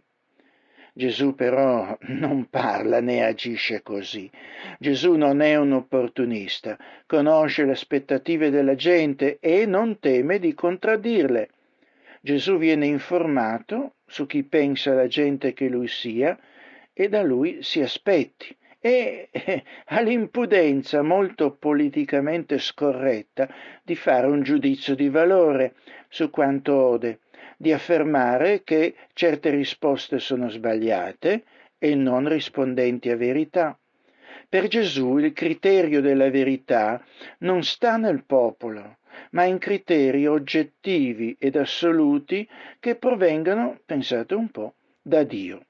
Gesù 0.97 1.35
però 1.35 1.97
non 2.03 2.47
parla 2.49 3.01
né 3.01 3.25
agisce 3.25 3.81
così. 3.81 4.31
Gesù 4.79 5.15
non 5.15 5.41
è 5.41 5.57
un 5.57 5.73
opportunista, 5.73 6.77
conosce 7.05 7.65
le 7.65 7.73
aspettative 7.73 8.49
della 8.49 8.75
gente 8.75 9.39
e 9.41 9.65
non 9.65 9.99
teme 9.99 10.39
di 10.39 10.53
contraddirle. 10.53 11.49
Gesù 12.21 12.57
viene 12.57 12.85
informato 12.85 13.95
su 14.05 14.25
chi 14.25 14.43
pensa 14.43 14.93
la 14.93 15.07
gente 15.07 15.51
che 15.51 15.67
lui 15.67 15.89
sia 15.89 16.39
e 16.93 17.09
da 17.09 17.23
lui 17.23 17.61
si 17.61 17.81
aspetti 17.81 18.55
e 18.79 19.29
ha 19.87 19.99
l'impudenza 19.99 21.01
molto 21.01 21.57
politicamente 21.57 22.57
scorretta 22.57 23.53
di 23.83 23.95
fare 23.95 24.27
un 24.27 24.43
giudizio 24.43 24.95
di 24.95 25.09
valore 25.09 25.73
su 26.07 26.29
quanto 26.29 26.73
ode, 26.73 27.19
di 27.57 27.71
affermare 27.71 28.63
che 28.63 28.95
certe 29.13 29.49
risposte 29.49 30.19
sono 30.19 30.49
sbagliate 30.49 31.43
e 31.77 31.95
non 31.95 32.27
rispondenti 32.27 33.09
a 33.09 33.15
verità. 33.15 33.77
Per 34.47 34.67
Gesù 34.67 35.17
il 35.17 35.33
criterio 35.33 36.01
della 36.01 36.29
verità 36.29 37.03
non 37.39 37.63
sta 37.63 37.97
nel 37.97 38.23
popolo, 38.25 38.97
ma 39.31 39.43
in 39.43 39.57
criteri 39.57 40.27
oggettivi 40.27 41.35
ed 41.39 41.55
assoluti 41.55 42.47
che 42.79 42.95
provengono, 42.95 43.79
pensate 43.85 44.35
un 44.35 44.49
po', 44.49 44.75
da 45.01 45.23
Dio 45.23 45.65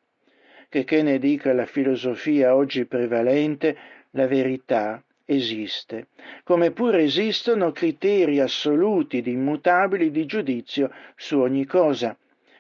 che 0.76 0.84
che 0.84 1.04
ne 1.04 1.20
dica 1.20 1.54
la 1.54 1.66
filosofia 1.66 2.54
oggi 2.54 2.86
prevalente, 2.86 3.78
la 4.12 4.28
verità 4.28 5.02
esiste, 5.26 6.08
come 6.44 6.72
pure 6.72 7.04
esistono 7.04 7.72
criteri 7.72 8.40
assoluti 8.40 9.18
ed 9.18 9.28
immutabili 9.28 10.12
di 10.12 10.26
giudizio 10.26 10.92
su 11.16 11.40
ogni 11.40 11.66
cosa, 11.66 12.16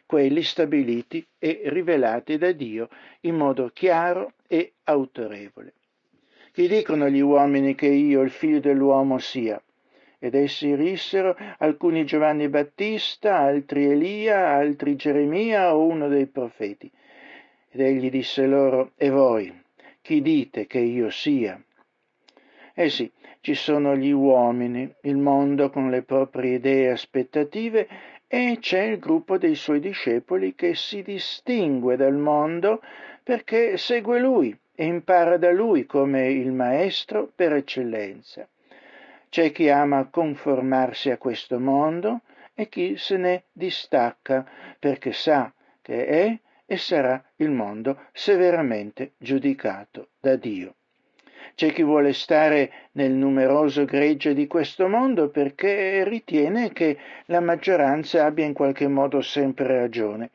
quelli 0.05 0.43
stabiliti 0.43 1.25
e 1.39 1.61
rivelati 1.65 2.37
da 2.37 2.51
Dio 2.51 2.89
in 3.21 3.35
modo 3.35 3.69
chiaro 3.73 4.33
e 4.47 4.73
autorevole. 4.83 5.73
Chi 6.51 6.67
dicono 6.67 7.09
gli 7.09 7.19
uomini 7.19 7.75
che 7.75 7.87
io, 7.87 8.21
il 8.21 8.29
figlio 8.29 8.59
dell'uomo, 8.59 9.17
sia? 9.17 9.61
Ed 10.19 10.35
essi 10.35 10.73
rissero 10.73 11.35
alcuni 11.57 12.05
Giovanni 12.05 12.47
Battista, 12.47 13.37
altri 13.37 13.85
Elia, 13.85 14.49
altri 14.49 14.95
Geremia 14.95 15.75
o 15.75 15.85
uno 15.85 16.07
dei 16.07 16.27
profeti. 16.27 16.89
Ed 17.69 17.81
egli 17.81 18.09
disse 18.09 18.45
loro, 18.45 18.91
e 18.95 19.09
voi, 19.09 19.53
chi 20.01 20.21
dite 20.21 20.65
che 20.65 20.79
io 20.79 21.09
sia? 21.09 21.61
Eh 22.77 22.89
sì, 22.89 23.09
ci 23.39 23.55
sono 23.55 23.95
gli 23.95 24.11
uomini, 24.11 24.93
il 25.03 25.15
mondo 25.15 25.69
con 25.69 25.89
le 25.89 26.01
proprie 26.01 26.55
idee 26.55 26.87
e 26.87 26.89
aspettative, 26.89 27.87
e 28.27 28.57
c'è 28.59 28.81
il 28.81 28.99
gruppo 28.99 29.37
dei 29.37 29.55
suoi 29.55 29.79
discepoli 29.79 30.55
che 30.55 30.75
si 30.75 31.01
distingue 31.01 31.95
dal 31.95 32.17
mondo 32.17 32.81
perché 33.23 33.77
segue 33.77 34.19
lui 34.19 34.57
e 34.75 34.83
impara 34.83 35.37
da 35.37 35.51
lui 35.51 35.85
come 35.85 36.29
il 36.29 36.51
maestro 36.51 37.31
per 37.33 37.53
eccellenza. 37.53 38.45
C'è 39.29 39.53
chi 39.53 39.69
ama 39.69 40.09
conformarsi 40.09 41.11
a 41.11 41.17
questo 41.17 41.61
mondo 41.61 42.23
e 42.53 42.67
chi 42.67 42.97
se 42.97 43.15
ne 43.15 43.43
distacca 43.53 44.45
perché 44.77 45.13
sa 45.13 45.53
che 45.81 46.05
è 46.05 46.39
e 46.65 46.77
sarà 46.77 47.23
il 47.37 47.51
mondo 47.51 48.01
severamente 48.11 49.13
giudicato 49.17 50.09
da 50.19 50.35
Dio. 50.35 50.75
C'è 51.53 51.71
chi 51.71 51.83
vuole 51.83 52.13
stare 52.13 52.71
nel 52.93 53.11
numeroso 53.11 53.85
gregge 53.85 54.33
di 54.33 54.47
questo 54.47 54.87
mondo 54.87 55.29
perché 55.29 56.03
ritiene 56.03 56.73
che 56.73 56.97
la 57.25 57.39
maggioranza 57.39 58.25
abbia 58.25 58.45
in 58.45 58.53
qualche 58.53 58.87
modo 58.87 59.21
sempre 59.21 59.67
ragione. 59.67 60.31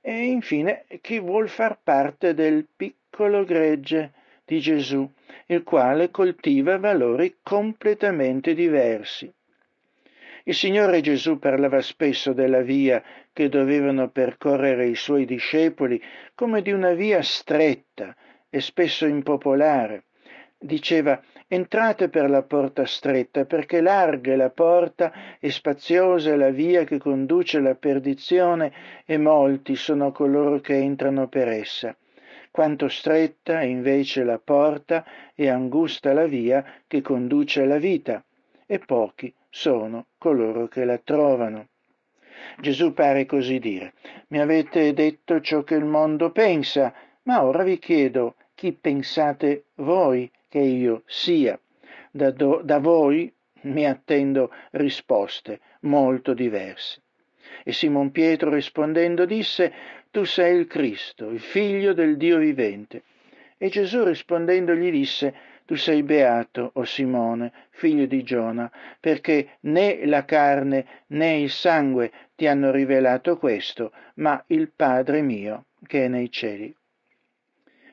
E 0.00 0.26
infine 0.26 0.84
chi 1.00 1.18
vuol 1.18 1.48
far 1.48 1.78
parte 1.82 2.34
del 2.34 2.66
piccolo 2.76 3.44
gregge 3.44 4.12
di 4.44 4.60
Gesù, 4.60 5.08
il 5.46 5.62
quale 5.62 6.10
coltiva 6.10 6.78
valori 6.78 7.36
completamente 7.42 8.54
diversi. 8.54 9.32
Il 10.44 10.54
Signore 10.54 11.00
Gesù 11.00 11.38
parlava 11.38 11.80
spesso 11.82 12.32
della 12.32 12.62
via 12.62 13.02
che 13.32 13.48
dovevano 13.48 14.08
percorrere 14.08 14.86
i 14.86 14.94
suoi 14.94 15.24
discepoli 15.24 16.02
come 16.34 16.62
di 16.62 16.72
una 16.72 16.92
via 16.92 17.22
stretta 17.22 18.16
e 18.48 18.60
spesso 18.60 19.06
impopolare. 19.06 20.04
Diceva 20.62 21.18
entrate 21.48 22.10
per 22.10 22.28
la 22.28 22.42
porta 22.42 22.84
stretta 22.84 23.46
perché 23.46 23.80
larga 23.80 24.34
è 24.34 24.36
la 24.36 24.50
porta 24.50 25.38
e 25.40 25.50
spaziosa 25.50 26.32
è 26.32 26.36
la 26.36 26.50
via 26.50 26.84
che 26.84 26.98
conduce 26.98 27.56
alla 27.56 27.74
perdizione 27.74 28.70
e 29.06 29.16
molti 29.16 29.74
sono 29.74 30.12
coloro 30.12 30.60
che 30.60 30.74
entrano 30.74 31.28
per 31.28 31.48
essa. 31.48 31.96
Quanto 32.50 32.88
stretta 32.88 33.60
è 33.60 33.64
invece 33.64 34.22
la 34.22 34.38
porta 34.38 35.06
e 35.34 35.48
angusta 35.48 36.12
la 36.12 36.26
via 36.26 36.62
che 36.86 37.00
conduce 37.00 37.62
alla 37.62 37.78
vita 37.78 38.22
e 38.66 38.80
pochi 38.80 39.32
sono 39.48 40.08
coloro 40.18 40.68
che 40.68 40.84
la 40.84 40.98
trovano. 40.98 41.68
Gesù 42.58 42.92
pare 42.92 43.24
così 43.24 43.58
dire, 43.58 43.94
mi 44.28 44.40
avete 44.40 44.92
detto 44.92 45.40
ciò 45.40 45.62
che 45.62 45.76
il 45.76 45.86
mondo 45.86 46.30
pensa, 46.32 46.92
ma 47.22 47.44
ora 47.44 47.62
vi 47.62 47.78
chiedo 47.78 48.34
chi 48.60 48.74
pensate 48.74 49.64
voi 49.76 50.30
che 50.46 50.58
io 50.58 51.02
sia. 51.06 51.58
Da, 52.10 52.30
do, 52.30 52.60
da 52.62 52.78
voi 52.78 53.32
mi 53.62 53.86
attendo 53.86 54.52
risposte 54.72 55.60
molto 55.80 56.34
diverse. 56.34 57.00
E 57.64 57.72
Simon 57.72 58.10
Pietro 58.10 58.52
rispondendo 58.52 59.24
disse, 59.24 59.72
Tu 60.10 60.24
sei 60.24 60.58
il 60.58 60.66
Cristo, 60.66 61.30
il 61.30 61.40
figlio 61.40 61.94
del 61.94 62.18
Dio 62.18 62.36
vivente. 62.36 63.04
E 63.56 63.70
Gesù 63.70 64.04
rispondendo 64.04 64.74
gli 64.74 64.90
disse, 64.90 65.34
tu 65.64 65.76
sei 65.76 66.02
beato, 66.02 66.72
o 66.74 66.84
Simone, 66.84 67.52
figlio 67.70 68.04
di 68.04 68.22
Giona, 68.22 68.70
perché 69.00 69.56
né 69.60 70.04
la 70.04 70.26
carne 70.26 70.84
né 71.06 71.38
il 71.38 71.50
sangue 71.50 72.12
ti 72.34 72.46
hanno 72.46 72.70
rivelato 72.70 73.38
questo, 73.38 73.92
ma 74.16 74.42
il 74.48 74.70
Padre 74.70 75.22
mio 75.22 75.64
che 75.86 76.04
è 76.04 76.08
nei 76.08 76.30
cieli. 76.30 76.74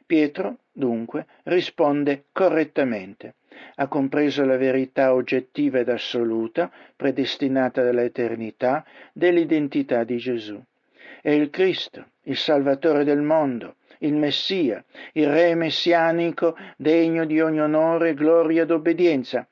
Pietro, 0.07 0.59
dunque, 0.71 1.25
risponde 1.43 2.27
correttamente. 2.31 3.35
Ha 3.75 3.87
compreso 3.87 4.45
la 4.45 4.55
verità 4.55 5.13
oggettiva 5.13 5.79
ed 5.79 5.89
assoluta, 5.89 6.71
predestinata 6.95 7.83
dall'eternità, 7.83 8.85
dell'identità 9.11 10.05
di 10.05 10.15
Gesù. 10.15 10.57
È 11.21 11.29
il 11.29 11.49
Cristo, 11.49 12.11
il 12.23 12.37
Salvatore 12.37 13.03
del 13.03 13.21
mondo, 13.21 13.75
il 13.99 14.13
Messia, 14.13 14.81
il 15.11 15.27
Re 15.27 15.55
messianico 15.55 16.55
degno 16.77 17.25
di 17.25 17.41
ogni 17.41 17.59
onore, 17.59 18.13
gloria 18.13 18.61
ed 18.61 18.71
obbedienza, 18.71 19.45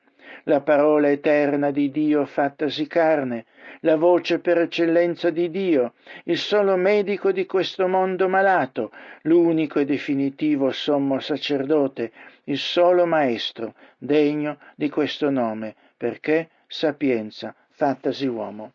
la 0.44 0.62
parola 0.62 1.10
eterna 1.10 1.70
di 1.70 1.90
Dio 1.90 2.24
fattasi 2.24 2.86
carne, 2.86 3.44
la 3.86 3.94
voce 3.94 4.40
per 4.40 4.58
eccellenza 4.58 5.30
di 5.30 5.48
Dio, 5.48 5.94
il 6.24 6.38
solo 6.38 6.74
medico 6.74 7.30
di 7.30 7.46
questo 7.46 7.86
mondo 7.86 8.28
malato, 8.28 8.90
l'unico 9.22 9.78
e 9.78 9.84
definitivo 9.84 10.72
sommo 10.72 11.20
sacerdote, 11.20 12.10
il 12.44 12.58
solo 12.58 13.06
maestro 13.06 13.74
degno 13.96 14.58
di 14.74 14.90
questo 14.90 15.30
nome, 15.30 15.76
perché 15.96 16.50
sapienza 16.66 17.54
fattasi 17.70 18.26
uomo. 18.26 18.72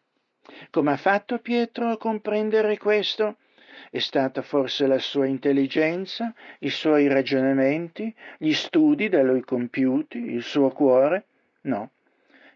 Come 0.69 0.93
ha 0.93 0.97
fatto 0.97 1.39
Pietro 1.39 1.89
a 1.89 1.97
comprendere 1.97 2.77
questo? 2.77 3.35
È 3.89 3.99
stata 3.99 4.41
forse 4.41 4.87
la 4.87 4.99
sua 4.99 5.25
intelligenza, 5.25 6.33
i 6.59 6.69
suoi 6.69 7.07
ragionamenti, 7.09 8.13
gli 8.37 8.53
studi 8.53 9.09
da 9.09 9.21
lui 9.23 9.41
compiuti, 9.41 10.19
il 10.19 10.43
suo 10.43 10.69
cuore? 10.69 11.25
No. 11.63 11.89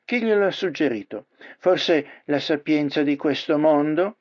Chi 0.06 0.22
glielo 0.22 0.46
ha 0.46 0.52
suggerito? 0.52 1.26
Forse 1.58 2.22
la 2.26 2.38
sapienza 2.38 3.02
di 3.02 3.16
questo 3.16 3.58
mondo? 3.58 4.18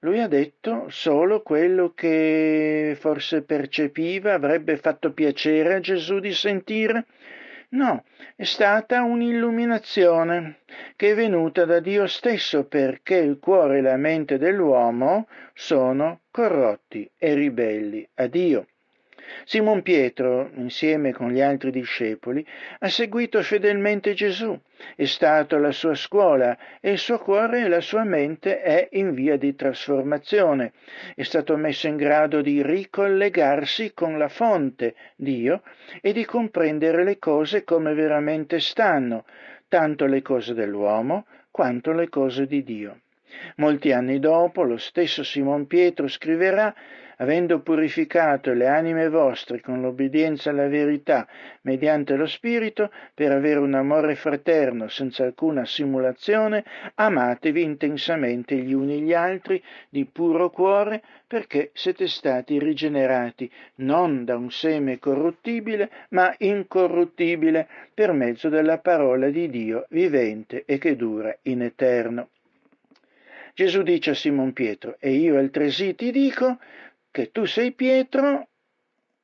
Lui 0.00 0.18
ha 0.18 0.26
detto 0.26 0.88
solo 0.88 1.42
quello 1.42 1.92
che 1.94 2.96
forse 2.98 3.42
percepiva, 3.42 4.34
avrebbe 4.34 4.76
fatto 4.78 5.12
piacere 5.12 5.74
a 5.74 5.80
Gesù 5.80 6.18
di 6.18 6.32
sentire? 6.32 7.06
No, 7.68 8.02
è 8.34 8.42
stata 8.42 9.02
un'illuminazione 9.02 10.62
che 10.96 11.12
è 11.12 11.14
venuta 11.14 11.64
da 11.64 11.78
Dio 11.78 12.08
stesso 12.08 12.64
perché 12.64 13.14
il 13.14 13.38
cuore 13.38 13.78
e 13.78 13.82
la 13.82 13.96
mente 13.96 14.38
dell'uomo 14.38 15.28
sono 15.54 16.22
corrotti 16.32 17.08
e 17.16 17.34
ribelli 17.34 18.08
a 18.14 18.26
Dio. 18.26 18.66
Simon 19.44 19.82
Pietro, 19.82 20.50
insieme 20.54 21.12
con 21.12 21.30
gli 21.30 21.40
altri 21.40 21.70
discepoli, 21.70 22.46
ha 22.80 22.88
seguito 22.88 23.42
fedelmente 23.42 24.14
Gesù, 24.14 24.58
è 24.96 25.04
stato 25.04 25.56
alla 25.56 25.72
sua 25.72 25.94
scuola 25.94 26.56
e 26.80 26.92
il 26.92 26.98
suo 26.98 27.18
cuore 27.18 27.62
e 27.62 27.68
la 27.68 27.80
sua 27.80 28.04
mente 28.04 28.60
è 28.60 28.88
in 28.92 29.12
via 29.12 29.36
di 29.36 29.54
trasformazione, 29.54 30.72
è 31.14 31.22
stato 31.22 31.56
messo 31.56 31.86
in 31.86 31.96
grado 31.96 32.40
di 32.40 32.62
ricollegarsi 32.62 33.92
con 33.94 34.18
la 34.18 34.28
fonte, 34.28 34.94
Dio, 35.16 35.62
e 36.00 36.12
di 36.12 36.24
comprendere 36.24 37.04
le 37.04 37.18
cose 37.18 37.64
come 37.64 37.94
veramente 37.94 38.60
stanno, 38.60 39.24
tanto 39.68 40.06
le 40.06 40.22
cose 40.22 40.54
dell'uomo 40.54 41.26
quanto 41.50 41.92
le 41.92 42.08
cose 42.08 42.46
di 42.46 42.62
Dio. 42.62 43.00
Molti 43.56 43.92
anni 43.92 44.18
dopo, 44.18 44.62
lo 44.62 44.76
stesso 44.76 45.22
Simon 45.22 45.66
Pietro 45.66 46.08
scriverà 46.08 46.74
avendo 47.20 47.60
purificato 47.60 48.52
le 48.52 48.66
anime 48.66 49.08
vostre 49.08 49.60
con 49.60 49.80
l'obbedienza 49.80 50.50
alla 50.50 50.68
verità 50.68 51.26
mediante 51.62 52.16
lo 52.16 52.26
Spirito, 52.26 52.90
per 53.14 53.30
avere 53.32 53.60
un 53.60 53.74
amore 53.74 54.14
fraterno 54.14 54.88
senza 54.88 55.24
alcuna 55.24 55.64
simulazione, 55.64 56.64
amatevi 56.94 57.62
intensamente 57.62 58.56
gli 58.56 58.72
uni 58.72 59.02
gli 59.02 59.12
altri 59.12 59.62
di 59.88 60.06
puro 60.06 60.50
cuore, 60.50 61.02
perché 61.26 61.70
siete 61.74 62.08
stati 62.08 62.58
rigenerati 62.58 63.50
non 63.76 64.24
da 64.24 64.36
un 64.36 64.50
seme 64.50 64.98
corruttibile, 64.98 65.90
ma 66.10 66.34
incorruttibile, 66.38 67.68
per 67.92 68.12
mezzo 68.12 68.48
della 68.48 68.78
parola 68.78 69.28
di 69.28 69.50
Dio 69.50 69.84
vivente 69.90 70.64
e 70.64 70.78
che 70.78 70.96
dura 70.96 71.36
in 71.42 71.62
eterno. 71.62 72.28
Gesù 73.60 73.82
dice 73.82 74.12
a 74.12 74.14
Simon 74.14 74.54
Pietro, 74.54 74.96
e 74.98 75.10
io 75.10 75.36
altresì 75.36 75.94
ti 75.94 76.10
dico, 76.10 76.58
che 77.10 77.30
tu 77.30 77.44
sei 77.44 77.72
Pietro 77.72 78.48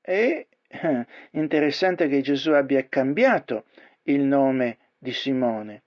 e 0.03 0.49
eh, 0.69 1.07
interessante 1.31 2.07
che 2.07 2.21
Gesù 2.21 2.51
abbia 2.51 2.87
cambiato 2.87 3.65
il 4.03 4.21
nome 4.21 4.77
di 4.99 5.13
Simone. 5.13 5.85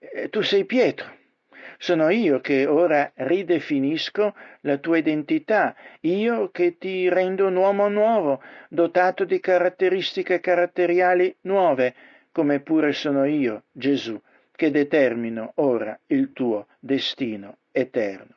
Eh, 0.00 0.28
tu 0.30 0.40
sei 0.40 0.64
Pietro. 0.64 1.14
Sono 1.78 2.08
io 2.08 2.40
che 2.40 2.66
ora 2.66 3.08
ridefinisco 3.14 4.34
la 4.62 4.78
tua 4.78 4.96
identità, 4.96 5.76
io 6.00 6.50
che 6.50 6.78
ti 6.78 7.08
rendo 7.08 7.46
un 7.46 7.54
uomo 7.54 7.86
nuovo, 7.86 8.42
dotato 8.68 9.24
di 9.24 9.38
caratteristiche 9.38 10.40
caratteriali 10.40 11.36
nuove, 11.42 11.94
come 12.32 12.58
pure 12.58 12.92
sono 12.92 13.24
io, 13.24 13.62
Gesù, 13.70 14.20
che 14.50 14.72
determino 14.72 15.52
ora 15.54 15.96
il 16.08 16.32
tuo 16.32 16.66
destino 16.80 17.58
eterno. 17.76 18.34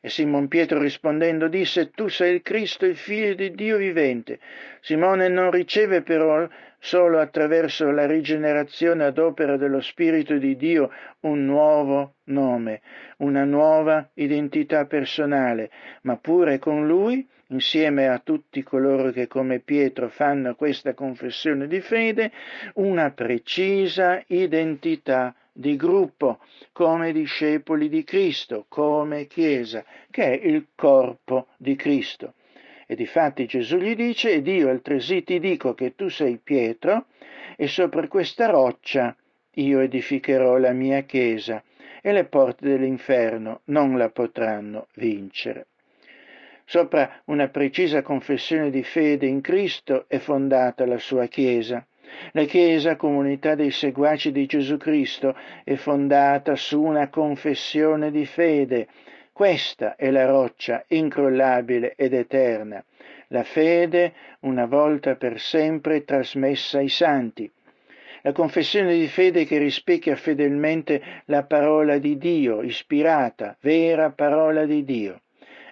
E 0.00 0.08
Simon 0.08 0.48
Pietro 0.48 0.80
rispondendo 0.80 1.46
disse, 1.46 1.90
Tu 1.90 2.08
sei 2.08 2.34
il 2.34 2.42
Cristo, 2.42 2.86
il 2.86 2.96
figlio 2.96 3.34
di 3.34 3.52
Dio 3.52 3.76
vivente. 3.76 4.40
Simone 4.80 5.28
non 5.28 5.50
riceve 5.50 6.02
però 6.02 6.48
solo 6.78 7.20
attraverso 7.20 7.88
la 7.92 8.06
rigenerazione 8.06 9.04
ad 9.04 9.18
opera 9.18 9.56
dello 9.56 9.80
Spirito 9.80 10.36
di 10.38 10.56
Dio 10.56 10.90
un 11.20 11.44
nuovo 11.44 12.14
nome, 12.24 12.80
una 13.18 13.44
nuova 13.44 14.08
identità 14.14 14.86
personale, 14.86 15.70
ma 16.02 16.16
pure 16.16 16.58
con 16.58 16.84
lui, 16.84 17.24
insieme 17.48 18.08
a 18.08 18.18
tutti 18.18 18.64
coloro 18.64 19.12
che 19.12 19.28
come 19.28 19.60
Pietro 19.60 20.08
fanno 20.08 20.56
questa 20.56 20.94
confessione 20.94 21.68
di 21.68 21.80
fede, 21.80 22.32
una 22.74 23.12
precisa 23.12 24.20
identità 24.26 25.32
di 25.52 25.76
gruppo, 25.76 26.38
come 26.72 27.12
discepoli 27.12 27.88
di 27.88 28.04
Cristo, 28.04 28.64
come 28.68 29.26
Chiesa, 29.26 29.84
che 30.10 30.40
è 30.40 30.46
il 30.46 30.68
corpo 30.74 31.48
di 31.56 31.76
Cristo. 31.76 32.34
E 32.86 32.96
difatti 32.96 33.46
Gesù 33.46 33.76
gli 33.76 33.94
dice, 33.94 34.32
ed 34.32 34.46
io 34.46 34.68
altresì 34.68 35.22
ti 35.22 35.38
dico 35.38 35.74
che 35.74 35.94
tu 35.94 36.08
sei 36.08 36.38
Pietro, 36.42 37.06
e 37.56 37.68
sopra 37.68 38.08
questa 38.08 38.46
roccia 38.46 39.14
io 39.56 39.80
edificherò 39.80 40.56
la 40.56 40.72
mia 40.72 41.02
Chiesa, 41.02 41.62
e 42.00 42.12
le 42.12 42.24
porte 42.24 42.68
dell'inferno 42.68 43.60
non 43.66 43.96
la 43.96 44.08
potranno 44.10 44.88
vincere. 44.94 45.66
Sopra 46.64 47.20
una 47.26 47.48
precisa 47.48 48.02
confessione 48.02 48.70
di 48.70 48.82
fede 48.82 49.26
in 49.26 49.40
Cristo 49.40 50.06
è 50.08 50.18
fondata 50.18 50.86
la 50.86 50.98
sua 50.98 51.26
Chiesa. 51.26 51.86
La 52.32 52.44
Chiesa, 52.44 52.96
comunità 52.96 53.54
dei 53.54 53.70
seguaci 53.70 54.32
di 54.32 54.46
Gesù 54.46 54.76
Cristo, 54.76 55.36
è 55.64 55.74
fondata 55.74 56.56
su 56.56 56.80
una 56.82 57.08
confessione 57.08 58.10
di 58.10 58.26
fede. 58.26 58.88
Questa 59.32 59.96
è 59.96 60.10
la 60.10 60.26
roccia 60.26 60.84
incrollabile 60.88 61.94
ed 61.96 62.14
eterna. 62.14 62.84
La 63.28 63.44
fede, 63.44 64.12
una 64.40 64.66
volta 64.66 65.16
per 65.16 65.40
sempre 65.40 66.04
trasmessa 66.04 66.78
ai 66.78 66.88
santi. 66.88 67.50
La 68.22 68.32
confessione 68.32 68.96
di 68.96 69.08
fede 69.08 69.44
che 69.44 69.58
rispecchia 69.58 70.14
fedelmente 70.14 71.02
la 71.24 71.42
parola 71.42 71.98
di 71.98 72.16
Dio, 72.18 72.62
ispirata, 72.62 73.56
vera 73.60 74.10
parola 74.10 74.64
di 74.64 74.84
Dio. 74.84 75.22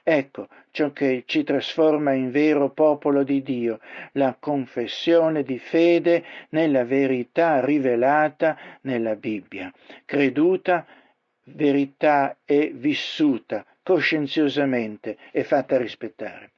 Ecco 0.03 0.49
ciò 0.71 0.93
che 0.93 1.25
ci 1.27 1.43
trasforma 1.43 2.13
in 2.13 2.31
vero 2.31 2.71
popolo 2.71 3.23
di 3.23 3.43
Dio, 3.43 3.81
la 4.13 4.37
confessione 4.39 5.43
di 5.43 5.59
fede 5.59 6.25
nella 6.51 6.85
verità 6.85 7.65
rivelata 7.65 8.57
nella 8.83 9.17
Bibbia, 9.17 9.73
creduta, 10.05 10.87
verità 11.45 12.39
e 12.45 12.73
vissuta 12.75 13.65
coscienziosamente 13.83 15.17
e 15.33 15.43
fatta 15.45 15.77
rispettare. 15.77 16.53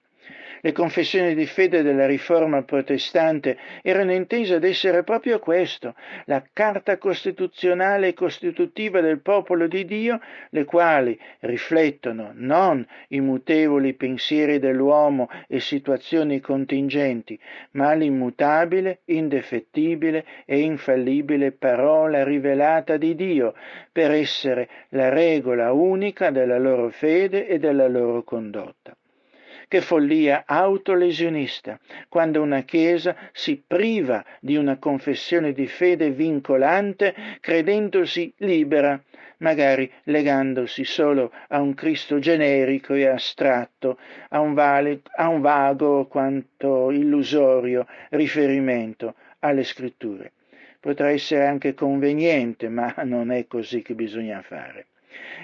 Le 0.64 0.70
confessioni 0.70 1.34
di 1.34 1.44
fede 1.44 1.82
della 1.82 2.06
riforma 2.06 2.62
protestante 2.62 3.58
erano 3.82 4.12
intese 4.12 4.54
ad 4.54 4.62
essere 4.62 5.02
proprio 5.02 5.40
questo, 5.40 5.96
la 6.26 6.40
carta 6.52 6.98
costituzionale 6.98 8.06
e 8.06 8.14
costitutiva 8.14 9.00
del 9.00 9.18
popolo 9.18 9.66
di 9.66 9.84
Dio, 9.84 10.20
le 10.50 10.64
quali 10.64 11.18
riflettono 11.40 12.30
non 12.34 12.86
i 13.08 13.18
mutevoli 13.18 13.94
pensieri 13.94 14.60
dell'uomo 14.60 15.28
e 15.48 15.58
situazioni 15.58 16.38
contingenti, 16.38 17.36
ma 17.72 17.92
l'immutabile, 17.94 19.00
indefettibile 19.06 20.24
e 20.44 20.60
infallibile 20.60 21.50
parola 21.50 22.22
rivelata 22.22 22.96
di 22.96 23.16
Dio, 23.16 23.54
per 23.90 24.12
essere 24.12 24.68
la 24.90 25.08
regola 25.08 25.72
unica 25.72 26.30
della 26.30 26.60
loro 26.60 26.88
fede 26.90 27.48
e 27.48 27.58
della 27.58 27.88
loro 27.88 28.22
condotta. 28.22 28.96
Che 29.72 29.80
follia 29.80 30.44
autolesionista, 30.44 31.80
quando 32.10 32.42
una 32.42 32.60
Chiesa 32.60 33.16
si 33.32 33.64
priva 33.66 34.22
di 34.38 34.56
una 34.56 34.76
confessione 34.76 35.54
di 35.54 35.66
fede 35.66 36.10
vincolante, 36.10 37.14
credendosi 37.40 38.34
libera, 38.40 39.02
magari 39.38 39.90
legandosi 40.02 40.84
solo 40.84 41.32
a 41.48 41.62
un 41.62 41.72
Cristo 41.72 42.18
generico 42.18 42.92
e 42.92 43.06
astratto, 43.06 43.96
a 44.28 44.40
un, 44.40 44.52
vale, 44.52 45.00
a 45.16 45.28
un 45.28 45.40
vago 45.40 46.06
quanto 46.06 46.90
illusorio 46.90 47.86
riferimento 48.10 49.14
alle 49.38 49.64
scritture. 49.64 50.32
Potrà 50.80 51.08
essere 51.08 51.46
anche 51.46 51.72
conveniente, 51.72 52.68
ma 52.68 52.92
non 53.04 53.30
è 53.30 53.46
così 53.46 53.80
che 53.80 53.94
bisogna 53.94 54.42
fare. 54.42 54.88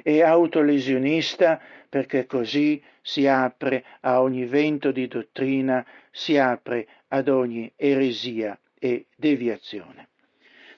È 0.03 0.21
autolesionista 0.21 1.61
perché 1.89 2.27
così 2.27 2.83
si 3.01 3.27
apre 3.27 3.85
a 4.01 4.21
ogni 4.21 4.45
vento 4.45 4.91
di 4.91 5.09
dottrina, 5.09 5.85
si 6.11 6.37
apre 6.37 6.87
ad 7.09 7.29
ogni 7.29 7.73
eresia 7.77 8.59
e 8.79 9.07
deviazione. 9.17 10.09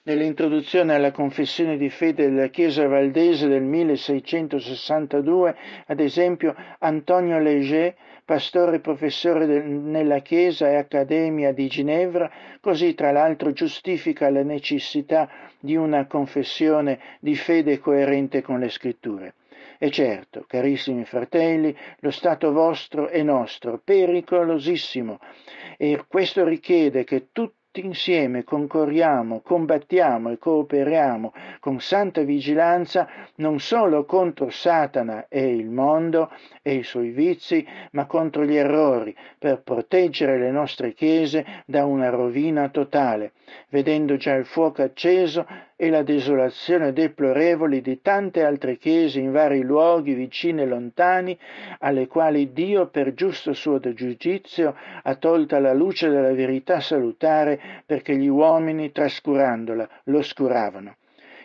Nell'introduzione 0.03 0.95
alla 0.95 1.11
confessione 1.11 1.77
di 1.77 1.89
fede 1.89 2.27
della 2.27 2.47
Chiesa 2.47 2.87
valdese 2.87 3.47
del 3.47 3.61
1662, 3.61 5.55
ad 5.85 5.99
esempio, 5.99 6.55
Antonio 6.79 7.37
Leger, 7.37 7.95
pastore 8.25 8.77
e 8.77 8.79
professore 8.79 9.45
del, 9.45 9.63
nella 9.63 10.19
Chiesa 10.19 10.69
e 10.69 10.75
Accademia 10.75 11.53
di 11.53 11.67
Ginevra, 11.67 12.31
così 12.61 12.95
tra 12.95 13.11
l'altro 13.11 13.51
giustifica 13.51 14.31
la 14.31 14.41
necessità 14.41 15.29
di 15.59 15.75
una 15.75 16.07
confessione 16.07 16.99
di 17.19 17.35
fede 17.35 17.77
coerente 17.77 18.41
con 18.41 18.59
le 18.59 18.69
scritture. 18.69 19.33
E 19.83 19.89
certo, 19.89 20.45
carissimi 20.47 21.05
fratelli, 21.05 21.75
lo 22.01 22.11
stato 22.11 22.51
vostro 22.51 23.07
è 23.07 23.23
nostro, 23.23 23.81
pericolosissimo, 23.83 25.17
e 25.75 26.05
questo 26.07 26.45
richiede 26.45 27.03
che 27.03 27.29
tutti 27.31 27.83
insieme 27.83 28.43
concorriamo, 28.43 29.41
combattiamo 29.41 30.29
e 30.29 30.37
cooperiamo 30.37 31.33
con 31.59 31.79
santa 31.79 32.21
vigilanza 32.21 33.07
non 33.37 33.59
solo 33.59 34.05
contro 34.05 34.51
Satana 34.51 35.25
e 35.27 35.51
il 35.55 35.71
mondo 35.71 36.29
e 36.61 36.75
i 36.75 36.83
suoi 36.83 37.09
vizi, 37.09 37.65
ma 37.93 38.05
contro 38.05 38.45
gli 38.45 38.55
errori, 38.55 39.15
per 39.39 39.63
proteggere 39.63 40.37
le 40.37 40.51
nostre 40.51 40.93
chiese 40.93 41.63
da 41.65 41.85
una 41.85 42.09
rovina 42.09 42.69
totale, 42.69 43.31
vedendo 43.69 44.15
già 44.15 44.35
il 44.35 44.45
fuoco 44.45 44.83
acceso 44.83 45.43
e 45.81 45.89
la 45.89 46.03
desolazione 46.03 46.93
deplorevoli 46.93 47.81
di 47.81 48.03
tante 48.03 48.43
altre 48.43 48.77
chiese 48.77 49.19
in 49.19 49.31
vari 49.31 49.63
luoghi 49.63 50.13
vicini 50.13 50.61
e 50.61 50.67
lontani, 50.67 51.35
alle 51.79 52.05
quali 52.05 52.53
Dio 52.53 52.89
per 52.89 53.15
giusto 53.15 53.51
suo 53.53 53.79
giudizio 53.79 54.75
ha 55.01 55.15
tolta 55.15 55.57
la 55.57 55.73
luce 55.73 56.09
della 56.09 56.33
verità 56.33 56.79
salutare 56.81 57.59
perché 57.83 58.15
gli 58.15 58.27
uomini, 58.27 58.91
trascurandola, 58.91 59.89
l'oscuravano. 60.03 60.97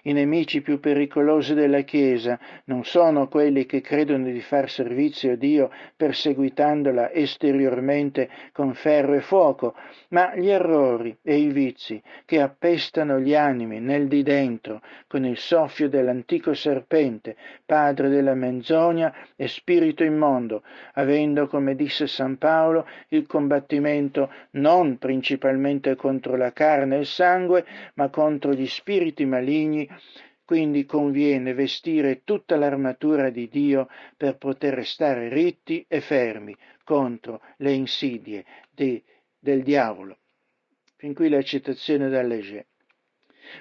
I 0.06 0.12
nemici 0.12 0.62
più 0.62 0.78
pericolosi 0.78 1.52
della 1.54 1.80
Chiesa. 1.80 2.38
Non 2.66 2.84
sono 2.84 3.26
quelli 3.26 3.66
che 3.66 3.80
credono 3.80 4.30
di 4.30 4.40
far 4.40 4.70
servizio 4.70 5.32
a 5.32 5.34
Dio 5.34 5.68
perseguitandola 5.96 7.10
esteriormente 7.10 8.28
con 8.52 8.72
ferro 8.74 9.14
e 9.14 9.20
fuoco, 9.20 9.74
ma 10.10 10.32
gli 10.36 10.48
errori 10.48 11.16
e 11.24 11.38
i 11.38 11.48
vizi 11.48 12.00
che 12.24 12.40
appestano 12.40 13.18
gli 13.18 13.34
animi 13.34 13.80
nel 13.80 14.06
di 14.06 14.22
dentro 14.22 14.80
con 15.08 15.24
il 15.24 15.38
soffio 15.38 15.88
dell'antico 15.88 16.54
serpente, 16.54 17.34
padre 17.64 18.08
della 18.08 18.34
menzogna 18.34 19.12
e 19.34 19.48
spirito 19.48 20.04
immondo, 20.04 20.62
avendo, 20.92 21.48
come 21.48 21.74
disse 21.74 22.06
San 22.06 22.38
Paolo, 22.38 22.86
il 23.08 23.26
combattimento 23.26 24.32
non 24.52 24.98
principalmente 24.98 25.96
contro 25.96 26.36
la 26.36 26.52
carne 26.52 26.94
e 26.94 27.00
il 27.00 27.06
sangue, 27.06 27.64
ma 27.94 28.08
contro 28.08 28.52
gli 28.52 28.68
spiriti 28.68 29.24
maligni 29.24 29.94
quindi 30.44 30.86
conviene 30.86 31.54
vestire 31.54 32.22
tutta 32.22 32.56
l'armatura 32.56 33.30
di 33.30 33.48
Dio 33.48 33.88
per 34.16 34.36
poter 34.36 34.74
restare 34.74 35.28
ritti 35.28 35.84
e 35.88 36.00
fermi 36.00 36.56
contro 36.84 37.42
le 37.58 37.72
insidie 37.72 38.44
di, 38.70 39.02
del 39.38 39.62
diavolo. 39.62 40.18
Fin 40.96 41.14
qui 41.14 41.28
la 41.28 41.42
citazione 41.42 42.08
da 42.08 42.22
Leger. 42.22 42.64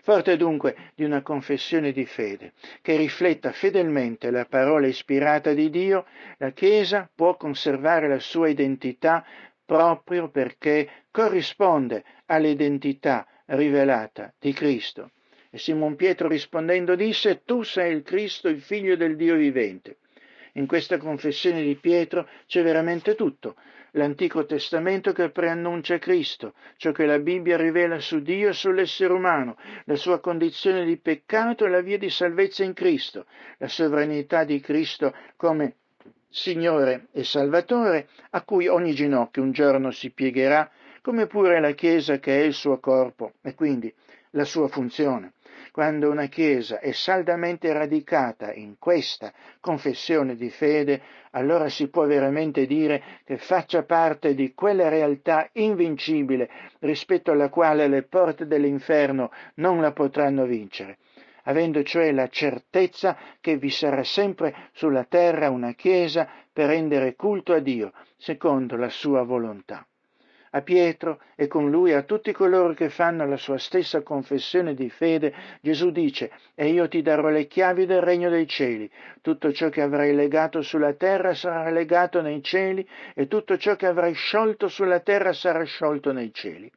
Forte 0.01 0.37
dunque 0.37 0.91
di 0.95 1.03
una 1.03 1.21
confessione 1.21 1.91
di 1.91 2.05
fede 2.05 2.53
che 2.81 2.95
rifletta 2.95 3.51
fedelmente 3.51 4.31
la 4.31 4.45
parola 4.45 4.87
ispirata 4.87 5.53
di 5.53 5.69
Dio, 5.69 6.05
la 6.37 6.51
Chiesa 6.51 7.09
può 7.13 7.35
conservare 7.35 8.07
la 8.07 8.19
sua 8.19 8.47
identità 8.47 9.25
proprio 9.65 10.29
perché 10.29 11.05
corrisponde 11.11 12.03
all'identità 12.25 13.27
rivelata 13.45 14.33
di 14.39 14.53
Cristo. 14.53 15.11
E 15.55 15.57
Simon 15.57 15.95
Pietro 15.95 16.27
rispondendo 16.27 16.95
disse, 16.95 17.43
Tu 17.45 17.63
sei 17.63 17.95
il 17.95 18.03
Cristo, 18.03 18.49
il 18.49 18.59
figlio 18.59 18.97
del 18.97 19.15
Dio 19.15 19.37
vivente. 19.37 19.99
In 20.55 20.67
questa 20.67 20.97
confessione 20.97 21.63
di 21.63 21.75
Pietro 21.75 22.27
c'è 22.45 22.61
veramente 22.61 23.15
tutto. 23.15 23.55
L'Antico 23.91 24.45
Testamento 24.45 25.13
che 25.13 25.29
preannuncia 25.29 25.97
Cristo, 25.97 26.55
ciò 26.75 26.91
che 26.91 27.05
la 27.05 27.19
Bibbia 27.19 27.55
rivela 27.55 27.99
su 27.99 28.19
Dio 28.19 28.49
e 28.49 28.53
sull'essere 28.53 29.13
umano, 29.13 29.55
la 29.85 29.95
sua 29.95 30.19
condizione 30.19 30.83
di 30.83 30.97
peccato 30.97 31.63
e 31.63 31.69
la 31.69 31.79
via 31.79 31.97
di 31.97 32.09
salvezza 32.09 32.65
in 32.65 32.73
Cristo, 32.73 33.25
la 33.59 33.69
sovranità 33.69 34.43
di 34.43 34.59
Cristo 34.59 35.15
come 35.37 35.75
Signore 36.27 37.07
e 37.13 37.23
Salvatore, 37.23 38.09
a 38.31 38.41
cui 38.41 38.67
ogni 38.67 38.93
ginocchio 38.93 39.41
un 39.41 39.53
giorno 39.53 39.91
si 39.91 40.09
piegherà, 40.09 40.69
come 41.01 41.27
pure 41.27 41.61
la 41.61 41.71
Chiesa 41.71 42.19
che 42.19 42.41
è 42.41 42.43
il 42.43 42.53
suo 42.53 42.77
corpo 42.79 43.35
e 43.41 43.55
quindi 43.55 43.93
la 44.35 44.45
sua 44.45 44.67
funzione. 44.67 45.33
Quando 45.71 46.09
una 46.09 46.27
Chiesa 46.27 46.79
è 46.79 46.91
saldamente 46.91 47.71
radicata 47.73 48.53
in 48.53 48.75
questa 48.79 49.33
confessione 49.59 50.35
di 50.35 50.49
fede, 50.49 51.01
allora 51.31 51.67
si 51.67 51.89
può 51.89 52.05
veramente 52.05 52.65
dire 52.65 53.03
che 53.25 53.37
faccia 53.37 53.83
parte 53.83 54.35
di 54.35 54.53
quella 54.53 54.87
realtà 54.87 55.49
invincibile 55.53 56.49
rispetto 56.79 57.31
alla 57.31 57.49
quale 57.49 57.87
le 57.87 58.03
porte 58.03 58.47
dell'inferno 58.47 59.31
non 59.55 59.81
la 59.81 59.91
potranno 59.91 60.45
vincere 60.45 60.97
avendo 61.47 61.83
cioè 61.83 62.11
la 62.11 62.27
certezza 62.27 63.15
che 63.39 63.57
vi 63.57 63.69
sarà 63.69 64.03
sempre 64.03 64.69
sulla 64.73 65.03
terra 65.03 65.51
una 65.51 65.73
Chiesa 65.73 66.27
per 66.51 66.69
rendere 66.69 67.15
culto 67.15 67.53
a 67.53 67.59
Dio, 67.59 67.93
secondo 68.17 68.75
la 68.75 68.89
sua 68.89 69.21
volontà 69.21 69.85
a 70.55 70.61
Pietro 70.61 71.19
e 71.35 71.47
con 71.47 71.69
lui 71.69 71.91
a 71.91 72.03
tutti 72.03 72.31
coloro 72.31 72.73
che 72.73 72.89
fanno 72.89 73.27
la 73.27 73.35
sua 73.35 73.57
stessa 73.57 74.01
confessione 74.01 74.73
di 74.73 74.89
fede, 74.89 75.33
Gesù 75.61 75.91
dice, 75.91 76.31
e 76.55 76.69
io 76.69 76.87
ti 76.87 77.01
darò 77.01 77.27
le 77.27 77.45
chiavi 77.45 77.85
del 77.85 78.01
regno 78.01 78.29
dei 78.29 78.47
cieli, 78.47 78.89
tutto 79.21 79.51
ciò 79.51 79.67
che 79.67 79.81
avrai 79.81 80.15
legato 80.15 80.61
sulla 80.61 80.93
terra 80.93 81.33
sarà 81.33 81.69
legato 81.69 82.21
nei 82.21 82.41
cieli 82.41 82.87
e 83.13 83.27
tutto 83.27 83.57
ciò 83.57 83.75
che 83.75 83.85
avrai 83.85 84.13
sciolto 84.13 84.69
sulla 84.69 85.01
terra 85.01 85.33
sarà 85.33 85.63
sciolto 85.65 86.13
nei 86.13 86.33
cieli. 86.33 86.71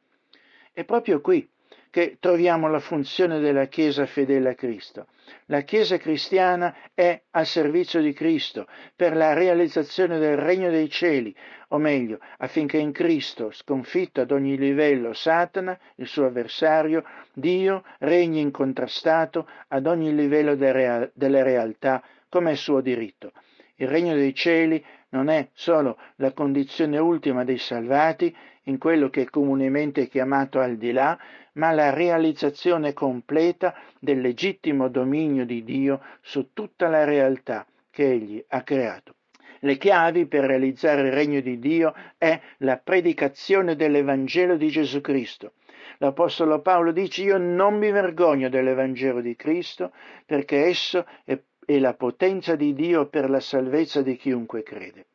È 0.73 0.83
proprio 0.83 1.21
qui 1.21 1.47
che 1.89 2.17
troviamo 2.19 2.67
la 2.67 2.79
funzione 2.79 3.39
della 3.39 3.65
Chiesa 3.65 4.05
fedele 4.05 4.49
a 4.49 4.55
Cristo. 4.55 5.07
La 5.45 5.61
Chiesa 5.61 5.97
cristiana 5.97 6.75
è 6.93 7.21
al 7.31 7.45
servizio 7.45 8.01
di 8.01 8.13
Cristo 8.13 8.67
per 8.95 9.15
la 9.15 9.33
realizzazione 9.33 10.19
del 10.19 10.37
regno 10.37 10.69
dei 10.69 10.89
cieli, 10.89 11.35
o 11.69 11.77
meglio, 11.77 12.19
affinché 12.37 12.77
in 12.77 12.91
Cristo, 12.91 13.51
sconfitto 13.51 14.21
ad 14.21 14.31
ogni 14.31 14.57
livello 14.57 15.13
Satana, 15.13 15.77
il 15.95 16.07
suo 16.07 16.25
avversario, 16.25 17.03
Dio 17.33 17.83
regni 17.99 18.39
incontrastato 18.39 19.47
ad 19.67 19.85
ogni 19.85 20.13
livello 20.13 20.55
delle 20.55 21.43
realtà 21.43 22.03
come 22.29 22.51
è 22.51 22.55
suo 22.55 22.81
diritto. 22.81 23.31
Il 23.75 23.87
regno 23.87 24.13
dei 24.13 24.33
cieli 24.33 24.83
non 25.09 25.29
è 25.29 25.49
solo 25.53 25.97
la 26.17 26.31
condizione 26.33 26.97
ultima 26.97 27.43
dei 27.43 27.57
salvati, 27.57 28.35
in 28.69 28.77
quello 28.77 29.09
che 29.09 29.23
è 29.23 29.29
comunemente 29.29 30.07
chiamato 30.07 30.59
al 30.59 30.77
di 30.77 30.91
là, 30.91 31.17
ma 31.53 31.71
la 31.71 31.89
realizzazione 31.89 32.93
completa 32.93 33.75
del 33.99 34.21
legittimo 34.21 34.87
dominio 34.87 35.45
di 35.45 35.63
Dio 35.63 36.01
su 36.21 36.53
tutta 36.53 36.87
la 36.87 37.03
realtà 37.03 37.65
che 37.89 38.11
Egli 38.11 38.43
ha 38.47 38.61
creato. 38.61 39.15
Le 39.61 39.77
chiavi 39.77 40.27
per 40.27 40.45
realizzare 40.45 41.01
il 41.01 41.11
regno 41.11 41.41
di 41.41 41.59
Dio 41.59 41.93
è 42.17 42.39
la 42.59 42.77
predicazione 42.77 43.75
dell'Evangelo 43.75 44.55
di 44.55 44.69
Gesù 44.69 45.01
Cristo. 45.01 45.53
L'Apostolo 45.97 46.61
Paolo 46.61 46.93
dice 46.93 47.23
io 47.23 47.37
non 47.37 47.77
mi 47.77 47.91
vergogno 47.91 48.47
dell'Evangelo 48.47 49.19
di 49.19 49.35
Cristo 49.35 49.91
perché 50.25 50.63
esso 50.63 51.05
è, 51.25 51.37
è 51.65 51.77
la 51.77 51.93
potenza 51.93 52.55
di 52.55 52.73
Dio 52.73 53.07
per 53.07 53.29
la 53.29 53.41
salvezza 53.41 54.01
di 54.01 54.15
chiunque 54.15 54.63
crede 54.63 55.07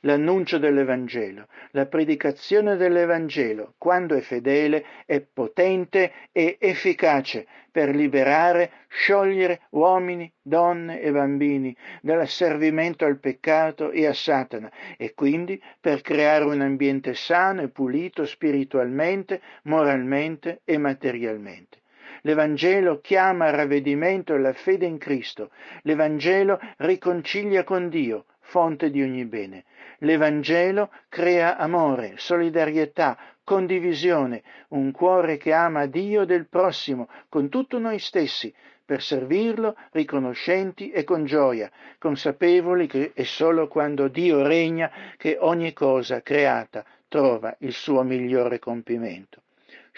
l'annuncio 0.00 0.58
dell'Evangelo. 0.58 1.46
La 1.72 1.86
predicazione 1.86 2.76
dell'Evangelo, 2.76 3.74
quando 3.78 4.14
è 4.14 4.20
fedele, 4.20 4.84
è 5.06 5.20
potente 5.20 6.12
e 6.32 6.56
efficace 6.60 7.46
per 7.70 7.94
liberare, 7.94 8.72
sciogliere 8.88 9.60
uomini, 9.70 10.32
donne 10.40 11.00
e 11.00 11.12
bambini 11.12 11.76
dall'asservimento 12.02 13.04
al 13.04 13.18
peccato 13.18 13.90
e 13.90 14.06
a 14.06 14.12
Satana 14.12 14.70
e 14.96 15.14
quindi 15.14 15.62
per 15.80 16.00
creare 16.00 16.44
un 16.44 16.60
ambiente 16.60 17.14
sano 17.14 17.62
e 17.62 17.68
pulito 17.68 18.24
spiritualmente, 18.24 19.40
moralmente 19.62 20.62
e 20.64 20.78
materialmente. 20.78 21.78
L'Evangelo 22.22 23.00
chiama 23.00 23.46
al 23.46 23.52
ravvedimento 23.52 24.32
e 24.32 24.36
alla 24.36 24.52
fede 24.52 24.86
in 24.86 24.98
Cristo. 24.98 25.50
L'Evangelo 25.82 26.58
riconcilia 26.78 27.62
con 27.62 27.88
Dio, 27.88 28.24
fonte 28.48 28.90
di 28.90 29.02
ogni 29.02 29.26
bene. 29.26 29.64
L'Evangelo 29.98 30.90
crea 31.10 31.58
amore, 31.58 32.14
solidarietà, 32.16 33.18
condivisione, 33.44 34.42
un 34.68 34.90
cuore 34.90 35.36
che 35.36 35.52
ama 35.52 35.84
Dio 35.86 36.24
del 36.24 36.48
prossimo 36.48 37.08
con 37.28 37.50
tutto 37.50 37.78
noi 37.78 37.98
stessi, 37.98 38.52
per 38.84 39.02
servirlo 39.02 39.76
riconoscenti 39.92 40.90
e 40.90 41.04
con 41.04 41.26
gioia, 41.26 41.70
consapevoli 41.98 42.86
che 42.86 43.12
è 43.12 43.22
solo 43.24 43.68
quando 43.68 44.08
Dio 44.08 44.46
regna 44.46 44.90
che 45.18 45.36
ogni 45.38 45.74
cosa 45.74 46.22
creata 46.22 46.84
trova 47.06 47.54
il 47.60 47.74
suo 47.74 48.02
migliore 48.02 48.58
compimento. 48.58 49.42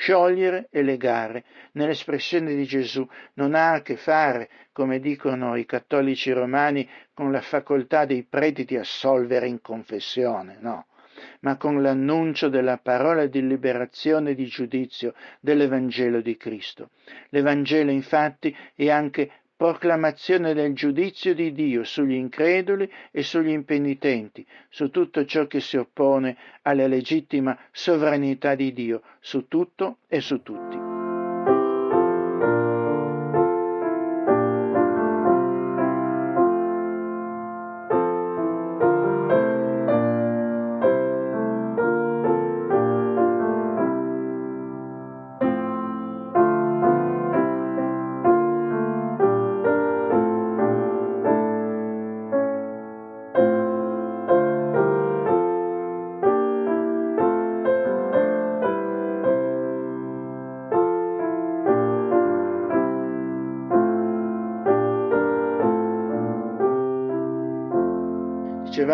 Sciogliere 0.01 0.68
e 0.70 0.82
legare, 0.82 1.44
nell'espressione 1.72 2.55
di 2.55 2.64
Gesù, 2.64 3.07
non 3.34 3.55
ha 3.55 3.72
a 3.74 3.82
che 3.82 3.96
fare, 3.96 4.48
come 4.72 4.98
dicono 4.98 5.57
i 5.57 5.66
cattolici 5.66 6.32
romani, 6.32 6.88
con 7.12 7.30
la 7.30 7.42
facoltà 7.42 8.07
dei 8.07 8.22
preti 8.22 8.64
di 8.64 8.78
assolvere 8.78 9.46
in 9.46 9.61
confessione, 9.61 10.57
no, 10.59 10.86
ma 11.40 11.59
con 11.59 11.82
l'annuncio 11.82 12.48
della 12.48 12.78
parola 12.78 13.26
di 13.26 13.46
liberazione 13.46 14.30
e 14.30 14.34
di 14.34 14.46
giudizio 14.46 15.12
dell'Evangelo 15.38 16.22
di 16.22 16.34
Cristo. 16.38 16.92
L'Evangelo 17.28 17.90
infatti 17.90 18.57
è 18.74 18.88
anche 18.88 19.39
proclamazione 19.61 20.54
del 20.54 20.72
giudizio 20.72 21.34
di 21.34 21.52
Dio 21.52 21.84
sugli 21.84 22.14
increduli 22.14 22.90
e 23.11 23.22
sugli 23.22 23.50
impenitenti, 23.50 24.46
su 24.70 24.88
tutto 24.88 25.26
ciò 25.26 25.46
che 25.46 25.61
si 25.61 25.76
oppone 25.76 26.34
alla 26.62 26.86
legittima 26.86 27.58
sovranità 27.70 28.54
di 28.54 28.72
Dio, 28.72 29.02
su 29.20 29.48
tutto 29.48 29.98
e 30.08 30.22
su 30.22 30.42
tutti. 30.42 30.99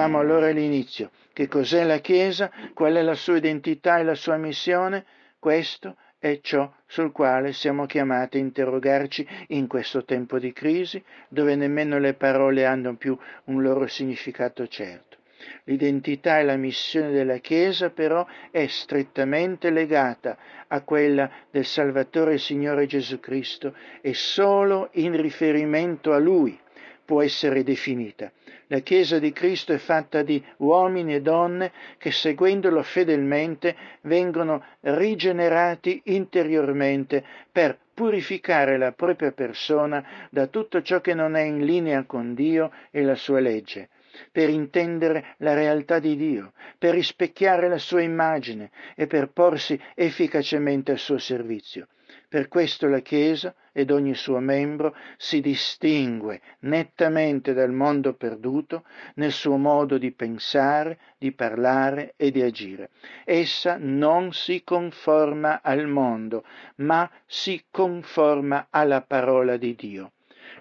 Dicevamo 0.07 0.18
allora 0.32 0.46
all'inizio 0.50 1.11
che 1.32 1.48
cos'è 1.48 1.82
la 1.82 1.98
Chiesa, 1.98 2.48
qual 2.74 2.94
è 2.94 3.02
la 3.02 3.16
sua 3.16 3.38
identità 3.38 3.98
e 3.98 4.04
la 4.04 4.14
sua 4.14 4.36
missione, 4.36 5.04
questo 5.40 5.96
è 6.16 6.38
ciò 6.42 6.72
sul 6.86 7.11
quale 7.11 7.52
siamo 7.52 7.86
chiamati 7.86 8.36
a 8.36 8.40
interrogarci 8.40 9.26
in 9.48 9.66
questo 9.66 10.04
tempo 10.04 10.38
di 10.38 10.52
crisi, 10.52 11.02
dove 11.28 11.57
nemmeno 11.57 11.98
le 11.98 12.14
parole 12.14 12.64
hanno 12.64 12.94
più 12.94 13.18
un 13.46 13.62
loro 13.62 13.88
significato 13.88 14.68
certo. 14.68 15.16
L'identità 15.64 16.38
e 16.38 16.44
la 16.44 16.57
missione 16.57 17.11
della 17.11 17.38
Chiesa 17.38 17.90
però 17.90 18.24
è 18.52 18.64
strettamente 18.68 19.70
legata 19.70 20.38
a 20.68 20.82
quella 20.82 21.28
del 21.50 21.64
Salvatore 21.64 22.34
e 22.34 22.38
Signore 22.38 22.86
Gesù 22.86 23.18
Cristo 23.18 23.74
e 24.00 24.14
solo 24.14 24.90
in 24.92 25.20
riferimento 25.20 26.12
a 26.12 26.18
Lui 26.18 26.57
può 27.04 27.22
essere 27.22 27.62
definita. 27.62 28.30
La 28.68 28.80
Chiesa 28.80 29.20
di 29.20 29.32
Cristo 29.32 29.72
è 29.72 29.78
fatta 29.78 30.22
di 30.22 30.42
uomini 30.58 31.14
e 31.14 31.22
donne 31.22 31.72
che 31.98 32.10
seguendolo 32.10 32.82
fedelmente 32.82 33.76
vengono 34.02 34.64
rigenerati 34.80 36.00
interiormente 36.06 37.24
per 37.52 37.78
purificare 37.94 38.76
la 38.76 38.90
propria 38.90 39.30
persona 39.30 40.04
da 40.30 40.48
tutto 40.48 40.82
ciò 40.82 41.00
che 41.00 41.14
non 41.14 41.36
è 41.36 41.42
in 41.42 41.64
linea 41.64 42.04
con 42.04 42.34
Dio 42.34 42.72
e 42.90 43.02
la 43.02 43.14
sua 43.14 43.38
legge 43.38 43.88
per 44.32 44.48
intendere 44.48 45.34
la 45.38 45.54
realtà 45.54 45.98
di 45.98 46.16
Dio, 46.16 46.52
per 46.78 46.94
rispecchiare 46.94 47.68
la 47.68 47.78
sua 47.78 48.00
immagine 48.00 48.70
e 48.94 49.06
per 49.06 49.28
porsi 49.28 49.78
efficacemente 49.94 50.92
al 50.92 50.98
suo 50.98 51.18
servizio. 51.18 51.88
Per 52.28 52.48
questo 52.48 52.88
la 52.88 53.00
Chiesa 53.00 53.54
ed 53.72 53.90
ogni 53.90 54.14
suo 54.14 54.40
membro 54.40 54.96
si 55.16 55.40
distingue 55.40 56.40
nettamente 56.60 57.52
dal 57.52 57.72
mondo 57.72 58.14
perduto 58.14 58.84
nel 59.14 59.30
suo 59.30 59.56
modo 59.56 59.96
di 59.96 60.10
pensare, 60.10 60.98
di 61.18 61.30
parlare 61.32 62.14
e 62.16 62.30
di 62.30 62.42
agire. 62.42 62.90
Essa 63.24 63.76
non 63.78 64.32
si 64.32 64.64
conforma 64.64 65.60
al 65.62 65.86
mondo, 65.86 66.44
ma 66.76 67.08
si 67.26 67.64
conforma 67.70 68.66
alla 68.70 69.02
parola 69.02 69.56
di 69.56 69.74
Dio. 69.74 70.12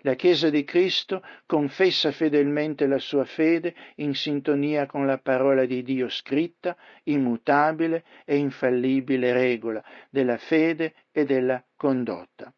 La 0.06 0.14
Chiesa 0.14 0.52
di 0.52 0.64
Cristo 0.64 1.24
confessa 1.48 2.12
fedelmente 2.12 2.86
la 2.86 3.00
sua 3.00 3.26
fede 3.26 3.74
in 3.96 4.14
sintonia 4.14 4.86
con 4.86 5.08
la 5.08 5.18
parola 5.18 5.66
di 5.66 5.82
Dio 5.82 6.10
scritta, 6.10 6.78
immutabile 7.06 8.04
e 8.24 8.38
infallibile 8.38 9.34
regola 9.34 9.84
della 10.12 10.38
fede 10.38 10.94
e 11.12 11.26
della 11.26 11.62
condotta. 11.76 12.54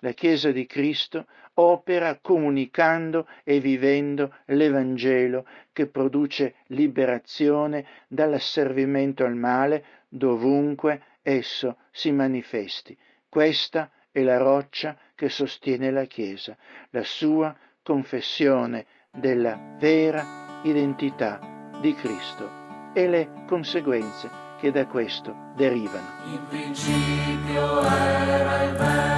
La 0.00 0.10
Chiesa 0.10 0.50
di 0.50 0.66
Cristo 0.66 1.26
opera 1.54 2.18
comunicando 2.20 3.28
e 3.44 3.60
vivendo 3.60 4.34
l'Evangelo 4.46 5.46
che 5.72 5.86
produce 5.86 6.56
liberazione 6.66 7.86
dall'asservimento 8.08 9.24
al 9.24 9.36
male 9.36 9.84
dovunque 10.08 11.02
esso 11.22 11.76
si 11.92 12.10
manifesti. 12.10 12.98
Questa 13.28 13.88
è 14.10 14.20
la 14.22 14.38
roccia 14.38 14.98
che 15.18 15.28
sostiene 15.28 15.90
la 15.90 16.04
Chiesa, 16.04 16.56
la 16.90 17.02
sua 17.02 17.52
confessione 17.82 18.86
della 19.10 19.74
vera 19.76 20.60
identità 20.62 21.40
di 21.80 21.92
Cristo 21.92 22.92
e 22.94 23.08
le 23.08 23.28
conseguenze 23.48 24.30
che 24.60 24.70
da 24.70 24.86
questo 24.86 25.34
derivano. 25.56 26.06
In 26.24 26.46
principio 26.48 27.82
era 27.82 28.62
il 28.62 28.72
verbo, 28.74 29.17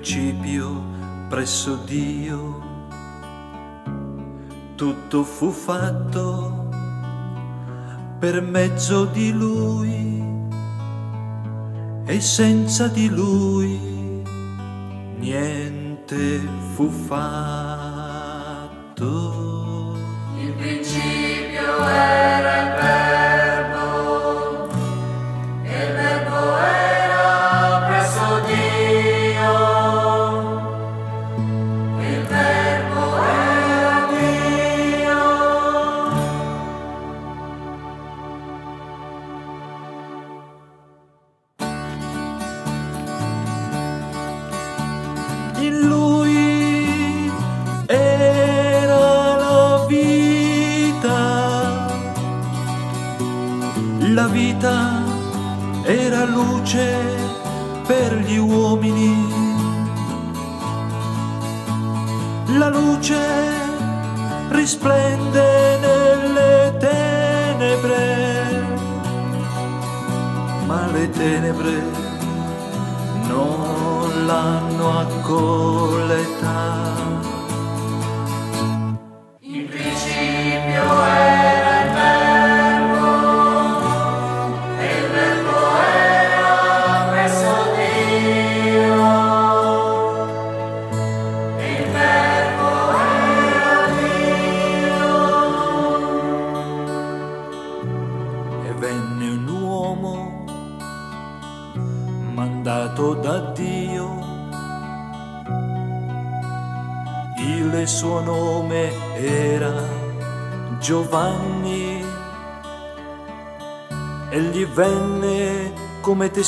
principio 0.00 0.82
presso 1.28 1.76
Dio, 1.84 2.62
tutto 4.74 5.24
fu 5.24 5.50
fatto 5.50 6.70
per 8.18 8.40
mezzo 8.40 9.04
di 9.04 9.30
Lui 9.30 10.24
e 12.06 12.18
senza 12.18 12.88
di 12.88 13.10
Lui 13.10 13.78
niente 15.18 16.48
fu 16.72 16.88
fatto. 16.88 18.38
In 20.38 20.56
principio 20.56 21.86
era 21.86 22.39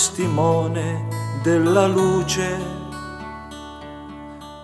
testimone 0.03 1.07
della 1.45 1.87
luce 1.87 2.59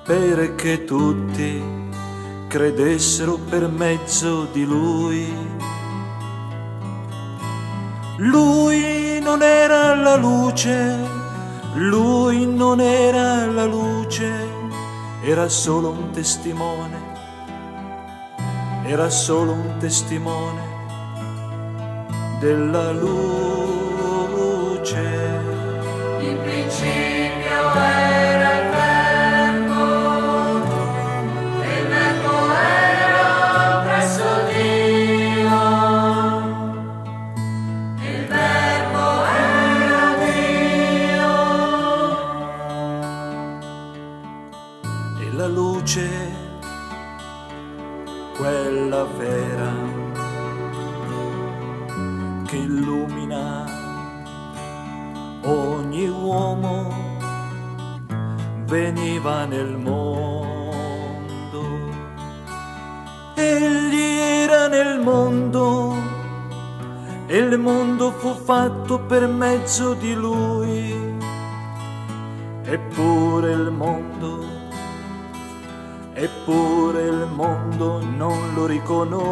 perché 0.05 0.82
tutti 0.82 1.62
credessero 2.49 3.39
per 3.49 3.68
mezzo 3.68 4.49
di 4.51 4.64
lui. 4.64 5.32
Lui 8.16 9.20
non 9.22 9.41
era 9.43 9.95
la 9.95 10.16
luce, 10.16 11.07
lui 11.74 12.45
non 12.45 12.80
era 12.80 13.47
la 13.47 13.64
luce, 13.64 14.32
era 15.22 15.49
solo 15.49 15.91
un 15.91 16.11
testimone, 16.11 17.01
era 18.86 19.09
solo 19.09 19.53
un 19.53 19.76
testimone 19.78 20.62
della 22.41 22.91
luce. 22.91 23.57
Mezzo 69.68 69.92
di 69.92 70.14
lui, 70.14 71.14
eppure 72.62 73.52
il 73.52 73.70
mondo 73.70 74.56
eppure 76.14 77.02
il 77.02 77.28
mondo 77.34 78.02
non 78.02 78.54
lo 78.54 78.64
riconobbe. 78.64 79.26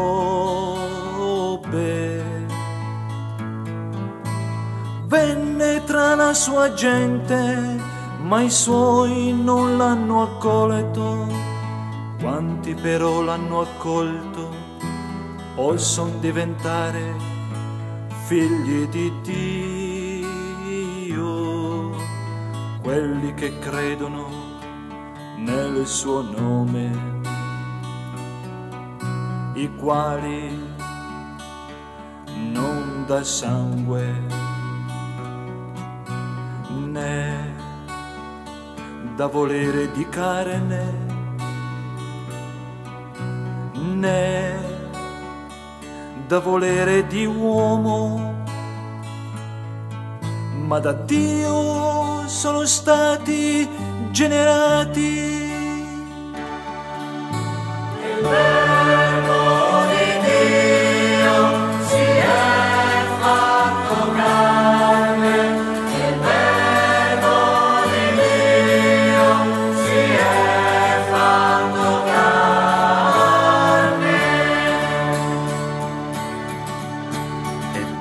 Venne 5.07 5.83
tra 5.85 6.15
la 6.15 6.35
sua 6.35 6.75
gente, 6.75 7.81
ma 8.21 8.43
i 8.43 8.51
suoi 8.51 9.33
non 9.33 9.79
l'hanno 9.79 10.21
accolto. 10.23 11.27
Quanti 12.21 12.75
però 12.75 13.23
l'hanno 13.23 13.63
accolto 13.63 14.51
possono 15.55 16.11
diventare 16.21 17.35
figli 18.27 18.89
di 18.89 19.13
Dio, 19.23 19.46
quelli 23.07 23.35
che 23.35 23.57
credono 23.61 24.27
nel 25.37 25.87
suo 25.87 26.23
nome, 26.23 26.91
i 29.55 29.73
quali 29.77 30.75
non 32.51 33.05
da 33.07 33.23
sangue 33.23 34.03
né 36.69 37.55
da 39.15 39.27
volere 39.29 39.89
di 39.93 40.09
carne 40.09 41.05
né 43.95 44.59
da 46.27 46.41
volere 46.41 47.07
di 47.07 47.25
uomo, 47.25 48.43
ma 50.67 50.81
da 50.81 50.93
Dio 50.93 51.96
sono 52.47 52.65
stati 52.65 53.69
generati. 54.13 55.35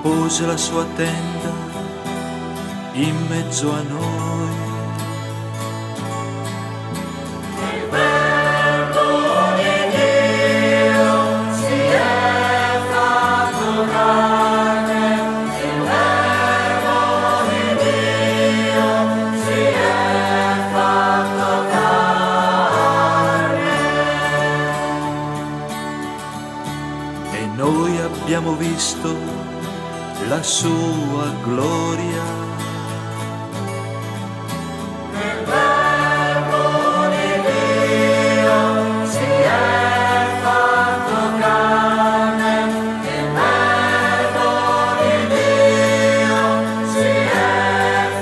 Pose 0.03 0.45
la 0.45 0.55
sua 0.55 0.85
tenda 0.95 1.51
in 2.93 3.15
mezzo 3.27 3.71
a 3.71 3.81
noi. 3.81 4.04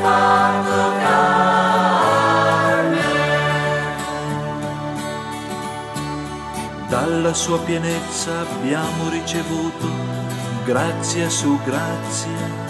Fatto 0.02 0.92
carne. 1.02 1.42
Dalla 6.88 7.34
sua 7.34 7.60
pienezza 7.60 8.40
abbiamo 8.40 9.10
ricevuto 9.10 10.13
grazia 10.66 11.30
su 11.30 11.60
grazia. 11.66 12.63